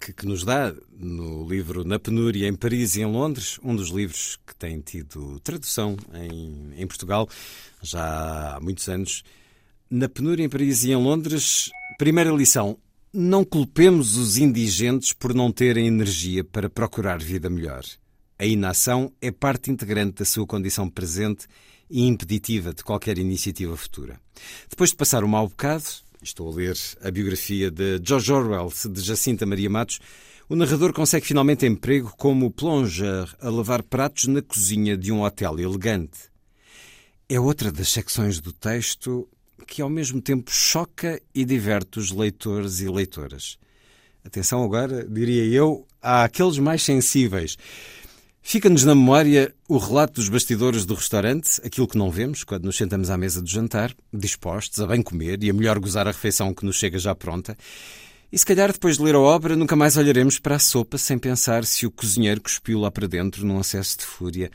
que, 0.00 0.12
que, 0.12 0.26
nos 0.26 0.44
dá 0.44 0.74
no 0.98 1.48
livro 1.48 1.84
Na 1.84 1.98
Penúria 1.98 2.48
em 2.48 2.54
Paris 2.54 2.96
e 2.96 3.02
em 3.02 3.06
Londres, 3.06 3.58
um 3.62 3.76
dos 3.76 3.90
livros 3.90 4.38
que 4.46 4.56
tem 4.56 4.80
tido 4.80 5.38
tradução 5.40 5.96
em, 6.14 6.72
em 6.76 6.86
Portugal 6.86 7.28
já 7.82 8.56
há 8.56 8.60
muitos 8.60 8.88
anos. 8.88 9.22
Na 9.88 10.08
Penúria 10.08 10.44
em 10.44 10.48
Paris 10.48 10.82
e 10.84 10.90
em 10.90 10.96
Londres, 10.96 11.70
primeira 11.96 12.30
lição: 12.30 12.76
não 13.12 13.44
culpemos 13.44 14.16
os 14.16 14.36
indigentes 14.36 15.12
por 15.12 15.32
não 15.32 15.52
terem 15.52 15.86
energia 15.86 16.42
para 16.42 16.68
procurar 16.68 17.18
vida 17.18 17.48
melhor. 17.48 17.84
A 18.38 18.44
inação 18.44 19.12
é 19.20 19.30
parte 19.30 19.70
integrante 19.70 20.18
da 20.18 20.24
sua 20.24 20.46
condição 20.46 20.90
presente 20.90 21.46
e 21.88 22.06
impeditiva 22.06 22.74
de 22.74 22.84
qualquer 22.84 23.16
iniciativa 23.16 23.76
futura. 23.76 24.20
Depois 24.68 24.90
de 24.90 24.96
passar 24.96 25.24
um 25.24 25.28
mau 25.28 25.48
bocado, 25.48 25.84
estou 26.26 26.50
a 26.50 26.54
ler 26.54 26.76
a 27.02 27.10
biografia 27.10 27.70
de 27.70 28.00
George 28.02 28.32
Orwell 28.32 28.72
de 28.90 29.00
Jacinta 29.00 29.46
Maria 29.46 29.70
Matos, 29.70 30.00
o 30.48 30.56
narrador 30.56 30.92
consegue 30.92 31.26
finalmente 31.26 31.66
emprego 31.66 32.12
como 32.16 32.50
plonger 32.50 33.32
a 33.40 33.48
lavar 33.48 33.82
pratos 33.82 34.26
na 34.26 34.42
cozinha 34.42 34.96
de 34.96 35.12
um 35.12 35.22
hotel 35.22 35.58
elegante. 35.58 36.18
É 37.28 37.38
outra 37.38 37.70
das 37.70 37.88
secções 37.88 38.40
do 38.40 38.52
texto 38.52 39.28
que 39.66 39.80
ao 39.80 39.88
mesmo 39.88 40.20
tempo 40.20 40.50
choca 40.50 41.20
e 41.34 41.44
diverte 41.44 41.98
os 41.98 42.10
leitores 42.10 42.80
e 42.80 42.88
leitoras. 42.88 43.56
Atenção 44.24 44.62
agora, 44.64 45.06
diria 45.08 45.44
eu, 45.44 45.86
àqueles 46.02 46.58
mais 46.58 46.82
sensíveis. 46.82 47.56
Fica-nos 48.48 48.84
na 48.84 48.94
memória 48.94 49.52
o 49.68 49.76
relato 49.76 50.20
dos 50.20 50.28
bastidores 50.28 50.86
do 50.86 50.94
restaurante, 50.94 51.60
aquilo 51.64 51.88
que 51.88 51.98
não 51.98 52.12
vemos 52.12 52.44
quando 52.44 52.66
nos 52.66 52.76
sentamos 52.76 53.10
à 53.10 53.18
mesa 53.18 53.42
do 53.42 53.48
jantar, 53.48 53.92
dispostos 54.12 54.78
a 54.78 54.86
bem 54.86 55.02
comer 55.02 55.42
e 55.42 55.50
a 55.50 55.52
melhor 55.52 55.80
gozar 55.80 56.06
a 56.06 56.12
refeição 56.12 56.54
que 56.54 56.64
nos 56.64 56.76
chega 56.76 56.96
já 56.96 57.12
pronta. 57.12 57.58
E 58.30 58.38
se 58.38 58.46
calhar 58.46 58.70
depois 58.70 58.98
de 58.98 59.02
ler 59.02 59.16
a 59.16 59.18
obra 59.18 59.56
nunca 59.56 59.74
mais 59.74 59.96
olharemos 59.96 60.38
para 60.38 60.54
a 60.54 60.58
sopa 60.60 60.96
sem 60.96 61.18
pensar 61.18 61.64
se 61.64 61.86
o 61.86 61.90
cozinheiro 61.90 62.40
cuspiu 62.40 62.78
lá 62.78 62.88
para 62.88 63.08
dentro 63.08 63.44
num 63.44 63.58
acesso 63.58 63.98
de 63.98 64.04
fúria 64.04 64.48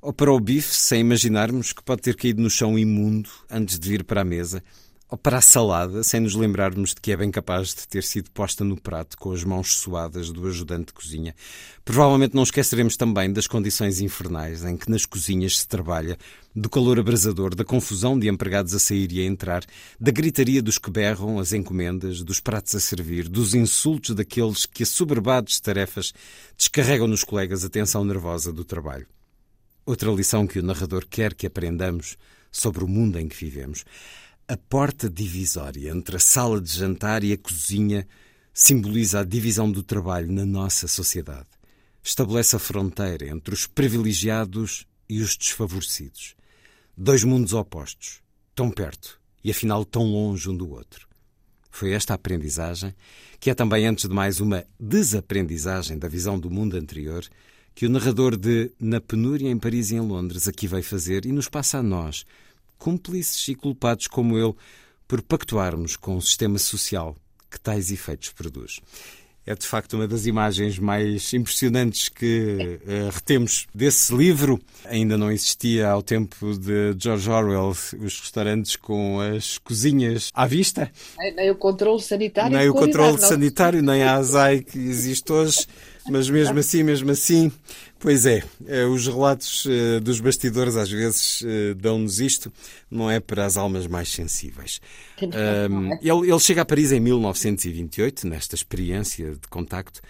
ou 0.00 0.10
para 0.10 0.32
o 0.32 0.40
bife, 0.40 0.74
sem 0.74 1.02
imaginarmos 1.02 1.74
que 1.74 1.82
pode 1.82 2.00
ter 2.00 2.16
caído 2.16 2.40
no 2.40 2.48
chão 2.48 2.78
imundo 2.78 3.28
antes 3.50 3.78
de 3.78 3.86
vir 3.90 4.04
para 4.04 4.22
a 4.22 4.24
mesa, 4.24 4.64
para 5.16 5.38
a 5.38 5.40
salada, 5.40 6.02
sem 6.02 6.20
nos 6.20 6.34
lembrarmos 6.34 6.90
de 6.90 7.00
que 7.00 7.12
é 7.12 7.16
bem 7.16 7.30
capaz 7.30 7.74
de 7.74 7.86
ter 7.86 8.02
sido 8.02 8.30
posta 8.30 8.64
no 8.64 8.80
prato 8.80 9.16
com 9.18 9.32
as 9.32 9.44
mãos 9.44 9.76
suadas 9.76 10.30
do 10.30 10.46
ajudante 10.46 10.86
de 10.86 10.92
cozinha. 10.92 11.34
Provavelmente 11.84 12.34
não 12.34 12.42
esqueceremos 12.42 12.96
também 12.96 13.32
das 13.32 13.46
condições 13.46 14.00
infernais 14.00 14.64
em 14.64 14.76
que 14.76 14.90
nas 14.90 15.04
cozinhas 15.04 15.58
se 15.58 15.68
trabalha, 15.68 16.18
do 16.54 16.70
calor 16.70 16.98
abrasador, 16.98 17.54
da 17.54 17.64
confusão 17.64 18.18
de 18.18 18.28
empregados 18.28 18.74
a 18.74 18.78
sair 18.78 19.10
e 19.12 19.20
a 19.20 19.24
entrar, 19.24 19.64
da 20.00 20.10
gritaria 20.10 20.62
dos 20.62 20.78
que 20.78 20.90
berram 20.90 21.38
as 21.38 21.52
encomendas, 21.52 22.22
dos 22.22 22.40
pratos 22.40 22.74
a 22.74 22.80
servir, 22.80 23.28
dos 23.28 23.54
insultos 23.54 24.14
daqueles 24.14 24.64
que, 24.64 24.84
assoberbados 24.84 25.54
de 25.54 25.62
tarefas, 25.62 26.12
descarregam 26.56 27.08
nos 27.08 27.24
colegas 27.24 27.64
a 27.64 27.68
tensão 27.68 28.04
nervosa 28.04 28.52
do 28.52 28.64
trabalho. 28.64 29.06
Outra 29.84 30.10
lição 30.12 30.46
que 30.46 30.58
o 30.58 30.62
narrador 30.62 31.04
quer 31.08 31.34
que 31.34 31.46
aprendamos 31.46 32.16
sobre 32.50 32.84
o 32.84 32.88
mundo 32.88 33.18
em 33.18 33.28
que 33.28 33.36
vivemos. 33.36 33.84
A 34.46 34.58
porta 34.58 35.08
divisória 35.08 35.90
entre 35.90 36.16
a 36.16 36.20
sala 36.20 36.60
de 36.60 36.70
jantar 36.70 37.24
e 37.24 37.32
a 37.32 37.38
cozinha 37.38 38.06
simboliza 38.52 39.20
a 39.20 39.24
divisão 39.24 39.72
do 39.72 39.82
trabalho 39.82 40.30
na 40.30 40.44
nossa 40.44 40.86
sociedade. 40.86 41.48
Estabelece 42.02 42.54
a 42.54 42.58
fronteira 42.58 43.26
entre 43.26 43.54
os 43.54 43.66
privilegiados 43.66 44.86
e 45.08 45.22
os 45.22 45.34
desfavorecidos. 45.34 46.36
Dois 46.94 47.24
mundos 47.24 47.54
opostos, 47.54 48.20
tão 48.54 48.70
perto 48.70 49.18
e 49.42 49.50
afinal 49.50 49.82
tão 49.82 50.02
longe 50.02 50.50
um 50.50 50.56
do 50.56 50.68
outro. 50.68 51.08
Foi 51.70 51.92
esta 51.92 52.12
aprendizagem, 52.12 52.94
que 53.40 53.48
é 53.48 53.54
também, 53.54 53.86
antes 53.86 54.06
de 54.06 54.14
mais, 54.14 54.40
uma 54.40 54.66
desaprendizagem 54.78 55.98
da 55.98 56.06
visão 56.06 56.38
do 56.38 56.50
mundo 56.50 56.76
anterior, 56.76 57.26
que 57.74 57.86
o 57.86 57.90
narrador 57.90 58.36
de 58.36 58.70
Na 58.78 59.00
Penúria 59.00 59.48
em 59.48 59.58
Paris 59.58 59.90
e 59.90 59.94
em 59.94 60.00
Londres 60.00 60.46
aqui 60.46 60.68
veio 60.68 60.84
fazer 60.84 61.24
e 61.24 61.32
nos 61.32 61.48
passa 61.48 61.78
a 61.78 61.82
nós, 61.82 62.26
cúmplices 62.84 63.48
e 63.48 63.54
culpados 63.54 64.06
como 64.06 64.38
ele, 64.38 64.54
por 65.08 65.22
pactuarmos 65.22 65.96
com 65.96 66.16
o 66.16 66.20
sistema 66.20 66.58
social 66.58 67.16
que 67.50 67.58
tais 67.58 67.90
efeitos 67.90 68.30
produz. 68.30 68.78
É 69.46 69.54
de 69.54 69.66
facto 69.66 69.94
uma 69.94 70.06
das 70.06 70.26
imagens 70.26 70.78
mais 70.78 71.32
impressionantes 71.32 72.08
que 72.10 72.78
uh, 72.82 73.10
retemos 73.10 73.66
desse 73.74 74.14
livro. 74.14 74.60
Ainda 74.84 75.16
não 75.16 75.30
existia 75.30 75.88
ao 75.88 76.02
tempo 76.02 76.58
de 76.58 76.94
George 76.98 77.30
Orwell 77.30 77.70
os 77.70 78.20
restaurantes 78.20 78.76
com 78.76 79.20
as 79.20 79.58
cozinhas 79.58 80.30
à 80.34 80.46
vista. 80.46 80.90
Nem, 81.18 81.34
nem 81.34 81.50
o 81.50 81.56
controle 81.56 82.02
sanitário. 82.02 82.56
Nem 82.56 82.68
o 82.68 82.74
controle 82.74 83.18
sanitário, 83.18 83.82
nem 83.82 84.02
a 84.02 84.14
ASAI 84.14 84.62
que 84.62 84.78
existe 84.78 85.30
hoje. 85.32 85.66
Mas 86.08 86.28
mesmo 86.28 86.58
assim, 86.58 86.82
mesmo 86.82 87.10
assim, 87.10 87.50
pois 87.98 88.26
é, 88.26 88.42
eh, 88.66 88.84
os 88.84 89.06
relatos 89.06 89.66
eh, 89.66 90.00
dos 90.00 90.20
bastidores 90.20 90.76
às 90.76 90.90
vezes 90.90 91.42
eh, 91.46 91.74
dão-nos 91.74 92.20
isto, 92.20 92.52
não 92.90 93.10
é 93.10 93.20
para 93.20 93.46
as 93.46 93.56
almas 93.56 93.86
mais 93.86 94.10
sensíveis. 94.10 94.80
ele, 96.02 96.30
ele 96.30 96.40
chega 96.40 96.62
a 96.62 96.64
Paris 96.64 96.92
em 96.92 97.00
1928, 97.00 98.26
nesta 98.26 98.54
experiência 98.54 99.30
de 99.30 99.48
contacto, 99.48 100.02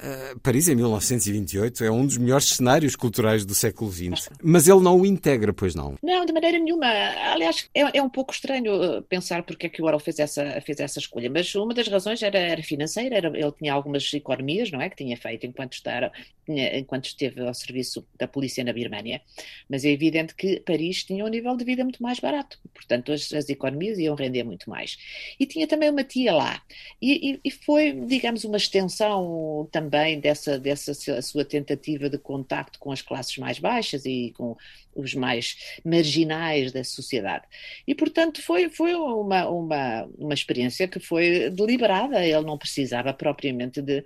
Uh, 0.00 0.38
Paris, 0.40 0.66
em 0.66 0.74
1928, 0.74 1.84
é 1.84 1.90
um 1.90 2.06
dos 2.06 2.16
melhores 2.16 2.46
cenários 2.46 2.96
culturais 2.96 3.44
do 3.44 3.54
século 3.54 3.92
XX. 3.92 4.30
Mas 4.42 4.66
ele 4.66 4.80
não 4.80 4.98
o 4.98 5.04
integra, 5.04 5.52
pois 5.52 5.74
não? 5.74 5.96
Não, 6.02 6.24
de 6.24 6.32
maneira 6.32 6.58
nenhuma. 6.58 6.86
Aliás, 6.86 7.68
é, 7.74 7.98
é 7.98 8.02
um 8.02 8.08
pouco 8.08 8.32
estranho 8.32 8.98
uh, 8.98 9.02
pensar 9.02 9.42
porque 9.42 9.66
é 9.66 9.68
que 9.68 9.82
o 9.82 9.84
Orwell 9.84 10.00
fez 10.00 10.18
essa, 10.18 10.58
fez 10.62 10.80
essa 10.80 10.98
escolha. 10.98 11.28
Mas 11.28 11.54
uma 11.54 11.74
das 11.74 11.86
razões 11.86 12.22
era, 12.22 12.38
era 12.38 12.62
financeira. 12.62 13.14
Era, 13.14 13.28
ele 13.28 13.52
tinha 13.52 13.74
algumas 13.74 14.10
economias, 14.14 14.70
não 14.70 14.80
é? 14.80 14.88
Que 14.88 14.96
tinha 14.96 15.16
feito 15.18 15.46
enquanto, 15.46 15.74
estar, 15.74 16.10
enquanto 16.48 17.04
esteve 17.04 17.46
ao 17.46 17.52
serviço 17.52 18.06
da 18.18 18.26
polícia 18.26 18.64
na 18.64 18.72
Birmânia. 18.72 19.20
Mas 19.68 19.84
é 19.84 19.90
evidente 19.90 20.34
que 20.34 20.60
Paris 20.60 21.04
tinha 21.04 21.22
um 21.26 21.28
nível 21.28 21.54
de 21.58 21.64
vida 21.64 21.84
muito 21.84 22.02
mais 22.02 22.18
barato. 22.18 22.58
Portanto, 22.72 23.12
as, 23.12 23.30
as 23.34 23.50
economias 23.50 23.98
iam 23.98 24.14
render 24.14 24.44
muito 24.44 24.70
mais. 24.70 24.96
E 25.38 25.44
tinha 25.44 25.66
também 25.66 25.90
uma 25.90 26.04
tia 26.04 26.32
lá. 26.32 26.62
E, 27.02 27.32
e, 27.32 27.40
e 27.44 27.50
foi, 27.50 27.92
digamos, 27.92 28.44
uma 28.44 28.56
extensão 28.56 29.68
também 29.70 29.89
também 29.90 30.20
dessa, 30.20 30.58
dessa 30.58 30.94
sua 31.20 31.44
tentativa 31.44 32.08
de 32.08 32.16
contacto 32.16 32.78
com 32.78 32.92
as 32.92 33.02
classes 33.02 33.36
mais 33.38 33.58
baixas 33.58 34.06
e 34.06 34.32
com 34.36 34.56
os 34.94 35.14
mais 35.14 35.56
marginais 35.84 36.72
da 36.72 36.82
sociedade. 36.84 37.44
E, 37.86 37.94
portanto, 37.94 38.42
foi, 38.42 38.68
foi 38.68 38.94
uma, 38.94 39.48
uma, 39.48 40.08
uma 40.18 40.34
experiência 40.34 40.88
que 40.88 41.00
foi 41.00 41.50
deliberada. 41.50 42.24
Ele 42.24 42.46
não 42.46 42.58
precisava 42.58 43.12
propriamente 43.12 43.80
de 43.80 44.04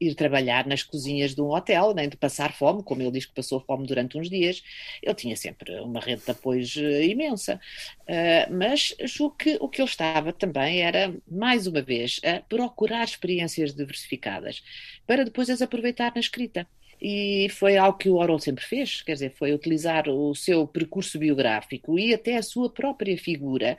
ir 0.00 0.14
trabalhar 0.14 0.66
nas 0.66 0.82
cozinhas 0.82 1.34
de 1.34 1.40
um 1.40 1.50
hotel, 1.50 1.94
nem 1.94 2.08
de 2.08 2.16
passar 2.16 2.52
fome, 2.52 2.82
como 2.82 3.02
ele 3.02 3.12
diz 3.12 3.26
que 3.26 3.34
passou 3.34 3.60
fome 3.60 3.86
durante 3.86 4.18
uns 4.18 4.28
dias. 4.28 4.62
Ele 5.02 5.14
tinha 5.14 5.36
sempre 5.36 5.78
uma 5.80 6.00
rede 6.00 6.22
de 6.24 6.30
apoios 6.30 6.76
eh, 6.76 7.06
imensa. 7.06 7.60
Uh, 8.02 8.54
mas 8.54 8.94
julgo 9.04 9.36
que 9.36 9.56
o 9.60 9.68
que 9.68 9.80
ele 9.80 9.88
estava 9.88 10.32
também 10.32 10.82
era, 10.82 11.14
mais 11.26 11.66
uma 11.66 11.82
vez, 11.82 12.20
a 12.24 12.40
procurar 12.40 13.04
experiências 13.04 13.74
diversificadas 13.74 14.62
para 15.06 15.24
depois 15.24 15.48
as 15.50 15.62
aproveitar 15.62 16.12
na 16.14 16.20
escrita 16.20 16.66
e 17.08 17.48
foi 17.50 17.76
algo 17.76 17.96
que 17.96 18.08
o 18.08 18.16
Orwell 18.16 18.40
sempre 18.40 18.64
fez, 18.64 19.00
quer 19.00 19.12
dizer, 19.12 19.30
foi 19.30 19.52
utilizar 19.52 20.08
o 20.08 20.34
seu 20.34 20.66
percurso 20.66 21.20
biográfico 21.20 21.96
e 21.96 22.12
até 22.12 22.36
a 22.36 22.42
sua 22.42 22.68
própria 22.68 23.16
figura 23.16 23.78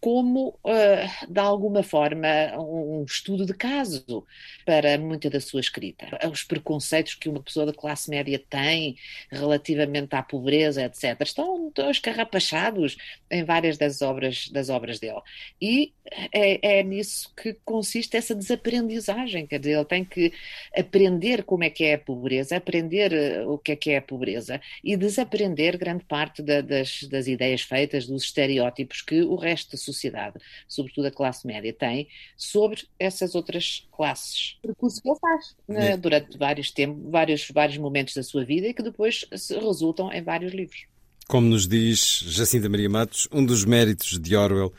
como, 0.00 0.58
uh, 0.64 1.32
de 1.32 1.38
alguma 1.38 1.82
forma, 1.82 2.26
um 2.58 3.04
estudo 3.04 3.44
de 3.44 3.52
caso 3.52 4.26
para 4.64 4.96
muita 4.98 5.28
da 5.28 5.40
sua 5.40 5.60
escrita. 5.60 6.06
Os 6.30 6.42
preconceitos 6.42 7.14
que 7.14 7.28
uma 7.28 7.42
pessoa 7.42 7.66
da 7.66 7.72
classe 7.72 8.08
média 8.08 8.42
tem 8.48 8.96
relativamente 9.30 10.14
à 10.14 10.22
pobreza, 10.22 10.82
etc., 10.82 11.20
estão, 11.20 11.68
estão 11.68 11.90
escarrapachados 11.90 12.96
em 13.30 13.44
várias 13.44 13.76
das 13.76 14.00
obras, 14.00 14.48
das 14.48 14.70
obras 14.70 14.98
dele. 14.98 15.20
E 15.60 15.92
é, 16.32 16.78
é, 16.78 16.82
nisso 16.82 17.32
que 17.36 17.54
consiste 17.64 18.16
essa 18.16 18.34
desaprendizagem, 18.34 19.46
quer 19.46 19.58
dizer, 19.58 19.76
ele 19.76 19.84
tem 19.84 20.04
que 20.04 20.32
aprender 20.76 21.44
como 21.44 21.64
é 21.64 21.70
que 21.70 21.84
é 21.84 21.94
a 21.94 21.98
pobreza, 21.98 22.56
aprender 22.56 23.12
eh, 23.12 23.44
o 23.46 23.58
que 23.58 23.72
é 23.72 23.76
que 23.76 23.90
é 23.90 23.98
a 23.98 24.02
pobreza 24.02 24.60
e 24.82 24.96
desaprender 24.96 25.78
grande 25.78 26.04
parte 26.04 26.42
da, 26.42 26.60
das, 26.60 27.02
das 27.04 27.26
ideias 27.26 27.62
feitas, 27.62 28.06
dos 28.06 28.24
estereótipos 28.24 29.02
que 29.02 29.22
o 29.22 29.36
resto 29.36 29.72
da 29.72 29.76
sociedade, 29.92 30.38
sobretudo 30.68 31.06
a 31.06 31.10
classe 31.10 31.46
média, 31.46 31.72
tem 31.72 32.08
sobre 32.36 32.86
essas 32.98 33.34
outras 33.34 33.88
classes. 33.92 34.58
Percurso 34.62 35.02
que 35.02 35.08
ele 35.08 35.18
faz 35.18 35.56
né, 35.68 35.96
durante 35.96 36.36
vários 36.38 36.70
tempos, 36.70 37.10
vários, 37.10 37.48
vários 37.52 37.78
momentos 37.78 38.14
da 38.14 38.22
sua 38.22 38.44
vida 38.44 38.68
e 38.68 38.74
que 38.74 38.82
depois 38.82 39.24
resultam 39.30 40.12
em 40.12 40.22
vários 40.22 40.52
livros. 40.52 40.86
Como 41.28 41.46
nos 41.46 41.68
diz 41.68 42.24
Jacinta 42.26 42.68
Maria 42.68 42.90
Matos, 42.90 43.28
um 43.30 43.44
dos 43.44 43.64
méritos 43.64 44.18
de 44.18 44.34
Orwell 44.34 44.72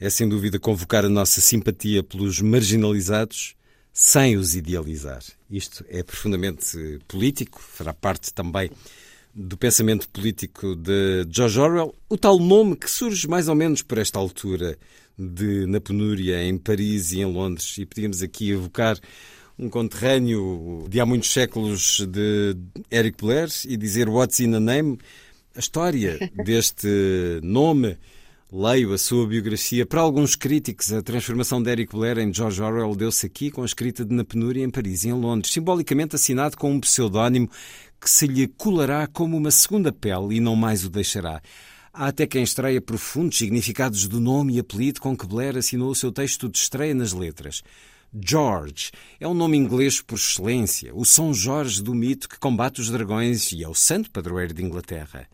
é 0.00 0.10
sem 0.10 0.28
dúvida 0.28 0.58
convocar 0.58 1.04
a 1.04 1.08
nossa 1.08 1.40
simpatia 1.40 2.02
pelos 2.02 2.40
marginalizados 2.40 3.54
sem 3.92 4.36
os 4.36 4.56
idealizar. 4.56 5.22
Isto 5.50 5.84
é 5.88 6.02
profundamente 6.02 6.98
político, 7.06 7.60
fará 7.60 7.92
parte 7.92 8.32
também 8.32 8.70
do 9.34 9.56
pensamento 9.56 10.08
político 10.08 10.76
de 10.76 11.26
George 11.30 11.58
Orwell, 11.58 11.94
o 12.08 12.18
tal 12.18 12.38
nome 12.38 12.76
que 12.76 12.90
surge 12.90 13.26
mais 13.26 13.48
ou 13.48 13.54
menos 13.54 13.82
por 13.82 13.98
esta 13.98 14.18
altura 14.18 14.78
de 15.18 15.66
Na 15.66 15.80
Penúria 15.80 16.42
em 16.42 16.58
Paris 16.58 17.12
e 17.12 17.20
em 17.20 17.24
Londres, 17.24 17.76
e 17.78 17.86
podíamos 17.86 18.22
aqui 18.22 18.50
evocar 18.50 18.98
um 19.58 19.68
conterrâneo 19.68 20.86
de 20.88 21.00
há 21.00 21.06
muitos 21.06 21.32
séculos 21.32 22.06
de 22.06 22.56
Eric 22.90 23.22
Blair 23.22 23.48
e 23.66 23.76
dizer 23.76 24.08
What's 24.08 24.40
in 24.40 24.54
a 24.54 24.60
Name? 24.60 24.98
A 25.54 25.60
história 25.60 26.18
deste 26.44 26.88
nome, 27.42 27.96
leio 28.50 28.92
a 28.92 28.98
sua 28.98 29.26
biografia. 29.26 29.86
Para 29.86 30.00
alguns 30.00 30.34
críticos, 30.36 30.92
a 30.92 31.02
transformação 31.02 31.62
de 31.62 31.70
Eric 31.70 31.94
Blair 31.94 32.18
em 32.18 32.32
George 32.32 32.60
Orwell 32.60 32.94
deu-se 32.94 33.26
aqui 33.26 33.50
com 33.50 33.62
a 33.62 33.66
escrita 33.66 34.04
de 34.04 34.14
Na 34.14 34.24
Penúria 34.24 34.62
em 34.62 34.70
Paris 34.70 35.04
e 35.04 35.08
em 35.08 35.12
Londres, 35.12 35.52
simbolicamente 35.52 36.16
assinado 36.16 36.56
com 36.56 36.72
um 36.72 36.80
pseudónimo 36.80 37.48
que 38.02 38.10
se 38.10 38.26
lhe 38.26 38.48
colará 38.48 39.06
como 39.06 39.36
uma 39.36 39.52
segunda 39.52 39.92
pele 39.92 40.34
e 40.34 40.40
não 40.40 40.56
mais 40.56 40.84
o 40.84 40.90
deixará. 40.90 41.40
Há 41.92 42.08
até 42.08 42.26
quem 42.26 42.42
estreia 42.42 42.80
profundos 42.80 43.38
significados 43.38 44.08
do 44.08 44.18
nome 44.18 44.54
e 44.54 44.58
apelido 44.58 45.00
com 45.00 45.16
que 45.16 45.24
Blair 45.24 45.56
assinou 45.56 45.88
o 45.88 45.94
seu 45.94 46.10
texto 46.10 46.48
de 46.48 46.58
estreia 46.58 46.94
nas 46.94 47.12
letras. 47.12 47.62
George 48.12 48.90
é 49.20 49.28
um 49.28 49.34
nome 49.34 49.56
inglês 49.56 50.02
por 50.02 50.16
excelência, 50.16 50.92
o 50.92 51.04
São 51.04 51.32
Jorge 51.32 51.80
do 51.80 51.94
mito 51.94 52.28
que 52.28 52.40
combate 52.40 52.80
os 52.80 52.90
dragões 52.90 53.52
e 53.52 53.62
é 53.62 53.68
o 53.68 53.74
santo 53.74 54.10
padroeiro 54.10 54.52
de 54.52 54.64
Inglaterra. 54.64 55.28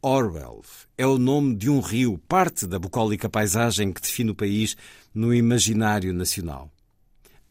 Orwell 0.00 0.62
é 0.96 1.06
o 1.06 1.18
nome 1.18 1.54
de 1.54 1.68
um 1.68 1.80
rio, 1.80 2.16
parte 2.26 2.66
da 2.66 2.78
bucólica 2.78 3.28
paisagem 3.28 3.92
que 3.92 4.00
define 4.00 4.30
o 4.30 4.34
país 4.34 4.74
no 5.14 5.34
imaginário 5.34 6.14
nacional. 6.14 6.70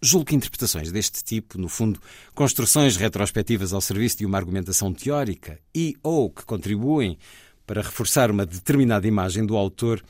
Julgo 0.01 0.25
que 0.25 0.35
interpretações 0.35 0.91
deste 0.91 1.23
tipo, 1.23 1.57
no 1.57 1.67
fundo, 1.69 1.99
construções 2.33 2.95
retrospectivas 2.95 3.73
ao 3.73 3.81
serviço 3.81 4.17
de 4.17 4.25
uma 4.25 4.37
argumentação 4.37 4.93
teórica 4.93 5.59
e 5.73 5.95
ou 6.03 6.29
que 6.29 6.45
contribuem 6.45 7.17
para 7.65 7.81
reforçar 7.81 8.29
uma 8.29 8.45
determinada 8.45 9.07
imagem 9.07 9.45
do 9.45 9.57
autor, 9.57 10.03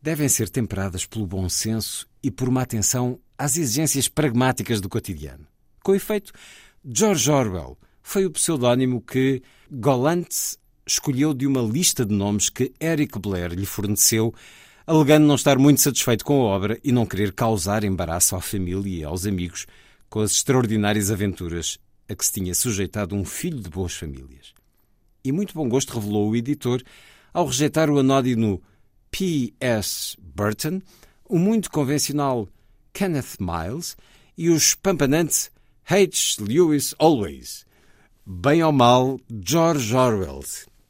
devem 0.00 0.28
ser 0.28 0.48
temperadas 0.48 1.04
pelo 1.04 1.26
bom 1.26 1.48
senso 1.48 2.06
e 2.22 2.30
por 2.30 2.48
uma 2.48 2.62
atenção 2.62 3.18
às 3.36 3.56
exigências 3.56 4.08
pragmáticas 4.08 4.80
do 4.80 4.88
cotidiano. 4.88 5.46
Com 5.82 5.94
efeito, 5.94 6.32
George 6.84 7.30
Orwell 7.30 7.76
foi 8.02 8.24
o 8.24 8.30
pseudónimo 8.30 9.00
que 9.00 9.42
Golant 9.70 10.28
escolheu 10.86 11.34
de 11.34 11.46
uma 11.46 11.60
lista 11.60 12.06
de 12.06 12.14
nomes 12.14 12.48
que 12.48 12.72
Eric 12.80 13.18
Blair 13.18 13.52
lhe 13.52 13.66
forneceu, 13.66 14.32
alegando 14.86 15.26
não 15.26 15.34
estar 15.34 15.58
muito 15.58 15.80
satisfeito 15.80 16.24
com 16.24 16.34
a 16.34 16.44
obra 16.44 16.78
e 16.84 16.92
não 16.92 17.04
querer 17.04 17.32
causar 17.32 17.82
embaraço 17.82 18.36
à 18.36 18.40
família 18.40 19.00
e 19.00 19.04
aos 19.04 19.26
amigos 19.26 19.66
com 20.08 20.20
as 20.20 20.30
extraordinárias 20.32 21.10
aventuras 21.10 21.78
a 22.08 22.14
que 22.14 22.24
se 22.24 22.32
tinha 22.32 22.54
sujeitado 22.54 23.14
um 23.14 23.24
filho 23.24 23.60
de 23.60 23.68
boas 23.68 23.94
famílias. 23.94 24.54
E 25.24 25.32
muito 25.32 25.54
bom 25.54 25.68
gosto 25.68 25.92
revelou 25.92 26.30
o 26.30 26.36
editor 26.36 26.80
ao 27.34 27.46
rejeitar 27.46 27.90
o 27.90 27.98
anódino 27.98 28.62
P.S. 29.10 30.16
Burton, 30.20 30.80
o 31.28 31.36
muito 31.36 31.68
convencional 31.68 32.48
Kenneth 32.92 33.38
Miles 33.40 33.96
e 34.38 34.48
os 34.50 34.76
pampanantes 34.76 35.50
H. 35.84 36.36
Lewis 36.40 36.94
Always. 36.98 37.66
Bem 38.24 38.62
ou 38.62 38.72
mal, 38.72 39.18
George 39.44 39.94
Orwell 39.94 40.44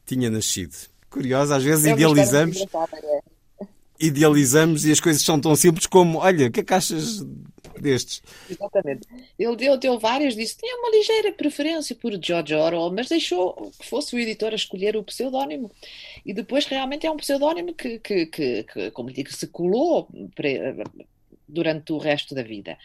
tinha 0.05 0.29
nascido. 0.29 0.75
Curioso, 1.09 1.53
às 1.53 1.63
vezes 1.63 1.85
é 1.85 1.91
idealizamos. 1.91 2.63
Idealizamos 3.99 4.85
e 4.85 4.91
as 4.91 4.99
coisas 4.99 5.21
são 5.21 5.39
tão 5.39 5.55
simples 5.55 5.85
como: 5.85 6.19
olha, 6.19 6.47
o 6.47 6.51
que 6.51 6.59
é 6.59 6.63
que 6.63 6.73
achas 6.73 7.25
destes? 7.79 8.21
Exatamente. 8.49 9.07
Ele 9.37 9.55
deu, 9.55 9.77
deu 9.77 9.99
várias, 9.99 10.35
disse 10.35 10.57
tinha 10.57 10.75
uma 10.77 10.89
ligeira 10.91 11.31
preferência 11.31 11.95
por 11.95 12.11
George 12.21 12.53
Orwell, 12.53 12.91
mas 12.91 13.09
deixou 13.09 13.71
que 13.79 13.85
fosse 13.87 14.15
o 14.15 14.19
editor 14.19 14.51
a 14.51 14.55
escolher 14.55 14.95
o 14.95 15.03
pseudónimo. 15.03 15.71
E 16.25 16.33
depois 16.33 16.65
realmente 16.65 17.05
é 17.05 17.11
um 17.11 17.17
pseudónimo 17.17 17.73
que, 17.73 17.99
que, 17.99 18.25
que, 18.27 18.63
que 18.63 18.91
como 18.91 19.11
digo, 19.11 19.31
se 19.31 19.47
colou 19.47 20.07
durante 21.47 21.93
o 21.93 21.97
resto 21.97 22.35
da 22.35 22.43
vida. 22.43 22.77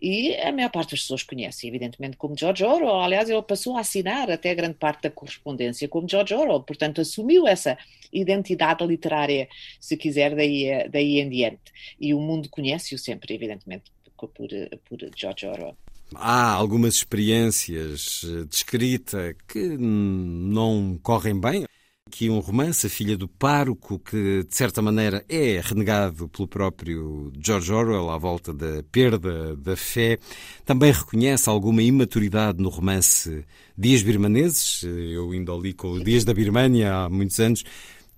E 0.00 0.34
a 0.36 0.52
maior 0.52 0.70
parte 0.70 0.92
das 0.92 1.00
pessoas 1.00 1.22
conhece, 1.22 1.66
evidentemente, 1.66 2.16
como 2.16 2.36
George 2.36 2.64
Orwell. 2.64 3.00
Aliás, 3.00 3.30
ele 3.30 3.42
passou 3.42 3.76
a 3.76 3.80
assinar 3.80 4.30
até 4.30 4.54
grande 4.54 4.74
parte 4.74 5.02
da 5.02 5.10
correspondência 5.10 5.88
como 5.88 6.08
George 6.08 6.34
Orwell, 6.34 6.62
portanto, 6.62 7.00
assumiu 7.00 7.46
essa 7.46 7.78
identidade 8.12 8.84
literária, 8.84 9.48
se 9.78 9.96
quiser, 9.96 10.34
daí, 10.34 10.88
daí 10.88 11.20
em 11.20 11.28
diante. 11.28 11.72
E 11.98 12.12
o 12.12 12.20
mundo 12.20 12.48
conhece-o 12.48 12.98
sempre, 12.98 13.34
evidentemente, 13.34 13.84
por, 14.16 14.28
por 14.28 14.98
George 15.16 15.46
Orwell. 15.46 15.76
Há 16.14 16.52
algumas 16.52 16.94
experiências 16.94 18.22
de 18.48 18.54
escrita 18.54 19.34
que 19.46 19.76
não 19.78 20.98
correm 21.02 21.40
bem 21.40 21.64
aqui 22.10 22.28
um 22.28 22.40
romance, 22.40 22.88
A 22.88 22.90
Filha 22.90 23.16
do 23.16 23.28
Pároco, 23.28 24.00
que 24.00 24.42
de 24.42 24.54
certa 24.54 24.82
maneira 24.82 25.24
é 25.28 25.60
renegado 25.62 26.28
pelo 26.28 26.48
próprio 26.48 27.32
George 27.40 27.72
Orwell 27.72 28.10
à 28.10 28.18
volta 28.18 28.52
da 28.52 28.82
perda 28.90 29.54
da 29.54 29.76
fé. 29.76 30.18
Também 30.64 30.90
reconhece 30.90 31.48
alguma 31.48 31.80
imaturidade 31.80 32.60
no 32.60 32.68
romance 32.68 33.44
Dias 33.78 34.02
Birmaneses. 34.02 34.82
Eu 34.82 35.30
ainda 35.30 35.52
li 35.54 35.72
com 35.72 35.92
o 35.92 36.02
Dias 36.02 36.24
da 36.24 36.34
Birmânia 36.34 36.92
há 36.92 37.08
muitos 37.08 37.38
anos. 37.38 37.62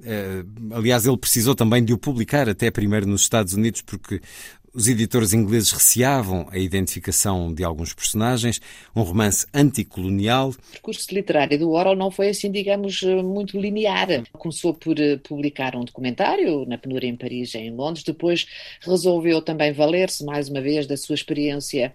Eh, 0.03 0.43
aliás, 0.72 1.05
ele 1.05 1.18
precisou 1.18 1.55
também 1.55 1.84
de 1.84 1.93
o 1.93 1.99
publicar 1.99 2.49
até 2.49 2.70
primeiro 2.70 3.07
nos 3.07 3.20
Estados 3.20 3.53
Unidos, 3.53 3.82
porque 3.82 4.22
os 4.75 4.89
editores 4.89 5.33
ingleses 5.33 5.70
receavam 5.70 6.49
a 6.51 6.59
identificação 6.59 7.53
de 7.53 7.62
alguns 7.62 7.93
personagens, 7.93 8.61
um 8.97 9.03
romance 9.03 9.47
anticolonial. 9.53 10.51
O 10.51 10.73
percurso 10.73 11.14
literário 11.14 11.59
do 11.59 11.70
Orwell 11.70 11.97
não 11.97 12.11
foi 12.11 12.31
assim, 12.31 12.51
digamos, 12.51 13.03
muito 13.03 13.59
linear. 13.61 14.09
Começou 14.33 14.73
por 14.73 14.99
eh, 14.99 15.18
publicar 15.18 15.77
um 15.77 15.85
documentário 15.85 16.64
na 16.66 16.79
penúria 16.79 17.07
em 17.07 17.16
Paris 17.16 17.55
e 17.55 17.59
em 17.59 17.70
Londres, 17.70 18.05
depois 18.05 18.47
resolveu 18.81 19.43
também 19.43 19.73
valer-se 19.73 20.25
mais 20.25 20.49
uma 20.49 20.61
vez 20.61 20.87
da 20.87 20.97
sua 20.97 21.14
experiência 21.14 21.95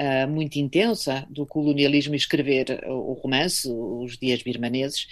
uh, 0.00 0.28
muito 0.28 0.56
intensa 0.56 1.26
do 1.30 1.46
colonialismo 1.46 2.14
e 2.14 2.16
escrever 2.16 2.82
o, 2.86 3.12
romance, 3.12 3.68
os 3.68 4.16
dias 4.18 4.42
birmaneses, 4.42 5.06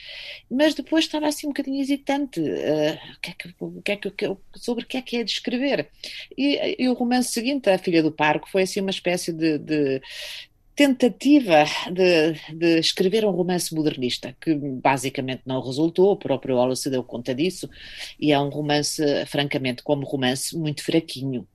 mas 0.50 0.74
depois 0.74 1.04
estava 1.04 1.26
assim 1.26 1.46
um 1.46 1.50
bocadinho 1.50 1.80
hesitante 1.80 2.40
uh, 2.40 2.98
que 3.20 3.30
é 3.30 3.96
que, 3.96 4.06
o 4.06 4.32
é 4.32 4.36
sobre 4.56 4.84
o 4.84 4.86
que 4.86 4.96
é 4.96 5.02
que 5.02 5.16
é 5.16 5.24
de 5.24 5.30
escrever. 5.30 5.88
E, 6.36 6.76
e, 6.78 6.88
o 6.88 6.94
romance 6.94 7.32
seguinte, 7.32 7.70
A 7.70 7.78
Filha 7.78 8.02
do 8.02 8.12
Parco, 8.12 8.48
foi 8.50 8.62
assim 8.62 8.80
uma 8.80 8.90
espécie 8.90 9.32
de, 9.32 9.58
de 9.58 10.02
tentativa 10.74 11.64
de, 11.90 12.32
de, 12.56 12.78
escrever 12.78 13.24
um 13.24 13.30
romance 13.30 13.74
modernista, 13.74 14.34
que 14.40 14.54
basicamente 14.54 15.42
não 15.44 15.60
resultou, 15.60 16.12
o 16.12 16.16
próprio 16.16 16.56
Ola 16.56 16.74
se 16.74 16.90
deu 16.90 17.04
conta 17.04 17.34
disso, 17.34 17.68
e 18.18 18.32
é 18.32 18.40
um 18.40 18.48
romance, 18.48 19.02
francamente, 19.26 19.82
como 19.82 20.06
romance, 20.06 20.56
muito 20.56 20.82
fraquinho. 20.82 21.46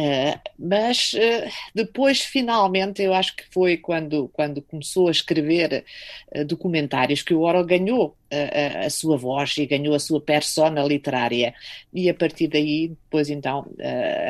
Uh, 0.00 0.40
mas 0.58 1.12
uh, 1.12 1.50
depois, 1.74 2.22
finalmente, 2.22 3.02
eu 3.02 3.12
acho 3.12 3.36
que 3.36 3.42
foi 3.50 3.76
quando, 3.76 4.28
quando 4.32 4.62
começou 4.62 5.08
a 5.08 5.10
escrever 5.10 5.84
uh, 6.34 6.42
documentários 6.42 7.20
que 7.20 7.34
o 7.34 7.40
Orwell 7.40 7.66
ganhou 7.66 8.16
a, 8.32 8.86
a, 8.86 8.90
sua 8.90 9.18
voz 9.18 9.58
e 9.58 9.66
ganhou 9.66 9.94
a 9.94 9.98
sua 9.98 10.18
persona 10.18 10.82
literária. 10.82 11.52
E 11.92 12.08
a 12.08 12.14
partir 12.14 12.48
daí, 12.48 12.88
depois 12.88 13.28
então, 13.28 13.66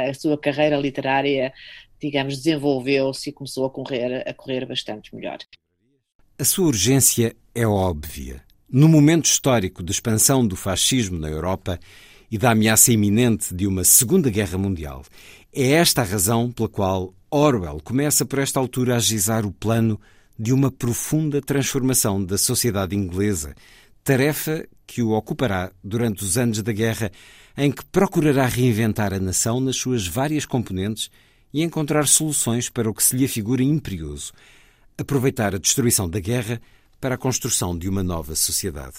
a 0.08 0.12
sua 0.14 0.36
carreira 0.36 0.76
literária, 0.76 1.52
digamos, 2.00 2.38
desenvolveu-se 2.38 3.30
e 3.30 3.32
começou 3.32 3.66
a 3.66 3.70
correr, 3.70 4.26
a 4.26 4.34
correr 4.34 4.66
bastante 4.66 5.14
melhor. 5.14 5.38
A 6.36 6.44
sua 6.44 6.66
urgência 6.66 7.36
é 7.54 7.66
óbvia. 7.66 8.42
No 8.68 8.88
momento 8.88 9.26
histórico 9.26 9.84
de 9.84 9.92
expansão 9.92 10.44
do 10.44 10.56
fascismo 10.56 11.18
na 11.18 11.28
Europa, 11.28 11.78
e 12.30 12.38
da 12.38 12.52
ameaça 12.52 12.92
iminente 12.92 13.54
de 13.54 13.66
uma 13.66 13.82
Segunda 13.82 14.30
Guerra 14.30 14.56
Mundial. 14.56 15.04
É 15.52 15.72
esta 15.72 16.02
a 16.02 16.04
razão 16.04 16.50
pela 16.50 16.68
qual 16.68 17.12
Orwell 17.30 17.80
começa 17.82 18.24
por 18.24 18.38
esta 18.38 18.60
altura 18.60 18.94
a 18.94 18.96
agizar 18.98 19.44
o 19.44 19.52
plano 19.52 20.00
de 20.38 20.52
uma 20.52 20.70
profunda 20.70 21.40
transformação 21.40 22.24
da 22.24 22.38
sociedade 22.38 22.96
inglesa, 22.96 23.54
tarefa 24.04 24.66
que 24.86 25.02
o 25.02 25.10
ocupará 25.10 25.70
durante 25.82 26.24
os 26.24 26.38
anos 26.38 26.62
da 26.62 26.72
guerra, 26.72 27.10
em 27.56 27.70
que 27.70 27.84
procurará 27.84 28.46
reinventar 28.46 29.12
a 29.12 29.18
nação 29.20 29.60
nas 29.60 29.76
suas 29.76 30.06
várias 30.06 30.46
componentes 30.46 31.10
e 31.52 31.62
encontrar 31.62 32.06
soluções 32.06 32.68
para 32.68 32.88
o 32.88 32.94
que 32.94 33.02
se 33.02 33.16
lhe 33.16 33.24
afigura 33.24 33.62
imperioso, 33.62 34.32
aproveitar 34.96 35.54
a 35.54 35.58
destruição 35.58 36.08
da 36.08 36.20
guerra 36.20 36.60
para 37.00 37.16
a 37.16 37.18
construção 37.18 37.76
de 37.76 37.88
uma 37.88 38.02
nova 38.02 38.34
sociedade. 38.34 38.96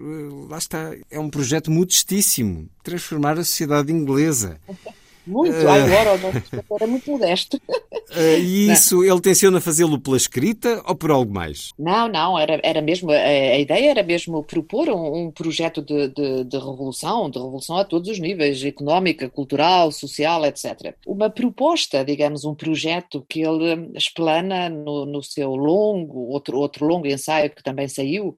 Eh, 0.00 0.48
lá 0.48 0.56
está, 0.56 0.96
é 1.10 1.18
um 1.20 1.28
projeto 1.28 1.70
modestíssimo 1.70 2.68
transformar 2.82 3.32
a 3.38 3.44
sociedade 3.44 3.92
inglesa. 3.92 4.58
Muito, 5.26 5.54
uh... 5.54 5.68
agora 5.68 6.14
o 6.14 6.18
nosso 6.18 6.42
era 6.74 6.86
muito 6.86 7.10
modesto. 7.10 7.56
Uh, 7.66 8.38
e 8.40 8.70
isso, 8.70 9.04
ele 9.04 9.20
tenciona 9.20 9.60
fazê-lo 9.60 10.00
pela 10.00 10.16
escrita 10.16 10.82
ou 10.86 10.94
por 10.94 11.10
algo 11.10 11.32
mais? 11.32 11.70
Não, 11.78 12.08
não, 12.08 12.38
era, 12.38 12.60
era 12.62 12.80
mesmo, 12.80 13.10
a, 13.10 13.14
a 13.14 13.58
ideia 13.58 13.90
era 13.90 14.02
mesmo 14.02 14.42
propor 14.42 14.88
um, 14.88 15.26
um 15.26 15.30
projeto 15.30 15.82
de, 15.82 16.08
de, 16.08 16.44
de, 16.44 16.56
revolução, 16.56 17.30
de 17.30 17.38
revolução 17.38 17.76
a 17.76 17.84
todos 17.84 18.08
os 18.08 18.18
níveis, 18.18 18.64
económica, 18.64 19.28
cultural, 19.28 19.92
social, 19.92 20.44
etc. 20.46 20.94
Uma 21.06 21.30
proposta, 21.30 22.04
digamos, 22.04 22.44
um 22.44 22.54
projeto 22.54 23.24
que 23.28 23.42
ele 23.42 23.90
explana 23.94 24.68
no, 24.68 25.04
no 25.04 25.22
seu 25.22 25.54
longo, 25.54 26.30
outro, 26.30 26.58
outro 26.58 26.86
longo 26.86 27.06
ensaio 27.06 27.50
que 27.50 27.62
também 27.62 27.88
saiu 27.88 28.28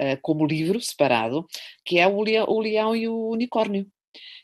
uh, 0.00 0.18
como 0.22 0.46
livro 0.46 0.80
separado, 0.80 1.46
que 1.84 1.98
é 1.98 2.06
o, 2.06 2.16
o 2.16 2.60
Leão 2.60 2.94
e 2.94 3.08
o 3.08 3.30
Unicórnio 3.30 3.86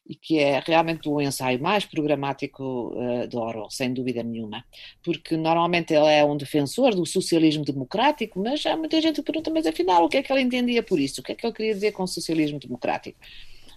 e 0.07 0.15
que 0.15 0.39
é 0.39 0.61
realmente 0.65 1.09
o 1.09 1.21
ensaio 1.21 1.61
mais 1.63 1.85
programático 1.85 2.93
uh, 2.95 3.27
de 3.27 3.37
Orwell, 3.37 3.71
sem 3.71 3.93
dúvida 3.93 4.23
nenhuma, 4.23 4.65
porque 5.03 5.37
normalmente 5.37 5.95
ele 5.95 6.09
é 6.09 6.25
um 6.25 6.37
defensor 6.37 6.95
do 6.95 7.07
socialismo 7.07 7.65
democrático, 7.65 8.41
mas 8.41 8.65
há 8.67 8.77
muita 8.77 9.01
gente 9.01 9.17
que 9.17 9.23
pergunta, 9.23 9.51
mas 9.51 9.67
afinal, 9.67 10.05
o 10.05 10.09
que 10.09 10.19
é 10.19 10.23
que 10.23 10.33
ele 10.33 10.43
entendia 10.43 10.83
por 10.83 10.99
isso? 10.99 11.21
O 11.21 11.25
que 11.25 11.33
é 11.33 11.35
que 11.35 11.47
ele 11.47 11.55
queria 11.55 11.75
dizer 11.75 11.93
com 11.93 12.07
socialismo 12.07 12.59
democrático? 12.59 13.19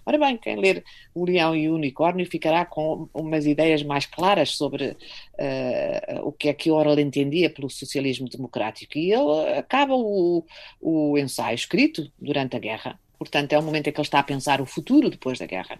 Ora 0.08 0.18
bem, 0.18 0.36
quem 0.36 0.54
ler 0.54 0.84
O 1.12 1.24
Leão 1.24 1.54
e 1.56 1.68
o 1.68 1.74
Unicórnio 1.74 2.24
ficará 2.30 2.64
com 2.64 3.08
umas 3.12 3.44
ideias 3.44 3.82
mais 3.82 4.06
claras 4.06 4.50
sobre 4.50 4.90
uh, 4.90 6.20
o 6.22 6.30
que 6.30 6.48
é 6.48 6.54
que 6.54 6.70
Orwell 6.70 7.00
entendia 7.00 7.50
pelo 7.50 7.68
socialismo 7.68 8.28
democrático. 8.28 8.96
E 8.96 9.12
ele 9.12 9.58
acaba 9.58 9.96
o, 9.96 10.44
o 10.80 11.18
ensaio 11.18 11.56
escrito 11.56 12.08
durante 12.20 12.54
a 12.54 12.60
guerra, 12.60 13.00
Portanto, 13.18 13.52
é 13.52 13.58
o 13.58 13.62
momento 13.62 13.88
em 13.88 13.92
que 13.92 14.00
ele 14.00 14.06
está 14.06 14.18
a 14.20 14.24
pensar 14.24 14.60
o 14.60 14.66
futuro 14.66 15.10
depois 15.10 15.38
da 15.38 15.46
guerra. 15.46 15.78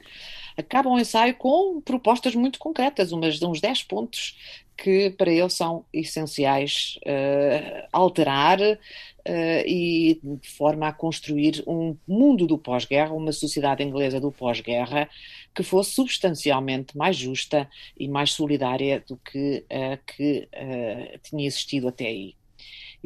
Acaba 0.57 0.89
o 0.89 0.99
ensaio 0.99 1.35
com 1.35 1.81
propostas 1.83 2.35
muito 2.35 2.59
concretas, 2.59 3.13
umas, 3.13 3.41
uns 3.43 3.61
10 3.61 3.83
pontos 3.85 4.37
que 4.77 5.11
para 5.11 5.31
ele 5.31 5.49
são 5.49 5.85
essenciais 5.93 6.99
uh, 7.03 7.89
alterar 7.93 8.61
uh, 8.61 9.67
e 9.67 10.21
de 10.23 10.51
forma 10.51 10.89
a 10.89 10.93
construir 10.93 11.65
um 11.67 11.97
mundo 12.07 12.47
do 12.47 12.59
pós-guerra, 12.59 13.15
uma 13.15 13.33
sociedade 13.33 13.83
inglesa 13.83 14.21
do 14.21 14.31
pós-guerra 14.31 15.09
que 15.55 15.63
fosse 15.63 15.93
substancialmente 15.93 16.97
mais 16.97 17.17
justa 17.17 17.69
e 17.99 18.07
mais 18.07 18.33
solidária 18.33 19.03
do 19.09 19.17
que 19.17 19.65
a 19.71 19.97
que 19.97 20.49
uh, 20.55 21.19
tinha 21.23 21.47
existido 21.47 21.89
até 21.89 22.07
aí. 22.07 22.35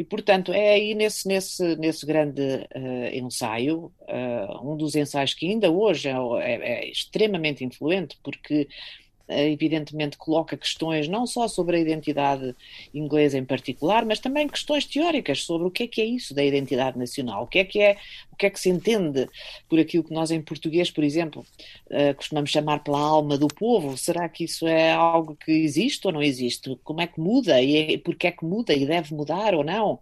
E, 0.00 0.04
portanto, 0.04 0.50
é 0.50 0.70
aí 0.70 0.94
nesse, 0.94 1.28
nesse, 1.28 1.76
nesse 1.76 2.06
grande 2.06 2.40
uh, 2.40 3.14
ensaio, 3.14 3.92
uh, 4.08 4.72
um 4.72 4.74
dos 4.74 4.94
ensaios 4.94 5.34
que 5.34 5.46
ainda 5.46 5.70
hoje 5.70 6.08
é, 6.08 6.14
é, 6.14 6.86
é 6.86 6.90
extremamente 6.90 7.66
influente, 7.66 8.16
porque 8.24 8.66
evidentemente 9.30 10.16
coloca 10.16 10.56
questões 10.56 11.08
não 11.08 11.26
só 11.26 11.46
sobre 11.48 11.76
a 11.76 11.80
identidade 11.80 12.54
inglesa 12.92 13.38
em 13.38 13.44
particular, 13.44 14.04
mas 14.04 14.18
também 14.18 14.48
questões 14.48 14.84
teóricas 14.84 15.42
sobre 15.42 15.66
o 15.66 15.70
que 15.70 15.84
é 15.84 15.86
que 15.86 16.00
é 16.00 16.04
isso 16.04 16.34
da 16.34 16.44
identidade 16.44 16.98
nacional, 16.98 17.44
o 17.44 17.46
que 17.46 17.58
é 17.58 17.64
que 17.64 17.80
é, 17.80 17.96
o 18.32 18.36
que 18.36 18.46
é 18.46 18.50
que 18.50 18.60
se 18.60 18.68
entende 18.68 19.28
por 19.68 19.78
aquilo 19.78 20.04
que 20.04 20.12
nós 20.12 20.30
em 20.30 20.40
português, 20.40 20.90
por 20.90 21.04
exemplo, 21.04 21.44
uh, 21.90 22.14
costumamos 22.14 22.50
chamar 22.50 22.82
pela 22.82 22.98
alma 22.98 23.38
do 23.38 23.48
povo. 23.48 23.96
Será 23.96 24.28
que 24.28 24.44
isso 24.44 24.66
é 24.66 24.92
algo 24.92 25.36
que 25.36 25.52
existe 25.52 26.06
ou 26.06 26.12
não 26.12 26.22
existe? 26.22 26.78
Como 26.82 27.00
é 27.00 27.06
que 27.06 27.20
muda 27.20 27.60
e 27.60 27.94
é, 27.94 27.98
porquê 27.98 28.28
é 28.28 28.32
que 28.32 28.44
muda 28.44 28.74
e 28.74 28.86
deve 28.86 29.14
mudar 29.14 29.54
ou 29.54 29.64
não? 29.64 29.98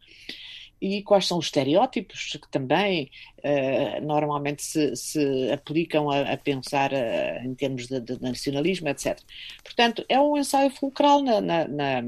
E 0.81 1.03
quais 1.03 1.27
são 1.27 1.39
os 1.39 1.47
estereótipos 1.47 2.39
que 2.41 2.49
também 2.49 3.11
uh, 3.39 4.05
normalmente 4.05 4.63
se, 4.63 4.95
se 4.97 5.51
aplicam 5.53 6.11
a, 6.11 6.33
a 6.33 6.37
pensar 6.37 6.93
uh, 6.93 7.45
em 7.45 7.55
termos 7.55 7.87
de, 7.87 8.01
de, 8.01 8.21
nacionalismo, 8.23 8.89
etc. 8.89 9.19
Portanto, 9.63 10.05
é 10.09 10.21
um 10.21 10.37
ensaio 10.37 10.71
fulcral 10.71 11.23
na, 11.23 11.41
na, 11.41 11.69
na, 11.69 12.03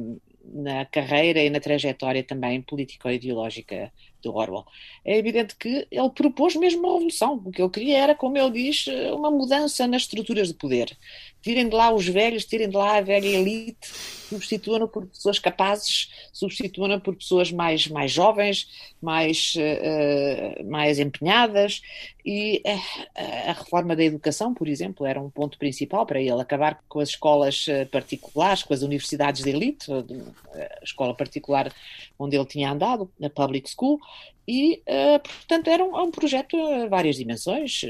na 0.44 0.84
carreira 0.84 1.42
e 1.42 1.50
na 1.50 1.60
trajetória 1.60 2.22
também 2.22 2.62
político-ideológica 2.62 3.92
de 4.22 4.28
Orwell. 4.28 4.66
É 5.04 5.16
evidente 5.16 5.56
que 5.56 5.86
ele 5.90 6.10
propôs 6.10 6.54
mesmo 6.54 6.82
uma 6.82 6.94
revolução. 6.94 7.42
O 7.44 7.50
que 7.50 7.62
ele 7.62 7.70
queria 7.70 7.98
era, 7.98 8.14
como 8.14 8.36
ele 8.36 8.50
diz, 8.50 8.86
uma 9.12 9.30
mudança 9.30 9.86
nas 9.86 10.02
estruturas 10.02 10.48
de 10.48 10.54
poder. 10.54 10.96
Tirem 11.42 11.68
de 11.68 11.74
lá 11.74 11.92
os 11.92 12.06
velhos, 12.06 12.44
tirem 12.44 12.68
de 12.68 12.76
lá 12.76 12.98
a 12.98 13.00
velha 13.00 13.26
elite, 13.26 13.88
substituam-no 14.30 14.86
por 14.86 15.06
pessoas 15.06 15.38
capazes, 15.38 16.10
substituam-no 16.32 17.00
por 17.00 17.16
pessoas 17.16 17.50
mais, 17.50 17.88
mais 17.88 18.12
jovens, 18.12 18.68
mais, 19.02 19.54
uh, 19.56 20.70
mais 20.70 20.98
empenhadas. 20.98 21.82
E 22.24 22.62
uh, 22.66 23.48
a 23.48 23.52
reforma 23.52 23.96
da 23.96 24.04
educação, 24.04 24.54
por 24.54 24.68
exemplo, 24.68 25.06
era 25.06 25.20
um 25.20 25.30
ponto 25.30 25.58
principal 25.58 26.06
para 26.06 26.20
ele, 26.20 26.40
acabar 26.40 26.78
com 26.88 27.00
as 27.00 27.10
escolas 27.10 27.66
particulares, 27.90 28.62
com 28.62 28.74
as 28.74 28.82
universidades 28.82 29.42
de 29.42 29.50
elite, 29.50 29.90
a 29.92 30.84
escola 30.84 31.14
particular 31.14 31.72
onde 32.18 32.36
ele 32.36 32.46
tinha 32.46 32.70
andado, 32.70 33.10
na 33.18 33.30
public 33.30 33.68
school, 33.70 33.98
e, 34.46 34.82
portanto, 35.22 35.68
era 35.68 35.84
um, 35.84 35.96
um, 35.96 36.10
projeto 36.10 36.56
a 36.56 36.88
várias 36.88 37.16
dimensões, 37.16 37.82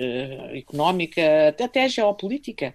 económica, 0.52 1.48
até, 1.48 1.64
até 1.64 1.88
geopolítica, 1.88 2.74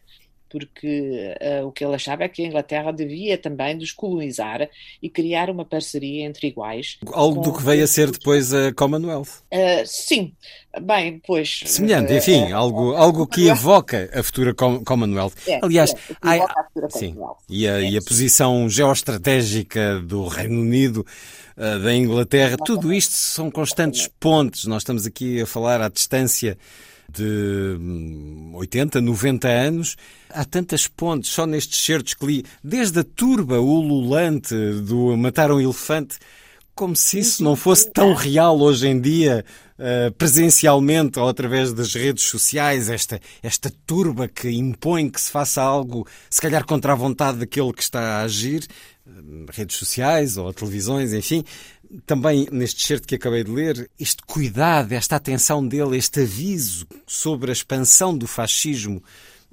porque 0.49 1.35
uh, 1.41 1.67
o 1.67 1.71
que 1.71 1.83
ele 1.83 1.95
achava 1.95 2.23
é 2.23 2.29
que 2.29 2.43
a 2.43 2.47
Inglaterra 2.47 2.91
devia 2.91 3.37
também 3.37 3.77
descolonizar 3.77 4.69
e 5.01 5.09
criar 5.09 5.49
uma 5.49 5.65
parceria 5.65 6.25
entre 6.25 6.47
iguais. 6.47 6.97
Algo 7.11 7.41
do 7.41 7.53
que 7.53 7.63
veio 7.63 7.83
a 7.83 7.87
ser 7.87 8.11
depois 8.11 8.53
a 8.53 8.73
Commonwealth. 8.73 9.43
sim, 9.85 10.33
bem, 10.81 11.21
pois... 11.25 11.61
Semelhante, 11.65 12.13
enfim, 12.13 12.51
algo, 12.51 12.93
algo 12.95 13.27
que 13.27 13.47
evoca 13.47 14.09
a 14.13 14.23
futura 14.23 14.53
Commonwealth. 14.53 15.33
É, 15.47 15.59
Aliás, 15.61 15.93
é, 15.93 16.37
a 16.39 16.63
futura 16.65 16.89
sim, 16.89 17.09
Commonwealth. 17.09 17.37
E, 17.49 17.67
a, 17.67 17.81
é. 17.81 17.89
e 17.91 17.97
a 17.97 18.01
posição 18.01 18.69
geoestratégica 18.69 19.99
do 19.99 20.27
Reino 20.27 20.61
Unido 20.61 21.05
uh, 21.57 21.79
da 21.83 21.93
Inglaterra, 21.93 22.57
tudo 22.57 22.93
isto 22.93 23.13
são 23.13 23.49
constantes 23.49 24.09
pontes. 24.19 24.65
Nós 24.65 24.81
estamos 24.81 25.05
aqui 25.05 25.41
a 25.41 25.45
falar 25.45 25.81
à 25.81 25.89
distância 25.89 26.57
de 27.11 27.77
80, 28.53 28.99
hum, 28.99 29.01
90 29.01 29.47
anos. 29.47 29.95
Há 30.29 30.43
tantas 30.45 30.87
pontes 30.87 31.29
só 31.29 31.45
nestes 31.45 31.79
certos 31.79 32.13
que 32.13 32.25
li, 32.25 32.45
desde 32.63 32.99
a 32.99 33.03
turba 33.03 33.59
ululante 33.59 34.55
do 34.81 35.15
Matar 35.17 35.51
um 35.51 35.59
Elefante, 35.59 36.17
como 36.75 36.93
se 36.95 37.19
isso 37.19 37.41
não 37.41 37.55
fosse 37.55 37.89
tão 37.89 38.13
real 38.13 38.59
hoje 38.59 38.87
em 38.89 38.99
dia, 38.99 39.45
uh, 39.79 40.11
presencialmente 40.15 41.17
ou 41.17 41.29
através 41.29 41.71
das 41.71 41.93
redes 41.93 42.25
sociais, 42.25 42.89
esta, 42.89 43.19
esta 43.41 43.71
turba 43.87 44.27
que 44.27 44.49
impõe 44.49 45.09
que 45.09 45.21
se 45.21 45.31
faça 45.31 45.61
algo, 45.61 46.05
se 46.29 46.41
calhar 46.41 46.65
contra 46.65 46.91
a 46.91 46.95
vontade 46.95 47.37
daquele 47.37 47.71
que 47.71 47.81
está 47.81 48.17
a 48.17 48.21
agir, 48.23 48.67
redes 49.51 49.77
sociais 49.77 50.37
ou 50.37 50.51
televisões, 50.53 51.13
enfim. 51.13 51.43
Também 52.05 52.47
neste 52.51 52.85
certo 52.85 53.07
que 53.07 53.15
acabei 53.15 53.43
de 53.43 53.51
ler, 53.51 53.89
este 53.99 54.23
cuidado, 54.23 54.91
esta 54.93 55.15
atenção 55.15 55.65
dele, 55.65 55.97
este 55.97 56.21
aviso 56.21 56.87
sobre 57.05 57.51
a 57.51 57.53
expansão 57.53 58.17
do 58.17 58.27
fascismo 58.27 59.01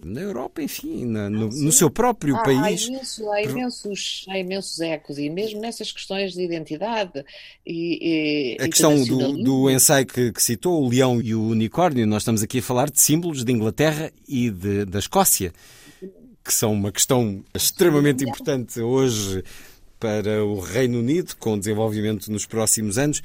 na 0.05 0.21
Europa, 0.21 0.61
enfim, 0.61 1.05
na, 1.05 1.31
no, 1.31 1.49
no, 1.49 1.71
seu 1.71 1.89
próprio 1.89 2.35
há, 2.37 2.43
país. 2.43 2.85
Há, 2.85 2.87
imenso, 2.89 3.31
há, 3.31 3.43
imensos, 3.43 4.27
há 4.29 4.39
imensos 4.39 4.81
ecos, 4.81 5.19
e 5.19 5.31
mesmo 5.31 5.61
nessas 5.61 5.93
questões 5.93 6.33
de 6.33 6.43
identidade 6.43 7.25
e. 7.65 8.57
e 8.59 8.65
a 8.65 8.69
questão 8.69 9.05
do, 9.05 9.37
do 9.43 9.71
ensaio 9.71 10.05
que, 10.05 10.33
que, 10.33 10.43
citou, 10.43 10.83
o 10.83 10.89
leão 10.89 11.21
e 11.21 11.35
o 11.35 11.43
unicórnio, 11.43 12.07
nós 12.07 12.23
estamos 12.23 12.43
aqui 12.43 12.59
a 12.59 12.63
falar 12.63 12.91
de 12.91 13.01
símbolos 13.01 13.45
de 13.45 13.53
Inglaterra 13.53 14.11
e 14.27 14.51
de, 14.51 14.85
da 14.87 14.99
Escócia 14.99 15.53
que 16.45 16.53
são 16.53 16.73
uma 16.73 16.91
questão 16.91 17.45
extremamente 17.55 18.25
importante 18.25 18.81
hoje 18.81 19.43
para 19.99 20.45
o 20.45 20.59
Reino 20.59 20.99
Unido, 20.99 21.35
com 21.39 21.59
desenvolvimento 21.59 22.31
nos 22.31 22.45
próximos 22.45 22.99
anos. 22.99 23.23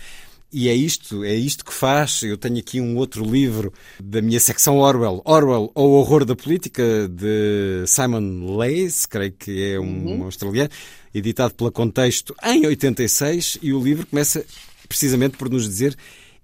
E 0.53 0.69
é 0.69 0.73
isto, 0.73 1.23
é 1.23 1.33
isto 1.33 1.65
que 1.65 1.73
faz. 1.73 2.23
Eu 2.23 2.37
tenho 2.37 2.57
aqui 2.59 2.79
um 2.79 2.95
outro 2.95 3.25
livro 3.25 3.73
da 3.99 4.21
minha 4.21 4.39
secção 4.39 4.77
Orwell, 4.77 5.21
Orwell 5.25 5.71
ou 5.75 5.93
Horror 5.93 6.23
da 6.23 6.35
Política, 6.35 7.07
de 7.09 7.83
Simon 7.85 8.57
Leys, 8.57 9.05
creio 9.05 9.33
que 9.33 9.73
é 9.73 9.79
um 9.79 10.05
uhum. 10.05 10.23
australiano, 10.23 10.69
editado 11.13 11.53
pela 11.55 11.71
Contexto 11.71 12.33
em 12.45 12.65
86, 12.65 13.57
e 13.61 13.73
o 13.73 13.83
livro 13.83 14.05
começa 14.05 14.45
precisamente 14.87 15.35
por 15.35 15.49
nos 15.49 15.67
dizer 15.67 15.97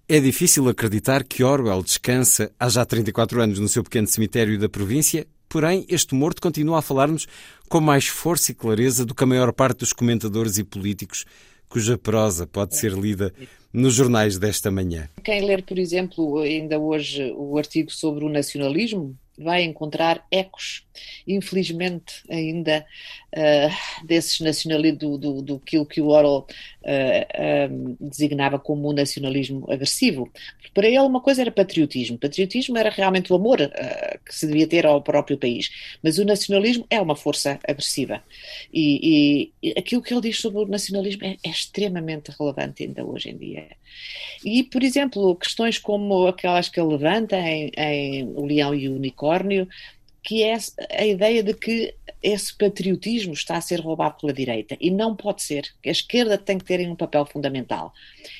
é 0.07 0.19
difícil 0.19 0.67
acreditar 0.67 1.23
que 1.23 1.43
Orwell 1.43 1.81
descansa 1.81 2.51
há 2.59 2.67
já 2.67 2.85
34 2.85 3.41
anos 3.41 3.59
no 3.59 3.69
seu 3.69 3.83
pequeno 3.83 4.05
cemitério 4.05 4.59
da 4.59 4.67
província 4.67 5.25
Porém, 5.53 5.85
este 5.87 6.15
morto 6.15 6.41
continua 6.41 6.79
a 6.79 6.81
falar-nos 6.81 7.27
com 7.69 7.79
mais 7.79 8.07
força 8.07 8.51
e 8.51 8.55
clareza 8.55 9.05
do 9.05 9.13
que 9.13 9.23
a 9.23 9.27
maior 9.27 9.53
parte 9.53 9.81
dos 9.81 9.93
comentadores 9.93 10.57
e 10.57 10.63
políticos 10.63 11.25
cuja 11.69 11.95
prosa 11.95 12.47
pode 12.47 12.75
ser 12.75 12.93
lida 12.93 13.31
nos 13.71 13.93
jornais 13.93 14.39
desta 14.39 14.71
manhã. 14.71 15.07
Quem 15.23 15.45
ler, 15.45 15.61
por 15.61 15.77
exemplo, 15.77 16.39
ainda 16.39 16.79
hoje 16.79 17.31
o 17.37 17.55
artigo 17.55 17.91
sobre 17.91 18.25
o 18.25 18.29
nacionalismo, 18.29 19.15
vai 19.37 19.63
encontrar 19.63 20.25
ecos, 20.31 20.85
infelizmente 21.27 22.23
ainda, 22.29 22.85
uh, 23.35 24.05
desses 24.05 24.39
nacionalismos, 24.39 24.99
do, 24.99 25.17
do, 25.17 25.41
do 25.41 25.59
que 25.59 26.01
o 26.01 26.07
Orwell 26.07 26.45
uh, 26.83 27.71
um, 27.71 27.97
designava 27.99 28.59
como 28.59 28.89
um 28.89 28.93
nacionalismo 28.93 29.65
agressivo. 29.71 30.31
Para 30.73 30.87
ele 30.87 30.99
uma 30.99 31.21
coisa 31.21 31.41
era 31.41 31.51
patriotismo, 31.51 32.17
patriotismo 32.17 32.77
era 32.77 32.89
realmente 32.89 33.31
o 33.31 33.35
amor 33.35 33.61
uh, 33.61 34.19
que 34.25 34.35
se 34.35 34.47
devia 34.47 34.67
ter 34.67 34.85
ao 34.85 35.01
próprio 35.01 35.37
país, 35.37 35.71
mas 36.01 36.17
o 36.17 36.25
nacionalismo 36.25 36.85
é 36.89 36.99
uma 37.01 37.15
força 37.15 37.59
agressiva 37.67 38.23
e, 38.71 39.51
e, 39.61 39.69
e 39.69 39.79
aquilo 39.79 40.01
que 40.01 40.13
ele 40.13 40.21
diz 40.21 40.39
sobre 40.39 40.59
o 40.59 40.67
nacionalismo 40.67 41.25
é, 41.25 41.37
é 41.43 41.49
extremamente 41.49 42.31
relevante 42.37 42.83
ainda 42.83 43.05
hoje 43.05 43.29
em 43.29 43.37
dia. 43.37 43.67
E, 44.43 44.63
por 44.63 44.83
exemplo, 44.83 45.35
questões 45.35 45.77
como 45.77 46.27
aquelas 46.27 46.69
que 46.69 46.79
ele 46.79 46.89
levanta 46.89 47.37
em, 47.37 47.71
em 47.77 48.23
O 48.35 48.45
Leão 48.45 48.73
e 48.73 48.89
o 48.89 48.95
Unicórnio, 48.95 49.67
que 50.23 50.43
é 50.43 50.57
a 50.91 51.05
ideia 51.05 51.43
de 51.43 51.53
que 51.53 51.93
esse 52.21 52.57
patriotismo 52.57 53.33
está 53.33 53.57
a 53.57 53.61
ser 53.61 53.81
roubado 53.81 54.15
pela 54.21 54.33
direita. 54.33 54.77
E 54.79 54.89
não 54.89 55.15
pode 55.15 55.43
ser, 55.43 55.67
a 55.85 55.89
esquerda 55.89 56.37
tem 56.37 56.57
que 56.57 56.63
ter 56.63 56.87
um 56.89 56.95
papel 56.95 57.25
fundamental. 57.25 57.93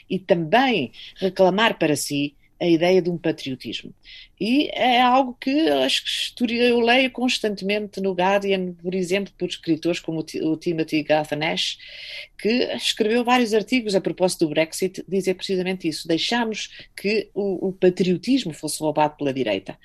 E 0.10 0.18
também 0.18 0.92
reclamar 1.18 1.78
para 1.78 1.96
si 1.96 2.34
a 2.64 2.68
ideia 2.68 3.02
de 3.02 3.10
um 3.10 3.18
patriotismo. 3.18 3.94
E 4.40 4.70
é 4.74 5.02
algo 5.02 5.38
que 5.40 5.70
acho 5.70 6.34
que 6.34 6.56
eu 6.56 6.80
leio 6.80 7.12
constantemente 7.12 8.00
no 8.00 8.14
Guardian, 8.14 8.74
por 8.82 8.96
exemplo, 8.96 9.34
por 9.38 9.50
escritores 9.50 10.00
como 10.00 10.20
o 10.22 10.58
Timothy 10.58 11.04
Garth 11.04 11.34
Nash, 11.34 11.78
que 12.38 12.50
escreveu 12.74 13.24
vários 13.24 13.54
artigos 13.54 13.96
a 13.96 14.02
propósito 14.02 14.46
do 14.46 14.50
Brexit, 14.50 15.04
dizer 15.08 15.34
precisamente 15.34 15.90
isso. 15.90 16.08
Deixámos 16.08 16.88
que 16.96 17.30
o, 17.34 17.68
o 17.68 17.74
patriotismo 17.74 18.54
fosse 18.54 18.80
roubado 18.80 19.18
pela 19.18 19.34
direita. 19.34 19.78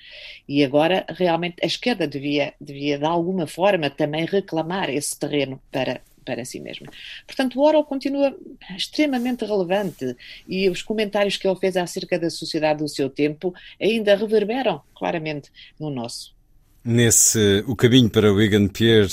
E 0.47 0.63
agora, 0.63 1.05
realmente, 1.09 1.57
a 1.61 1.65
esquerda 1.65 2.07
devia, 2.07 2.53
devia, 2.61 2.97
de 2.97 3.05
alguma 3.05 3.45
forma, 3.45 3.89
também 3.89 4.25
reclamar 4.25 4.89
esse 4.89 5.19
terreno 5.19 5.61
para, 5.69 6.01
para 6.29 6.45
si 6.45 6.59
mesma. 6.59 6.85
Portanto, 7.25 7.59
o 7.59 7.63
Orwell 7.63 7.83
continua 7.83 8.35
extremamente 8.77 9.45
relevante 9.45 10.15
e 10.47 10.69
os 10.69 10.83
comentários 10.83 11.37
que 11.37 11.47
ele 11.47 11.59
fez 11.59 11.75
acerca 11.75 12.19
da 12.19 12.29
sociedade 12.29 12.83
do 12.83 12.87
seu 12.87 13.09
tempo 13.09 13.51
ainda 13.81 14.15
reverberam 14.15 14.79
claramente 14.93 15.49
no 15.79 15.89
nosso. 15.89 16.37
Nesse 16.85 17.63
O 17.67 17.75
Caminho 17.75 18.11
para 18.11 18.31
Wigan 18.31 18.67
Pier, 18.67 19.07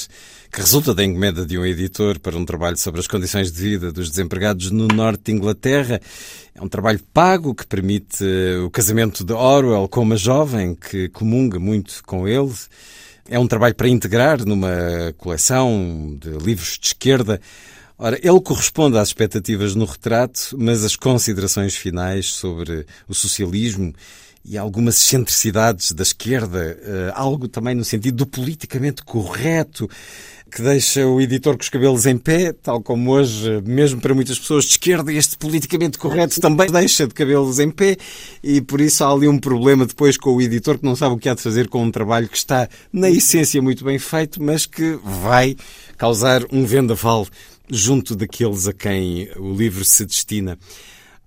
que 0.52 0.60
resulta 0.60 0.94
da 0.94 1.02
encomenda 1.02 1.46
de 1.46 1.58
um 1.58 1.64
editor 1.64 2.20
para 2.20 2.36
um 2.36 2.44
trabalho 2.44 2.76
sobre 2.76 3.00
as 3.00 3.06
condições 3.06 3.50
de 3.50 3.60
vida 3.60 3.90
dos 3.90 4.10
desempregados 4.10 4.70
no 4.70 4.86
norte 4.86 5.24
de 5.24 5.32
Inglaterra, 5.32 5.98
é 6.54 6.62
um 6.62 6.68
trabalho 6.68 7.00
pago 7.14 7.54
que 7.54 7.66
permite 7.66 8.22
o 8.62 8.70
casamento 8.70 9.24
de 9.24 9.32
Orwell 9.32 9.88
com 9.88 10.02
uma 10.02 10.16
jovem 10.18 10.74
que 10.74 11.08
comunga 11.08 11.58
muito 11.58 12.02
com 12.04 12.28
ele. 12.28 12.54
É 13.28 13.38
um 13.38 13.46
trabalho 13.48 13.74
para 13.74 13.88
integrar 13.88 14.44
numa 14.44 15.12
coleção 15.18 16.16
de 16.20 16.30
livros 16.30 16.78
de 16.80 16.88
esquerda. 16.88 17.40
Ora, 17.98 18.18
ele 18.22 18.40
corresponde 18.40 18.98
às 18.98 19.08
expectativas 19.08 19.74
no 19.74 19.84
retrato, 19.84 20.54
mas 20.58 20.84
as 20.84 20.94
considerações 20.94 21.74
finais 21.74 22.26
sobre 22.26 22.86
o 23.08 23.14
socialismo 23.14 23.92
e 24.44 24.56
algumas 24.56 24.96
excentricidades 24.96 25.90
da 25.90 26.04
esquerda, 26.04 26.78
eh, 26.80 27.12
algo 27.14 27.48
também 27.48 27.74
no 27.74 27.84
sentido 27.84 28.18
do 28.18 28.26
politicamente 28.26 29.02
correto, 29.02 29.90
que 30.51 30.62
deixa 30.62 31.07
o 31.07 31.20
editor 31.20 31.57
com 31.57 31.62
os 31.62 31.68
cabelos 31.68 32.07
em 32.07 32.16
pé, 32.16 32.53
tal 32.53 32.80
como 32.80 33.11
hoje, 33.11 33.61
mesmo 33.66 34.01
para 34.01 34.14
muitas 34.14 34.38
pessoas 34.38 34.64
de 34.64 34.70
esquerda, 34.72 35.12
este 35.12 35.36
politicamente 35.36 35.99
correto 35.99 36.40
também 36.40 36.70
deixa 36.70 37.07
de 37.07 37.14
cabelos 37.14 37.59
em 37.59 37.70
pé, 37.70 37.97
e 38.42 38.61
por 38.61 38.80
isso 38.80 39.05
há 39.05 39.11
ali 39.11 39.28
um 39.28 39.38
problema 39.38 39.84
depois 39.84 40.16
com 40.16 40.34
o 40.34 40.40
editor 40.40 40.78
que 40.78 40.84
não 40.84 40.94
sabe 40.94 41.14
o 41.14 41.18
que 41.18 41.28
há 41.28 41.34
de 41.34 41.42
fazer 41.42 41.68
com 41.68 41.82
um 41.82 41.90
trabalho 41.90 42.28
que 42.28 42.36
está, 42.36 42.68
na 42.92 43.11
essência, 43.11 43.61
muito 43.61 43.84
bem 43.84 43.99
feito, 43.99 44.42
mas 44.42 44.66
que 44.66 44.99
vai 45.03 45.57
causar 45.97 46.42
um 46.53 46.64
vendaval 46.64 47.26
junto 47.68 48.14
daqueles 48.14 48.68
a 48.68 48.72
quem 48.72 49.28
o 49.36 49.53
livro 49.53 49.84
se 49.84 50.07
destina. 50.07 50.59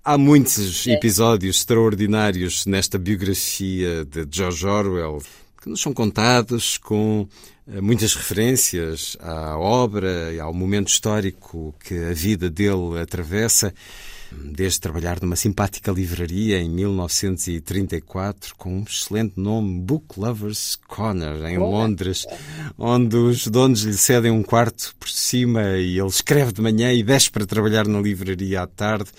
Há 0.02 0.16
muitos 0.16 0.86
é. 0.86 0.92
episódios 0.92 1.58
extraordinários 1.58 2.64
nesta 2.64 2.98
biografia 2.98 4.04
de 4.06 4.26
George 4.30 4.66
Orwell 4.66 5.20
que 5.60 5.68
nos 5.68 5.80
são 5.80 5.92
contados 5.92 6.78
com 6.78 7.28
muitas 7.80 8.14
referências 8.14 9.16
à 9.20 9.56
obra 9.56 10.32
e 10.32 10.40
ao 10.40 10.52
momento 10.52 10.88
histórico 10.88 11.74
que 11.84 11.94
a 11.94 12.12
vida 12.12 12.50
dele 12.50 12.98
atravessa, 13.00 13.72
desde 14.32 14.80
trabalhar 14.80 15.20
numa 15.20 15.36
simpática 15.36 15.92
livraria 15.92 16.58
em 16.60 16.68
1934 16.70 18.54
com 18.56 18.78
um 18.78 18.82
excelente 18.82 19.34
nome, 19.36 19.80
Book 19.80 20.18
Lovers 20.18 20.78
Corner, 20.88 21.44
em 21.46 21.58
Londres, 21.58 22.26
onde 22.78 23.16
os 23.16 23.46
donos 23.46 23.82
lhe 23.82 23.96
cedem 23.96 24.30
um 24.30 24.42
quarto 24.42 24.94
por 24.98 25.08
cima 25.08 25.76
e 25.76 25.98
ele 25.98 26.08
escreve 26.08 26.52
de 26.52 26.62
manhã 26.62 26.92
e 26.92 27.02
desce 27.02 27.30
para 27.30 27.46
trabalhar 27.46 27.86
na 27.86 28.00
livraria 28.00 28.62
à 28.62 28.66
tarde 28.66 29.10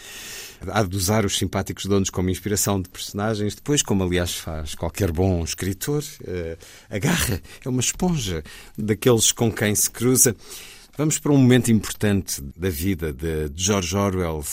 há 0.68 0.84
de 0.84 0.96
usar 0.96 1.26
os 1.26 1.38
simpáticos 1.38 1.86
donos 1.86 2.10
como 2.10 2.30
inspiração 2.30 2.82
de 2.82 2.90
personagens. 2.90 3.56
Depois, 3.56 3.82
como 3.82 4.04
aliás 4.04 4.36
faz 4.36 4.76
qualquer 4.76 5.12
bom 5.12 5.44
escritor, 5.44 6.04
uh, 6.22 6.58
agarra, 6.90 7.42
é 7.64 7.70
uma 7.70 7.82
esponja 7.82 8.44
daqueles 8.78 9.32
com 9.32 9.52
quem 9.52 9.74
se 9.74 9.90
cruza. 9.90 10.36
Vamos 10.98 11.18
para 11.18 11.32
um 11.32 11.38
momento 11.38 11.72
importante 11.72 12.42
da 12.56 12.70
vida 12.70 13.14
de 13.14 13.50
George 13.56 13.96
Orwell. 13.96 14.44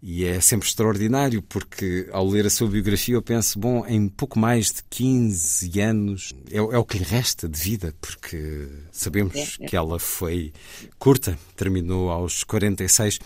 E 0.00 0.24
é 0.24 0.40
sempre 0.40 0.68
extraordinário 0.68 1.42
porque, 1.42 2.08
ao 2.12 2.24
ler 2.26 2.46
a 2.46 2.50
sua 2.50 2.68
biografia, 2.68 3.16
eu 3.16 3.22
penso: 3.22 3.58
bom, 3.58 3.84
em 3.84 4.08
pouco 4.08 4.38
mais 4.38 4.66
de 4.66 4.84
15 4.88 5.80
anos 5.80 6.32
é, 6.50 6.58
é 6.58 6.78
o 6.78 6.84
que 6.84 6.98
lhe 6.98 7.04
resta 7.04 7.48
de 7.48 7.58
vida, 7.58 7.92
porque 8.00 8.68
sabemos 8.92 9.34
é, 9.34 9.64
é. 9.64 9.66
que 9.66 9.76
ela 9.76 9.98
foi 9.98 10.52
curta, 11.00 11.36
terminou 11.56 12.10
aos 12.10 12.44
46. 12.44 13.18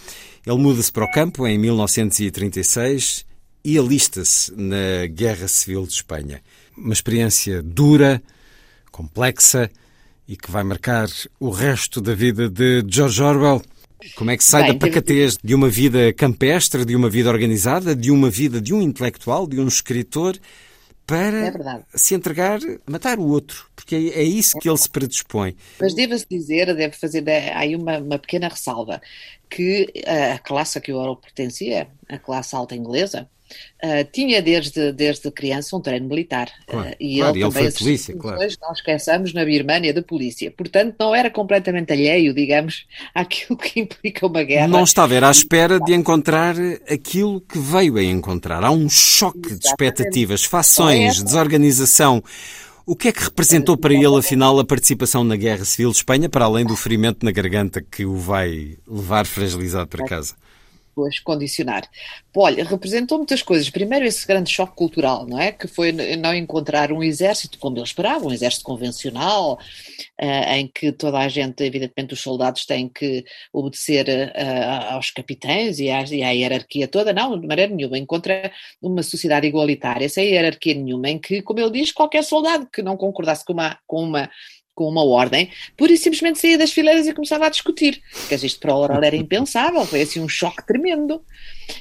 Ele 0.47 0.59
muda-se 0.59 0.91
para 0.91 1.05
o 1.05 1.11
campo 1.11 1.47
em 1.47 1.57
1936 1.57 3.25
e 3.65 3.79
alista-se 3.79 4.53
na 4.57 5.07
Guerra 5.07 5.47
Civil 5.47 5.87
de 5.87 5.93
Espanha. 5.93 6.43
Uma 6.77 6.93
experiência 6.93 7.63
dura, 7.63 8.21
complexa 8.91 9.71
e 10.27 10.37
que 10.37 10.51
vai 10.51 10.65
marcar 10.65 11.09
o 11.39 11.51
resto 11.51 12.01
da 12.01 12.15
vida 12.15 12.49
de 12.49 12.85
George 12.89 13.23
Orwell. 13.23 13.63
Como 14.17 14.33
é 14.33 14.37
que 14.37 14.43
sai 14.43 14.65
Bem, 14.65 14.73
da 14.73 14.79
pacatez 14.79 15.37
de 15.43 15.55
uma 15.55 15.69
vida 15.69 16.13
campestre, 16.13 16.85
de 16.85 16.97
uma 16.97 17.09
vida 17.09 17.31
organizada, 17.31 17.95
de 17.95 18.11
uma 18.11 18.29
vida 18.29 18.61
de 18.61 18.75
um 18.75 18.83
intelectual, 18.83 19.47
de 19.47 19.61
um 19.61 19.69
escritor, 19.69 20.37
para 21.13 21.47
é 21.47 21.83
se 21.95 22.15
entregar 22.15 22.59
a 22.59 22.91
matar 22.91 23.19
o 23.19 23.29
outro, 23.29 23.67
porque 23.77 23.95
é, 23.95 24.21
é 24.21 24.23
isso 24.23 24.59
que 24.59 24.69
ele 24.69 24.79
se 24.79 24.89
predispõe. 24.89 25.55
Mas 25.79 25.95
deve-se 25.95 26.27
dizer, 26.29 26.75
deve 26.75 26.97
fazer 26.97 27.29
aí 27.29 27.77
uma, 27.77 27.99
uma 27.99 28.19
pequena 28.19 28.49
ressalva, 28.49 29.01
que 29.51 29.93
a 30.07 30.39
classe 30.39 30.79
a 30.79 30.81
que 30.81 30.91
o 30.91 30.97
Orwell 30.97 31.17
pertencia, 31.17 31.89
a 32.09 32.19
classe 32.19 32.55
alta 32.57 32.75
inglesa, 32.75 33.29
Uh, 33.83 34.05
tinha 34.13 34.41
desde, 34.41 34.93
desde 34.93 35.31
criança 35.31 35.77
um 35.77 35.81
treino 35.81 36.09
militar. 36.09 36.51
Claro, 36.67 36.89
uh, 36.89 36.95
e 37.01 37.19
claro, 37.19 37.37
ele, 37.37 37.45
ele 37.45 37.51
foi 37.51 37.73
polícia, 37.73 38.17
claro. 38.17 38.39
Nós 38.39 38.79
esqueçamos 38.79 39.33
na 39.33 39.45
Birmânia 39.45 39.93
de 39.93 40.03
polícia. 40.03 40.51
Portanto, 40.51 40.95
não 40.99 41.15
era 41.15 41.31
completamente 41.31 41.93
alheio, 41.93 42.33
digamos, 42.33 42.87
àquilo 43.15 43.57
que 43.57 43.81
implica 43.81 44.27
uma 44.27 44.43
guerra. 44.43 44.69
Não 44.69 44.85
estava, 44.85 45.15
era 45.15 45.29
à 45.29 45.31
espera 45.31 45.81
de 45.81 45.93
encontrar 45.95 46.55
aquilo 46.89 47.41
que 47.41 47.59
veio 47.59 47.97
a 47.97 48.03
encontrar. 48.03 48.63
Há 48.63 48.71
um 48.71 48.89
choque 48.89 49.39
Exatamente. 49.39 49.61
de 49.61 49.69
expectativas, 49.69 50.45
fações, 50.45 51.21
é. 51.21 51.25
desorganização. 51.25 52.23
O 52.85 52.97
que 52.97 53.09
é 53.09 53.13
que 53.13 53.23
representou 53.23 53.77
para 53.77 53.95
ele, 53.95 54.19
afinal, 54.19 54.59
a 54.59 54.65
participação 54.65 55.23
na 55.23 55.37
Guerra 55.37 55.65
Civil 55.65 55.91
de 55.91 55.99
Espanha, 55.99 56.29
para 56.29 56.47
além 56.47 56.65
do 56.65 56.77
ferimento 56.77 57.25
na 57.25 57.31
garganta 57.31 57.81
que 57.81 58.05
o 58.05 58.17
vai 58.17 58.77
levar 58.89 59.25
fragilizado 59.25 59.87
para 59.87 60.05
casa? 60.05 60.35
Depois 60.93 61.19
condicionar. 61.19 61.89
Olha, 62.37 62.65
representou 62.65 63.19
muitas 63.19 63.43
coisas. 63.43 63.69
Primeiro, 63.71 64.05
esse 64.05 64.27
grande 64.27 64.51
choque 64.51 64.77
cultural, 64.77 65.27
não 65.27 65.39
é? 65.39 65.51
Que 65.51 65.67
foi 65.67 65.91
não 65.93 66.35
encontrar 66.35 66.93
um 66.93 67.03
exército 67.03 67.59
como 67.59 67.77
ele 67.77 67.85
esperava, 67.85 68.27
um 68.27 68.33
exército 68.33 68.65
convencional, 68.65 69.59
uh, 70.21 70.53
em 70.55 70.69
que 70.69 70.93
toda 70.93 71.19
a 71.19 71.29
gente, 71.29 71.65
evidentemente, 71.65 72.15
os 72.15 72.21
soldados 72.21 72.65
têm 72.67 72.89
que 72.89 73.25
obedecer 73.53 74.07
uh, 74.09 74.95
aos 74.95 75.11
capitães 75.11 75.79
e 75.79 75.91
à, 75.91 76.03
e 76.05 76.23
à, 76.23 76.31
hierarquia 76.31 76.87
toda. 76.87 77.13
Não, 77.13 77.39
de 77.39 77.47
maneira 77.47 77.75
nenhuma. 77.75 77.99
Encontra 77.99 78.53
uma 78.81 79.03
sociedade 79.03 79.47
igualitária, 79.47 80.09
sem 80.09 80.29
hierarquia 80.29 80.75
nenhuma, 80.75 81.09
em 81.09 81.19
que, 81.19 81.43
como 81.43 81.61
ele 81.61 81.71
diz, 81.71 81.93
qualquer 81.93 82.23
soldado 82.23 82.69
que 82.73 82.83
não 82.83 82.97
concordasse 82.97 83.45
com 83.45 83.53
uma, 83.55 83.79
com 83.87 84.03
uma 84.03 84.31
com 84.75 84.89
uma 84.89 85.05
ordem, 85.05 85.51
pura 85.77 85.93
e 85.93 85.97
simplesmente 85.99 86.39
saía 86.39 86.57
das 86.57 86.73
fileiras 86.73 87.07
e 87.07 87.13
começava 87.13 87.47
a 87.47 87.51
discutir. 87.51 88.03
Quer 88.29 88.43
isto 88.43 88.59
para 88.59 88.73
o 88.73 88.77
Aurora 88.77 89.07
era 89.07 89.17
impensável, 89.17 89.85
foi 89.85 90.03
assim 90.03 90.21
um 90.21 90.29
choque 90.29 90.67
tremendo. 90.67 91.23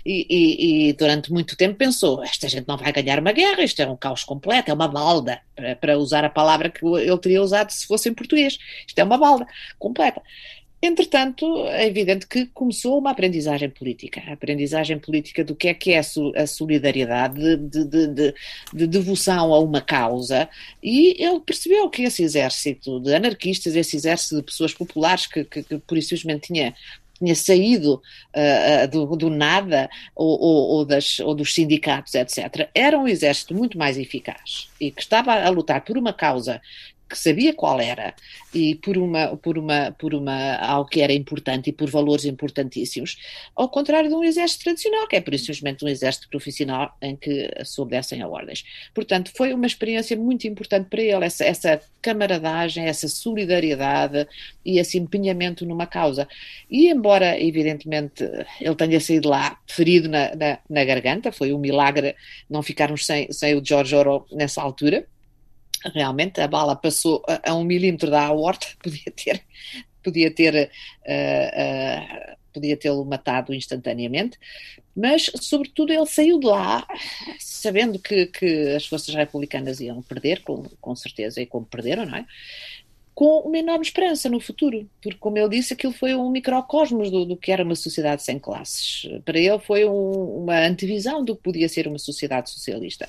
E, 0.05 0.27
e, 0.29 0.89
e, 0.89 0.93
durante 0.93 1.31
muito 1.31 1.55
tempo 1.55 1.75
pensou: 1.75 2.23
esta 2.23 2.47
gente 2.49 2.67
não 2.67 2.77
vai 2.77 2.91
ganhar 2.91 3.19
uma 3.19 3.31
guerra, 3.31 3.63
isto 3.63 3.81
é 3.81 3.87
um 3.87 3.95
caos 3.95 4.23
completo, 4.23 4.69
é 4.71 4.73
uma 4.73 4.87
balda, 4.87 5.41
para, 5.55 5.75
para 5.75 5.97
usar 5.97 6.23
a 6.23 6.29
palavra 6.29 6.69
que 6.69 6.85
ele 6.85 7.17
teria 7.17 7.41
usado 7.41 7.71
se 7.71 7.87
fosse 7.87 8.09
em 8.09 8.13
português. 8.13 8.57
Isto 8.87 8.99
é 8.99 9.03
uma 9.03 9.17
balda 9.17 9.45
completa. 9.79 10.21
Entretanto, 10.83 11.67
é 11.67 11.85
evidente 11.85 12.25
que 12.25 12.47
começou 12.47 12.97
uma 12.97 13.11
aprendizagem 13.11 13.69
política, 13.69 14.19
a 14.27 14.33
aprendizagem 14.33 14.97
política 14.97 15.43
do 15.43 15.55
que 15.55 15.67
é 15.67 15.73
que 15.75 15.91
é 15.91 15.99
a 15.99 16.47
solidariedade, 16.47 17.57
de, 17.57 17.85
de, 17.85 18.07
de, 18.07 18.33
de, 18.73 18.87
devoção 18.87 19.53
a 19.53 19.59
uma 19.59 19.79
causa, 19.79 20.49
e 20.81 21.23
ele 21.23 21.39
percebeu 21.39 21.87
que 21.87 22.01
esse 22.01 22.23
exército 22.23 22.99
de 22.99 23.13
anarquistas, 23.13 23.75
esse 23.75 23.95
exército 23.95 24.37
de 24.37 24.43
pessoas 24.43 24.73
populares 24.73 25.27
que, 25.27 25.43
que, 25.43 25.61
que 25.61 25.77
por 25.77 25.99
isso 25.99 26.09
simplesmente 26.09 26.47
tinha 26.47 26.73
tinha 27.21 27.35
saído 27.35 28.01
uh, 28.35 28.87
do, 28.89 29.15
do, 29.15 29.29
nada 29.29 29.87
ou, 30.15 30.41
ou, 30.41 30.69
ou, 30.69 30.85
das, 30.85 31.19
ou, 31.19 31.35
dos 31.35 31.53
sindicatos, 31.53 32.15
etc., 32.15 32.67
era 32.73 32.97
um 32.97 33.07
exército 33.07 33.53
muito 33.53 33.77
mais 33.77 33.95
eficaz 33.95 34.69
e 34.79 34.89
que 34.89 35.01
estava 35.01 35.33
a 35.35 35.49
lutar 35.49 35.81
por 35.81 35.99
uma 35.99 36.11
causa 36.11 36.59
que 37.11 37.17
sabia 37.19 37.53
qual 37.53 37.81
era 37.81 38.13
e 38.53 38.75
por 38.75 38.97
uma 38.97 39.35
por 39.35 39.57
uma 39.57 39.91
por 39.91 40.13
uma 40.13 40.55
algo 40.55 40.89
que 40.89 41.01
era 41.01 41.11
importante 41.11 41.69
e 41.69 41.73
por 41.73 41.89
valores 41.89 42.23
importantíssimos, 42.23 43.17
ao 43.53 43.67
contrário 43.69 44.09
de 44.09 44.15
um 44.15 44.23
exército 44.23 44.63
tradicional, 44.63 45.07
que 45.07 45.17
é 45.17 45.21
por 45.21 45.37
simplesmente 45.37 45.83
um 45.83 45.89
exército 45.89 46.29
profissional 46.29 46.95
em 47.01 47.15
que 47.17 47.51
se 47.65 47.81
obedecem 47.81 48.21
a 48.21 48.27
ordens. 48.27 48.63
Portanto, 48.93 49.31
foi 49.35 49.53
uma 49.53 49.65
experiência 49.65 50.15
muito 50.15 50.47
importante 50.47 50.87
para 50.89 51.01
ele 51.01 51.25
essa, 51.25 51.43
essa 51.43 51.81
camaradagem, 52.01 52.85
essa 52.85 53.07
solidariedade 53.09 54.25
e 54.65 54.79
esse 54.79 54.97
empenhamento 54.97 55.65
numa 55.65 55.85
causa. 55.85 56.27
E 56.69 56.89
embora 56.89 57.39
evidentemente 57.41 58.23
ele 58.59 58.75
tenha 58.75 58.99
saído 59.01 59.29
lá 59.29 59.57
ferido 59.67 60.07
na, 60.07 60.33
na, 60.35 60.59
na 60.69 60.85
garganta, 60.85 61.31
foi 61.31 61.53
um 61.53 61.59
milagre 61.59 62.15
não 62.49 62.63
ficarmos 62.63 63.05
sem, 63.05 63.31
sem 63.31 63.55
o 63.55 63.63
George 63.63 63.93
Orwell 63.95 64.25
nessa 64.31 64.61
altura 64.61 65.05
realmente 65.93 66.39
a 66.41 66.47
bala 66.47 66.75
passou 66.75 67.23
a, 67.27 67.51
a 67.51 67.55
um 67.55 67.63
milímetro 67.63 68.09
da 68.09 68.25
aorta, 68.25 68.67
podia 68.81 69.11
ter, 69.15 69.43
podia 70.03 70.31
ter, 70.31 70.71
uh, 71.05 72.31
uh, 72.31 72.37
podia 72.53 72.77
tê-lo 72.77 73.05
matado 73.05 73.53
instantaneamente, 73.53 74.37
mas 74.95 75.31
sobretudo 75.39 75.93
ele 75.93 76.05
saiu 76.05 76.39
de 76.39 76.47
lá 76.47 76.85
sabendo 77.39 77.97
que, 77.97 78.25
que 78.27 78.75
as 78.75 78.85
forças 78.85 79.13
republicanas 79.15 79.79
iam 79.79 80.01
perder, 80.01 80.41
com, 80.43 80.63
com 80.81 80.95
certeza, 80.95 81.41
e 81.41 81.45
como 81.45 81.65
perderam, 81.65 82.05
não 82.05 82.17
é? 82.17 82.25
com 83.13 83.41
uma 83.41 83.57
enorme 83.57 83.85
esperança 83.85 84.29
no 84.29 84.39
futuro, 84.39 84.89
porque, 85.01 85.19
como 85.19 85.37
ele 85.37 85.49
disse, 85.49 85.73
aquilo 85.73 85.93
foi 85.93 86.15
um 86.15 86.31
microcosmos 86.31 87.11
do, 87.11 87.25
do 87.25 87.37
que 87.37 87.51
era 87.51 87.63
uma 87.63 87.75
sociedade 87.75 88.23
sem 88.23 88.39
classes. 88.39 89.07
Para 89.25 89.37
ele 89.37 89.59
foi 89.59 89.85
um, 89.85 90.41
uma 90.43 90.57
antevisão 90.65 91.23
do 91.23 91.35
que 91.35 91.43
podia 91.43 91.69
ser 91.69 91.87
uma 91.87 91.99
sociedade 91.99 92.49
socialista. 92.49 93.07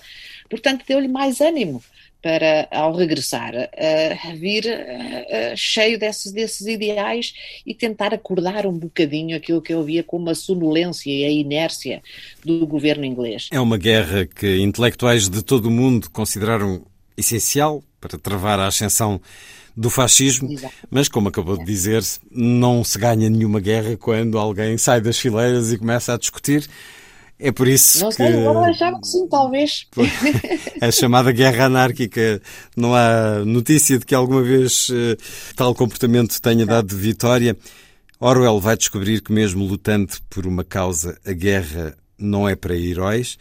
Portanto, 0.51 0.85
deu-lhe 0.87 1.09
mais 1.09 1.41
ânimo 1.41 1.83
para, 2.23 2.69
ao 2.71 2.95
regressar, 2.95 3.53
uh, 3.55 4.37
vir 4.37 4.65
uh, 4.65 5.57
cheio 5.57 5.99
desses, 5.99 6.33
desses 6.33 6.67
ideais 6.67 7.35
e 7.67 7.75
tentar 7.75 8.15
acordar 8.15 8.67
um 8.67 8.79
bocadinho 8.79 9.37
aquilo 9.37 9.61
que 9.61 9.75
eu 9.75 9.83
via 9.83 10.05
como 10.05 10.31
a 10.31 10.35
sonolência 10.35 11.11
e 11.11 11.25
a 11.25 11.31
inércia 11.31 12.01
do 12.45 12.67
governo 12.67 13.05
inglês. 13.05 13.49
É 13.51 13.61
uma 13.61 13.77
guerra 13.77 14.25
que 14.25 14.59
intelectuais 14.61 15.29
de 15.29 15.43
todo 15.43 15.67
o 15.67 15.71
mundo 15.71 16.09
consideraram 16.11 16.87
essencial 17.17 17.83
para 18.01 18.19
travar 18.19 18.59
a 18.61 18.67
ascensão 18.67 19.21
do 19.77 19.89
fascismo, 19.89 20.53
Exato. 20.53 20.75
mas 20.91 21.09
como 21.09 21.29
acabou 21.29 21.57
de 21.57 21.65
dizer, 21.65 22.03
não 22.31 22.85
se 22.85 22.99
ganha 22.99 23.29
nenhuma 23.31 23.59
guerra 23.59 23.97
quando 23.97 24.39
alguém 24.39 24.77
sai 24.77 25.01
das 25.01 25.19
fileiras 25.19 25.73
e 25.73 25.79
começa 25.79 26.13
a 26.13 26.19
discutir. 26.19 26.69
É 27.45 27.51
por 27.51 27.67
isso 27.67 27.99
não 27.99 28.11
que. 28.11 28.17
Sei, 28.17 28.47
agora 28.47 28.71
achava 28.71 29.01
que 29.01 29.09
sim, 29.09 29.27
talvez. 29.27 29.89
A 30.81 30.93
chamada 30.93 31.33
guerra 31.33 31.65
anárquica. 31.65 32.41
Não 32.77 32.95
há 32.95 33.45
notícia 33.45 33.99
de 33.99 34.07
que 34.07 34.15
alguma 34.15 34.43
vez 34.43 34.89
uh, 34.91 35.17
tal 35.57 35.75
comportamento 35.75 36.41
tenha 36.41 36.65
dado 36.65 36.97
vitória. 36.97 37.57
Orwell 38.21 38.61
vai 38.61 38.77
descobrir 38.77 39.21
que, 39.21 39.33
mesmo 39.33 39.65
lutando 39.65 40.13
por 40.31 40.47
uma 40.47 40.63
causa, 40.63 41.19
a 41.27 41.33
guerra 41.33 41.97
não 42.17 42.49
é 42.49 42.55
para 42.55 42.77
heróis. 42.77 43.37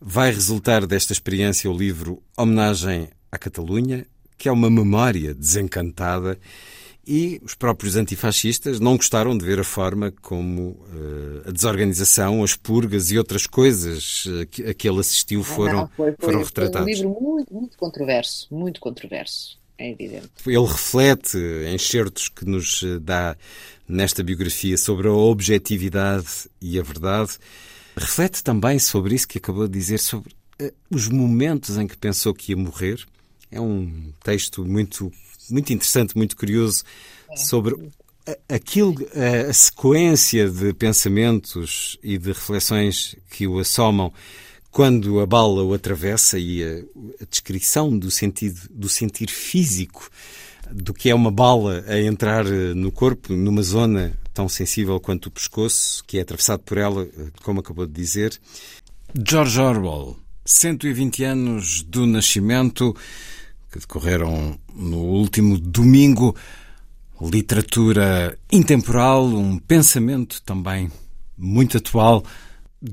Vai 0.00 0.32
resultar 0.32 0.86
desta 0.86 1.12
experiência 1.12 1.70
o 1.70 1.76
livro 1.76 2.22
Homenagem 2.34 3.08
à 3.30 3.36
Catalunha, 3.36 4.06
que 4.38 4.48
é 4.48 4.52
uma 4.52 4.70
memória 4.70 5.34
desencantada 5.34 6.38
e 7.06 7.40
os 7.42 7.54
próprios 7.54 7.96
antifascistas 7.96 8.78
não 8.78 8.96
gostaram 8.96 9.36
de 9.36 9.44
ver 9.44 9.58
a 9.58 9.64
forma 9.64 10.12
como 10.22 10.70
uh, 10.70 11.48
a 11.48 11.50
desorganização, 11.50 12.44
as 12.44 12.54
purgas 12.54 13.10
e 13.10 13.18
outras 13.18 13.46
coisas 13.46 14.24
uh, 14.26 14.46
que, 14.46 14.62
a 14.62 14.74
que 14.74 14.88
ele 14.88 15.00
assistiu 15.00 15.42
foram, 15.42 15.78
não, 15.78 15.88
foi, 15.88 16.12
foi, 16.12 16.16
foram 16.20 16.44
retratados. 16.44 16.98
Foi 16.98 17.06
um 17.06 17.10
livro 17.10 17.20
muito, 17.20 17.54
muito 17.54 17.76
controverso, 17.76 18.46
muito 18.52 18.80
controverso, 18.80 19.58
é 19.76 19.90
evidente. 19.90 20.30
Ele 20.46 20.64
reflete 20.64 21.38
enxertos 21.74 22.28
que 22.28 22.44
nos 22.44 22.82
eh, 22.84 23.00
dá 23.00 23.36
nesta 23.88 24.22
biografia 24.22 24.76
sobre 24.76 25.08
a 25.08 25.12
objetividade 25.12 26.48
e 26.60 26.78
a 26.78 26.82
verdade. 26.82 27.32
Reflete 27.96 28.44
também 28.44 28.78
sobre 28.78 29.16
isso 29.16 29.26
que 29.26 29.38
acabou 29.38 29.66
de 29.66 29.76
dizer, 29.76 29.98
sobre 29.98 30.32
os 30.88 31.08
momentos 31.08 31.76
em 31.76 31.86
que 31.86 31.96
pensou 31.96 32.32
que 32.32 32.52
ia 32.52 32.56
morrer. 32.56 33.04
É 33.50 33.60
um 33.60 34.12
texto 34.22 34.64
muito 34.64 35.12
muito 35.52 35.72
interessante, 35.72 36.16
muito 36.16 36.36
curioso 36.36 36.84
é. 37.30 37.36
sobre 37.36 37.76
aquilo, 38.48 38.94
a 39.48 39.52
sequência 39.52 40.48
de 40.48 40.72
pensamentos 40.72 41.98
e 42.02 42.16
de 42.18 42.28
reflexões 42.28 43.16
que 43.30 43.46
o 43.46 43.58
assomam 43.58 44.12
quando 44.70 45.20
a 45.20 45.26
bala 45.26 45.62
o 45.62 45.74
atravessa 45.74 46.38
e 46.38 46.64
a, 46.64 46.78
a 47.20 47.26
descrição 47.28 47.96
do 47.96 48.10
sentido 48.10 48.60
do 48.70 48.88
sentir 48.88 49.28
físico 49.28 50.08
do 50.70 50.94
que 50.94 51.10
é 51.10 51.14
uma 51.14 51.30
bala 51.30 51.84
a 51.86 52.00
entrar 52.00 52.46
eh, 52.46 52.72
no 52.74 52.90
corpo 52.90 53.34
numa 53.34 53.62
zona 53.62 54.18
tão 54.32 54.48
sensível 54.48 54.98
quanto 54.98 55.26
o 55.26 55.30
pescoço, 55.30 56.02
que 56.06 56.18
é 56.18 56.22
atravessado 56.22 56.60
por 56.60 56.78
ela, 56.78 57.02
eh, 57.02 57.26
como 57.42 57.60
acabou 57.60 57.86
de 57.86 57.92
dizer. 57.92 58.40
George 59.14 59.60
Orwell, 59.60 60.16
120 60.44 61.24
anos 61.24 61.82
do 61.82 62.06
nascimento, 62.06 62.96
que 63.72 63.78
decorreram 63.78 64.58
no 64.74 64.98
último 64.98 65.58
domingo. 65.58 66.36
Literatura 67.20 68.38
intemporal, 68.50 69.26
um 69.26 69.58
pensamento 69.58 70.42
também 70.42 70.90
muito 71.38 71.78
atual. 71.78 72.22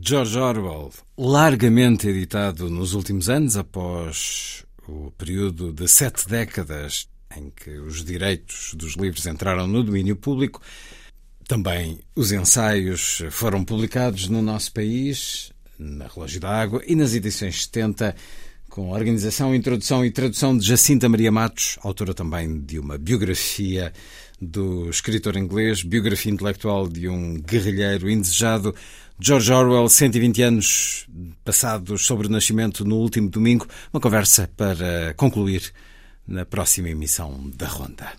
George 0.02 0.38
Orwell, 0.38 0.92
largamente 1.18 2.08
editado 2.08 2.70
nos 2.70 2.94
últimos 2.94 3.28
anos, 3.28 3.58
após 3.58 4.64
o 4.88 5.12
período 5.18 5.74
de 5.74 5.88
sete 5.88 6.28
décadas 6.30 7.10
em 7.36 7.50
que 7.50 7.72
os 7.72 8.06
direitos 8.06 8.74
dos 8.76 8.94
livros 8.94 9.26
entraram 9.26 9.68
no 9.68 9.84
domínio 9.84 10.16
público. 10.16 10.62
Também 11.48 12.00
os 12.16 12.32
ensaios 12.32 13.24
foram 13.32 13.66
publicados 13.66 14.30
no 14.30 14.42
nosso 14.42 14.72
país, 14.72 15.52
na 15.78 16.08
Relógio 16.08 16.40
da 16.40 16.50
Água 16.50 16.84
e 16.86 16.96
nas 16.96 17.14
edições 17.16 17.64
70 17.64 18.16
com 18.80 18.92
organização, 18.92 19.54
introdução 19.54 20.06
e 20.06 20.10
tradução 20.10 20.58
de 20.58 20.66
Jacinta 20.66 21.10
Maria 21.10 21.30
Matos, 21.30 21.78
autora 21.84 22.14
também 22.14 22.62
de 22.62 22.80
uma 22.80 22.98
biografia 22.98 23.92
do 24.40 24.90
escritor 24.90 25.36
inglês, 25.36 25.84
biografia 25.84 26.32
intelectual 26.32 26.88
de 26.88 27.10
um 27.10 27.42
guerrilheiro 27.42 28.10
indesejado, 28.10 28.74
George 29.20 29.52
Orwell, 29.52 29.90
120 29.90 30.42
anos 30.44 31.06
passados 31.44 32.06
sobre 32.06 32.28
o 32.28 32.30
nascimento 32.30 32.86
no 32.86 32.96
último 32.96 33.30
domingo. 33.30 33.68
Uma 33.92 34.00
conversa 34.00 34.50
para 34.56 35.14
concluir 35.18 35.74
na 36.26 36.46
próxima 36.46 36.88
emissão 36.88 37.52
da 37.54 37.68
Ronda. 37.68 38.14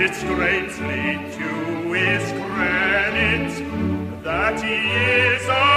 It's 0.00 0.24
greatly 0.24 1.18
to 1.36 1.48
his 1.92 2.32
credit 2.42 3.50
that 4.24 4.60
he 4.62 4.74
is 4.74 5.46
a 5.48 5.72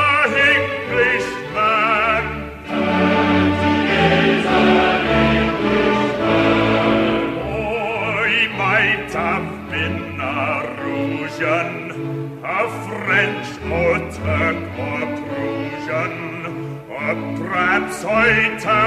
Englishman. 0.56 2.24
That 2.66 3.56
he 3.64 3.76
is 4.32 4.46
an 4.46 5.06
Englishman. 5.44 5.96
Or 7.44 8.28
he 8.28 8.44
might 8.58 9.12
have 9.12 9.50
been 9.70 10.20
a 10.20 10.34
Russian, 11.22 11.74
a 12.44 12.46
French 12.88 13.48
or 13.72 13.96
Turk 14.12 14.60
or 14.80 15.02
Prussian, 15.28 16.16
or 16.90 17.14
perhaps 17.38 17.98
Italian. 18.56 18.86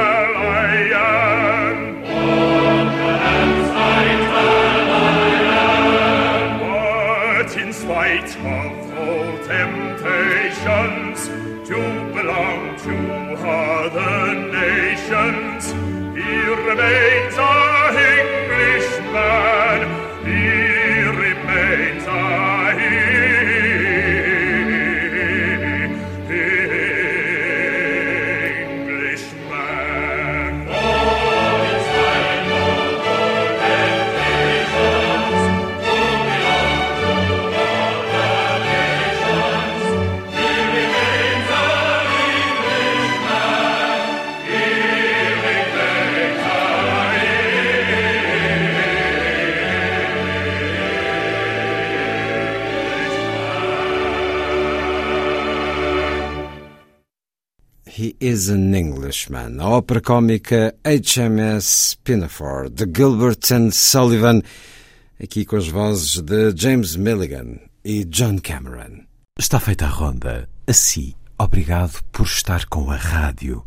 Spite 8.09 8.37
of 8.37 8.73
all 8.99 9.33
temptations 9.45 11.29
to 11.69 11.79
belong 12.15 12.77
to 12.79 12.97
other 13.37 14.35
nations, 14.51 15.73
he 16.17 16.33
remains 16.69 17.37
a 59.59 59.69
ópera 59.69 60.01
cómica 60.01 60.75
HMS 60.85 61.97
Pinafore, 62.05 62.71
de 62.71 62.85
Gilbert 62.85 63.51
and 63.53 63.71
Sullivan, 63.71 64.43
aqui 65.23 65.45
com 65.45 65.57
as 65.57 65.69
vozes 65.69 66.21
de 66.21 66.55
James 66.57 66.97
Milligan 66.97 67.59
e 67.85 68.05
John 68.05 68.39
Cameron. 68.39 69.05
Está 69.39 69.59
feita 69.59 69.87
a 69.87 69.89
ronda. 69.89 70.49
Assim, 70.67 71.15
obrigado 71.39 72.03
por 72.13 72.27
estar 72.27 72.67
com 72.67 72.91
a 72.91 72.97
rádio. 72.97 73.65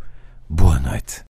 Boa 0.50 0.80
noite. 0.80 1.24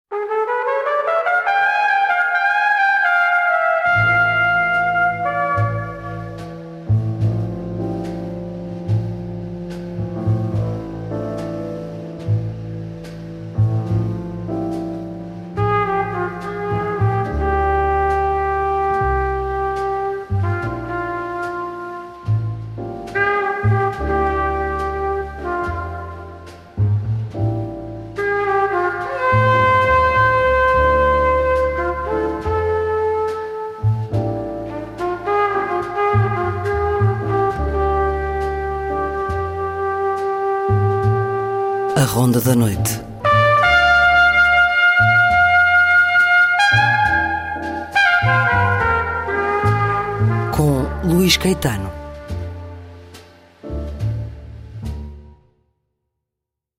Da 42.40 42.54
Noite. 42.54 42.97